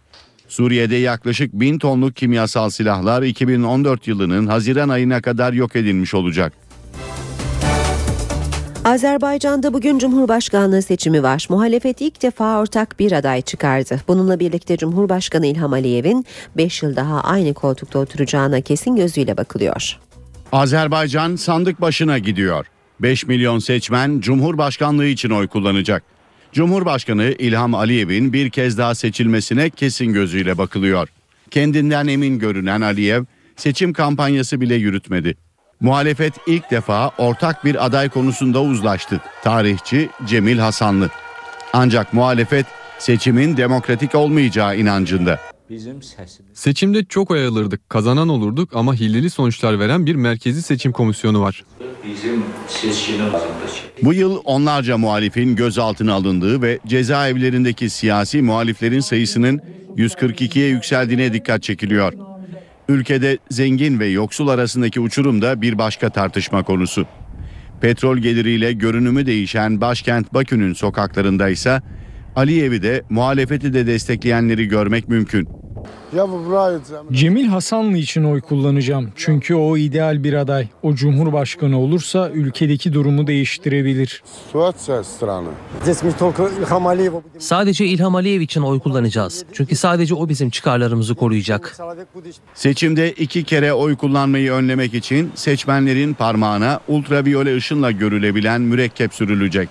Suriye'de 0.48 0.96
yaklaşık 0.96 1.52
bin 1.52 1.78
tonluk 1.78 2.16
kimyasal 2.16 2.70
silahlar 2.70 3.22
2014 3.22 4.08
yılının 4.08 4.46
Haziran 4.46 4.88
ayına 4.88 5.22
kadar 5.22 5.52
yok 5.52 5.76
edilmiş 5.76 6.14
olacak. 6.14 6.52
Azerbaycan'da 8.84 9.72
bugün 9.74 9.98
Cumhurbaşkanlığı 9.98 10.82
seçimi 10.82 11.22
var. 11.22 11.46
Muhalefet 11.50 12.00
ilk 12.00 12.22
defa 12.22 12.60
ortak 12.60 12.98
bir 12.98 13.12
aday 13.12 13.42
çıkardı. 13.42 14.00
Bununla 14.08 14.40
birlikte 14.40 14.76
Cumhurbaşkanı 14.76 15.46
İlham 15.46 15.72
Aliyev'in 15.72 16.26
5 16.56 16.82
yıl 16.82 16.96
daha 16.96 17.20
aynı 17.20 17.54
koltukta 17.54 17.98
oturacağına 17.98 18.60
kesin 18.60 18.96
gözüyle 18.96 19.36
bakılıyor. 19.36 19.98
Azerbaycan 20.52 21.36
sandık 21.36 21.80
başına 21.80 22.18
gidiyor. 22.18 22.66
5 23.00 23.26
milyon 23.26 23.58
seçmen 23.58 24.20
Cumhurbaşkanlığı 24.20 25.06
için 25.06 25.30
oy 25.30 25.48
kullanacak. 25.48 26.02
Cumhurbaşkanı 26.52 27.34
İlham 27.38 27.74
Aliyev'in 27.74 28.32
bir 28.32 28.50
kez 28.50 28.78
daha 28.78 28.94
seçilmesine 28.94 29.70
kesin 29.70 30.12
gözüyle 30.12 30.58
bakılıyor. 30.58 31.08
Kendinden 31.50 32.06
emin 32.06 32.38
görünen 32.38 32.80
Aliyev 32.80 33.24
seçim 33.56 33.92
kampanyası 33.92 34.60
bile 34.60 34.74
yürütmedi. 34.74 35.36
Muhalefet 35.80 36.34
ilk 36.46 36.70
defa 36.70 37.10
ortak 37.18 37.64
bir 37.64 37.86
aday 37.86 38.08
konusunda 38.08 38.62
uzlaştı. 38.62 39.20
Tarihçi 39.42 40.08
Cemil 40.26 40.58
Hasanlı. 40.58 41.10
Ancak 41.72 42.12
muhalefet 42.12 42.66
seçimin 42.98 43.56
demokratik 43.56 44.14
olmayacağı 44.14 44.76
inancında. 44.76 45.38
Seçimde 46.54 47.04
çok 47.04 47.30
oy 47.30 47.46
alırdık, 47.46 47.90
kazanan 47.90 48.28
olurduk 48.28 48.70
ama 48.74 48.94
hileli 48.94 49.30
sonuçlar 49.30 49.78
veren 49.78 50.06
bir 50.06 50.14
merkezi 50.14 50.62
seçim 50.62 50.92
komisyonu 50.92 51.40
var. 51.40 51.64
Bu 54.02 54.14
yıl 54.14 54.40
onlarca 54.44 54.98
muhalifin 54.98 55.56
gözaltına 55.56 56.14
alındığı 56.14 56.62
ve 56.62 56.78
cezaevlerindeki 56.86 57.90
siyasi 57.90 58.42
muhaliflerin 58.42 59.00
sayısının 59.00 59.60
142'ye 59.96 60.68
yükseldiğine 60.68 61.32
dikkat 61.32 61.62
çekiliyor. 61.62 62.12
Ülkede 62.88 63.38
zengin 63.50 64.00
ve 64.00 64.06
yoksul 64.06 64.48
arasındaki 64.48 65.00
uçurum 65.00 65.42
da 65.42 65.62
bir 65.62 65.78
başka 65.78 66.10
tartışma 66.10 66.62
konusu. 66.62 67.06
Petrol 67.80 68.18
geliriyle 68.18 68.72
görünümü 68.72 69.26
değişen 69.26 69.80
başkent 69.80 70.34
Bakü'nün 70.34 70.72
sokaklarında 70.72 71.48
ise 71.48 71.82
Aliyev'i 72.36 72.82
de 72.82 73.02
muhalefeti 73.10 73.74
de 73.74 73.86
destekleyenleri 73.86 74.68
görmek 74.68 75.08
mümkün. 75.08 75.48
Cemil 77.12 77.46
Hasanlı 77.46 77.98
için 77.98 78.24
oy 78.24 78.40
kullanacağım. 78.40 79.12
Çünkü 79.16 79.54
o 79.54 79.76
ideal 79.76 80.24
bir 80.24 80.32
aday. 80.32 80.68
O 80.82 80.94
cumhurbaşkanı 80.94 81.78
olursa 81.80 82.30
ülkedeki 82.30 82.92
durumu 82.92 83.26
değiştirebilir. 83.26 84.22
Sadece 87.38 87.86
İlham 87.86 88.14
Aliyev 88.14 88.40
için 88.40 88.62
oy 88.62 88.80
kullanacağız. 88.80 89.44
Çünkü 89.52 89.76
sadece 89.76 90.14
o 90.14 90.28
bizim 90.28 90.50
çıkarlarımızı 90.50 91.14
koruyacak. 91.14 91.76
Seçimde 92.54 93.12
iki 93.12 93.44
kere 93.44 93.72
oy 93.72 93.96
kullanmayı 93.96 94.52
önlemek 94.52 94.94
için 94.94 95.30
seçmenlerin 95.34 96.14
parmağına 96.14 96.80
ultraviyole 96.88 97.56
ışınla 97.56 97.90
görülebilen 97.90 98.60
mürekkep 98.60 99.14
sürülecek. 99.14 99.68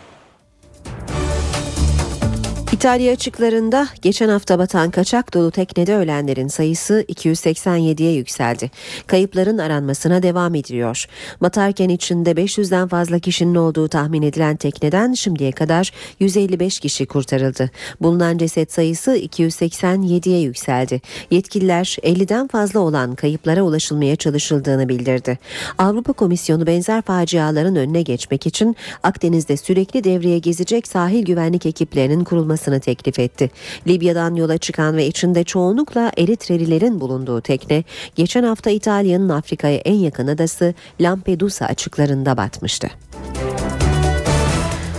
İtalya 2.75 3.13
açıklarında 3.13 3.87
geçen 4.01 4.29
hafta 4.29 4.59
batan 4.59 4.91
kaçak 4.91 5.33
dolu 5.33 5.51
teknede 5.51 5.95
ölenlerin 5.95 6.47
sayısı 6.47 7.05
287'ye 7.09 8.13
yükseldi. 8.13 8.71
Kayıpların 9.07 9.57
aranmasına 9.57 10.23
devam 10.23 10.55
ediliyor. 10.55 11.05
Batarken 11.41 11.89
içinde 11.89 12.31
500'den 12.31 12.87
fazla 12.87 13.19
kişinin 13.19 13.55
olduğu 13.55 13.87
tahmin 13.87 14.21
edilen 14.21 14.55
tekneden 14.55 15.13
şimdiye 15.13 15.51
kadar 15.51 15.91
155 16.19 16.79
kişi 16.79 17.05
kurtarıldı. 17.05 17.69
Bulunan 18.01 18.37
ceset 18.37 18.73
sayısı 18.73 19.17
287'ye 19.17 20.41
yükseldi. 20.41 21.01
Yetkililer 21.31 21.97
50'den 22.03 22.47
fazla 22.47 22.79
olan 22.79 23.15
kayıplara 23.15 23.61
ulaşılmaya 23.61 24.15
çalışıldığını 24.15 24.89
bildirdi. 24.89 25.39
Avrupa 25.77 26.13
Komisyonu 26.13 26.67
benzer 26.67 27.01
faciaların 27.01 27.75
önüne 27.75 28.01
geçmek 28.01 28.47
için 28.47 28.75
Akdeniz'de 29.03 29.57
sürekli 29.57 30.03
devreye 30.03 30.39
gezecek 30.39 30.87
sahil 30.87 31.25
güvenlik 31.25 31.65
ekiplerinin 31.65 32.23
kurulması 32.23 32.64
yapılmasını 32.65 32.79
teklif 32.79 33.19
etti. 33.19 33.49
Libya'dan 33.87 34.35
yola 34.35 34.57
çıkan 34.57 34.97
ve 34.97 35.07
içinde 35.07 35.43
çoğunlukla 35.43 36.11
Eritrelilerin 36.17 36.99
bulunduğu 36.99 37.41
tekne 37.41 37.83
geçen 38.15 38.43
hafta 38.43 38.69
İtalya'nın 38.69 39.29
Afrika'ya 39.29 39.77
en 39.85 39.93
yakın 39.93 40.27
adası 40.27 40.73
Lampedusa 41.01 41.65
açıklarında 41.65 42.37
batmıştı. 42.37 42.89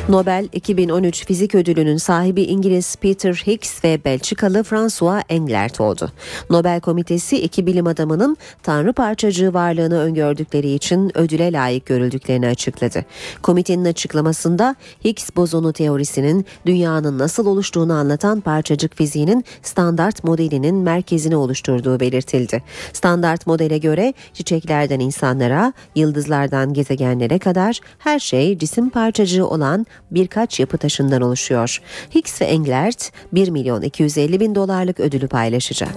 Nobel 0.09 0.49
2013 0.53 1.27
Fizik 1.27 1.55
Ödülü'nün 1.55 1.97
sahibi 1.97 2.43
İngiliz 2.43 2.97
Peter 2.97 3.43
Higgs 3.47 3.85
ve 3.85 4.05
Belçikalı 4.05 4.63
François 4.63 5.23
Englert 5.29 5.81
oldu. 5.81 6.13
Nobel 6.51 6.81
Komitesi 6.81 7.43
iki 7.43 7.67
bilim 7.67 7.87
adamının 7.87 8.37
tanrı 8.63 8.93
parçacığı 8.93 9.55
varlığını 9.55 9.99
öngördükleri 9.99 10.71
için 10.71 11.19
ödüle 11.19 11.53
layık 11.53 11.87
görüldüklerini 11.87 12.47
açıkladı. 12.47 13.05
Komitenin 13.43 13.85
açıklamasında 13.85 14.77
Higgs 15.05 15.31
bozonu 15.37 15.73
teorisinin 15.73 16.47
dünyanın 16.67 17.19
nasıl 17.19 17.47
oluştuğunu 17.47 17.93
anlatan 17.93 18.41
parçacık 18.41 18.97
fiziğinin 18.97 19.45
standart 19.63 20.25
modelinin 20.25 20.77
merkezini 20.77 21.37
oluşturduğu 21.37 22.01
belirtildi. 22.01 22.63
Standart 22.93 23.47
modele 23.47 23.79
göre 23.79 24.15
çiçeklerden 24.35 25.01
insanlara, 25.01 25.73
yıldızlardan 25.95 26.73
gezegenlere 26.75 27.39
kadar 27.39 27.81
her 27.99 28.19
şey 28.19 28.59
cisim 28.59 28.91
parçacığı 28.91 29.47
olan 29.47 29.87
birkaç 30.11 30.61
yapı 30.61 30.79
taşından 30.79 31.23
oluşuyor. 31.23 31.83
Higgs 32.15 32.41
ve 32.41 32.45
Englert 32.45 33.13
1 33.33 33.49
milyon 33.49 33.83
250 33.83 34.41
bin 34.41 34.55
dolarlık 34.55 35.01
ödülü 35.01 35.29
paylaşacak. 35.29 35.95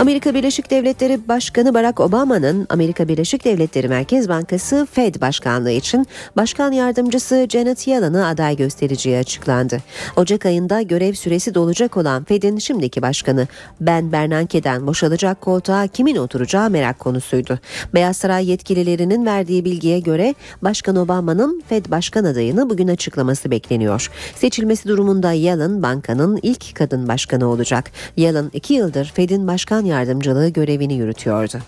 Amerika 0.00 0.34
Birleşik 0.34 0.70
Devletleri 0.70 1.28
Başkanı 1.28 1.74
Barack 1.74 2.00
Obama'nın 2.00 2.66
Amerika 2.70 3.08
Birleşik 3.08 3.44
Devletleri 3.44 3.88
Merkez 3.88 4.28
Bankası 4.28 4.86
Fed 4.92 5.20
Başkanlığı 5.20 5.70
için 5.70 6.06
Başkan 6.36 6.72
Yardımcısı 6.72 7.46
Janet 7.50 7.86
Yellen'ı 7.86 8.26
aday 8.26 8.56
göstereceği 8.56 9.18
açıklandı. 9.18 9.78
Ocak 10.16 10.46
ayında 10.46 10.82
görev 10.82 11.12
süresi 11.12 11.54
dolacak 11.54 11.96
olan 11.96 12.24
Fed'in 12.24 12.58
şimdiki 12.58 13.02
başkanı 13.02 13.48
Ben 13.80 14.12
Bernanke'den 14.12 14.86
boşalacak 14.86 15.40
koltuğa 15.40 15.86
kimin 15.86 16.16
oturacağı 16.16 16.70
merak 16.70 16.98
konusuydu. 16.98 17.58
Beyaz 17.94 18.16
Saray 18.16 18.50
yetkililerinin 18.50 19.26
verdiği 19.26 19.64
bilgiye 19.64 20.00
göre 20.00 20.34
Başkan 20.62 20.96
Obama'nın 20.96 21.62
Fed 21.68 21.86
Başkan 21.90 22.24
adayını 22.24 22.70
bugün 22.70 22.88
açıklaması 22.88 23.50
bekleniyor. 23.50 24.10
Seçilmesi 24.34 24.88
durumunda 24.88 25.32
Yellen 25.32 25.82
bankanın 25.82 26.38
ilk 26.42 26.74
kadın 26.76 27.08
başkanı 27.08 27.46
olacak. 27.46 27.90
Yellen 28.16 28.50
iki 28.52 28.74
yıldır 28.74 29.12
Fed'in 29.14 29.46
başkan 29.46 29.89
yardımcılığı 29.90 30.48
görevini 30.48 30.94
yürütüyordu. 30.94 31.58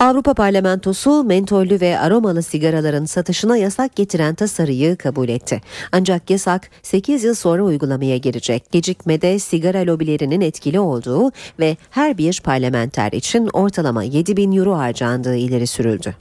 Avrupa 0.00 0.34
Parlamentosu 0.34 1.24
mentollü 1.24 1.80
ve 1.80 1.98
aromalı 1.98 2.42
sigaraların 2.42 3.04
satışına 3.04 3.56
yasak 3.56 3.96
getiren 3.96 4.34
tasarıyı 4.34 4.96
kabul 4.96 5.28
etti. 5.28 5.60
Ancak 5.92 6.30
yasak 6.30 6.70
8 6.82 7.24
yıl 7.24 7.34
sonra 7.34 7.62
uygulamaya 7.62 8.16
girecek. 8.16 8.64
Gecikmede 8.72 9.38
sigara 9.38 9.86
lobilerinin 9.86 10.40
etkili 10.40 10.80
olduğu 10.80 11.32
ve 11.60 11.76
her 11.90 12.18
bir 12.18 12.40
parlamenter 12.44 13.12
için 13.12 13.48
ortalama 13.52 14.02
7 14.02 14.36
bin 14.36 14.52
euro 14.52 14.78
harcandığı 14.78 15.36
ileri 15.36 15.66
sürüldü. 15.66 16.14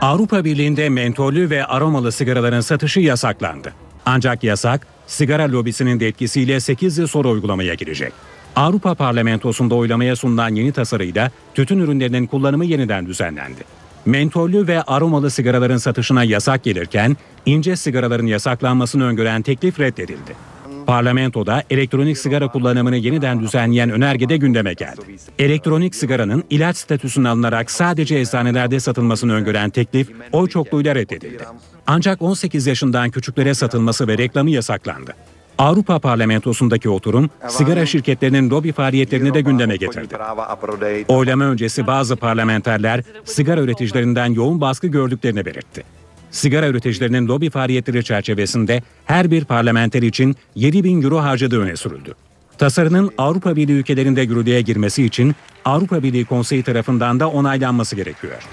Avrupa 0.00 0.44
Birliği'nde 0.44 0.88
mentollü 0.88 1.50
ve 1.50 1.64
aromalı 1.64 2.12
sigaraların 2.12 2.60
satışı 2.60 3.00
yasaklandı. 3.00 3.72
Ancak 4.06 4.44
yasak 4.44 4.86
sigara 5.06 5.52
lobisinin 5.52 6.00
de 6.00 6.08
etkisiyle 6.08 6.60
8 6.60 6.98
yıl 6.98 7.06
sonra 7.06 7.28
uygulamaya 7.28 7.74
girecek. 7.74 8.12
Avrupa 8.56 8.94
Parlamentosu'nda 8.94 9.74
oylamaya 9.74 10.16
sunulan 10.16 10.54
yeni 10.54 10.72
tasarıyla 10.72 11.30
tütün 11.54 11.78
ürünlerinin 11.78 12.26
kullanımı 12.26 12.64
yeniden 12.64 13.06
düzenlendi. 13.06 13.64
Mentollü 14.06 14.66
ve 14.66 14.82
aromalı 14.82 15.30
sigaraların 15.30 15.76
satışına 15.76 16.24
yasak 16.24 16.64
gelirken 16.64 17.16
ince 17.46 17.76
sigaraların 17.76 18.26
yasaklanmasını 18.26 19.04
öngören 19.04 19.42
teklif 19.42 19.80
reddedildi. 19.80 20.36
Parlamentoda 20.86 21.62
elektronik 21.70 22.18
sigara 22.18 22.48
kullanımını 22.48 22.96
yeniden 22.96 23.40
düzenleyen 23.40 23.90
önergede 23.90 24.36
gündeme 24.36 24.72
geldi. 24.72 25.00
Elektronik 25.38 25.94
sigaranın 25.94 26.44
ilaç 26.50 26.76
statüsüne 26.76 27.28
alınarak 27.28 27.70
sadece 27.70 28.18
eczanelerde 28.18 28.80
satılmasını 28.80 29.32
öngören 29.32 29.70
teklif 29.70 30.08
oy 30.32 30.48
çokluğuyla 30.48 30.94
reddedildi. 30.94 31.44
Ancak 31.86 32.22
18 32.22 32.66
yaşından 32.66 33.10
küçüklere 33.10 33.54
satılması 33.54 34.08
ve 34.08 34.18
reklamı 34.18 34.50
yasaklandı. 34.50 35.14
Avrupa 35.58 35.98
Parlamentosu'ndaki 35.98 36.88
oturum 36.88 37.30
sigara 37.48 37.86
şirketlerinin 37.86 38.50
lobi 38.50 38.72
faaliyetlerini 38.72 39.34
de 39.34 39.40
gündeme 39.40 39.76
getirdi. 39.76 40.16
Oylama 41.08 41.44
öncesi 41.44 41.86
bazı 41.86 42.16
parlamenterler 42.16 43.02
sigara 43.24 43.60
üreticilerinden 43.60 44.32
yoğun 44.32 44.60
baskı 44.60 44.86
gördüklerini 44.86 45.44
belirtti. 45.44 45.84
Sigara 46.30 46.68
üreticilerinin 46.68 47.28
lobi 47.28 47.50
faaliyetleri 47.50 48.04
çerçevesinde 48.04 48.82
her 49.04 49.30
bir 49.30 49.44
parlamenter 49.44 50.02
için 50.02 50.36
7 50.54 50.84
bin 50.84 51.02
euro 51.02 51.18
harcadığı 51.18 51.60
öne 51.60 51.76
sürüldü. 51.76 52.14
Tasarının 52.58 53.10
Avrupa 53.18 53.56
Birliği 53.56 53.72
ülkelerinde 53.72 54.20
yürürlüğe 54.20 54.60
girmesi 54.60 55.04
için 55.04 55.34
Avrupa 55.64 56.02
Birliği 56.02 56.24
Konseyi 56.24 56.62
tarafından 56.62 57.20
da 57.20 57.28
onaylanması 57.28 57.96
gerekiyor. 57.96 58.48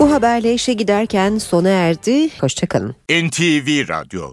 Bu 0.00 0.12
haberle 0.12 0.54
işe 0.54 0.72
giderken 0.72 1.38
sona 1.38 1.68
erdi. 1.68 2.30
Hoşçakalın. 2.40 2.94
NTV 3.10 3.88
Radyo 3.88 4.32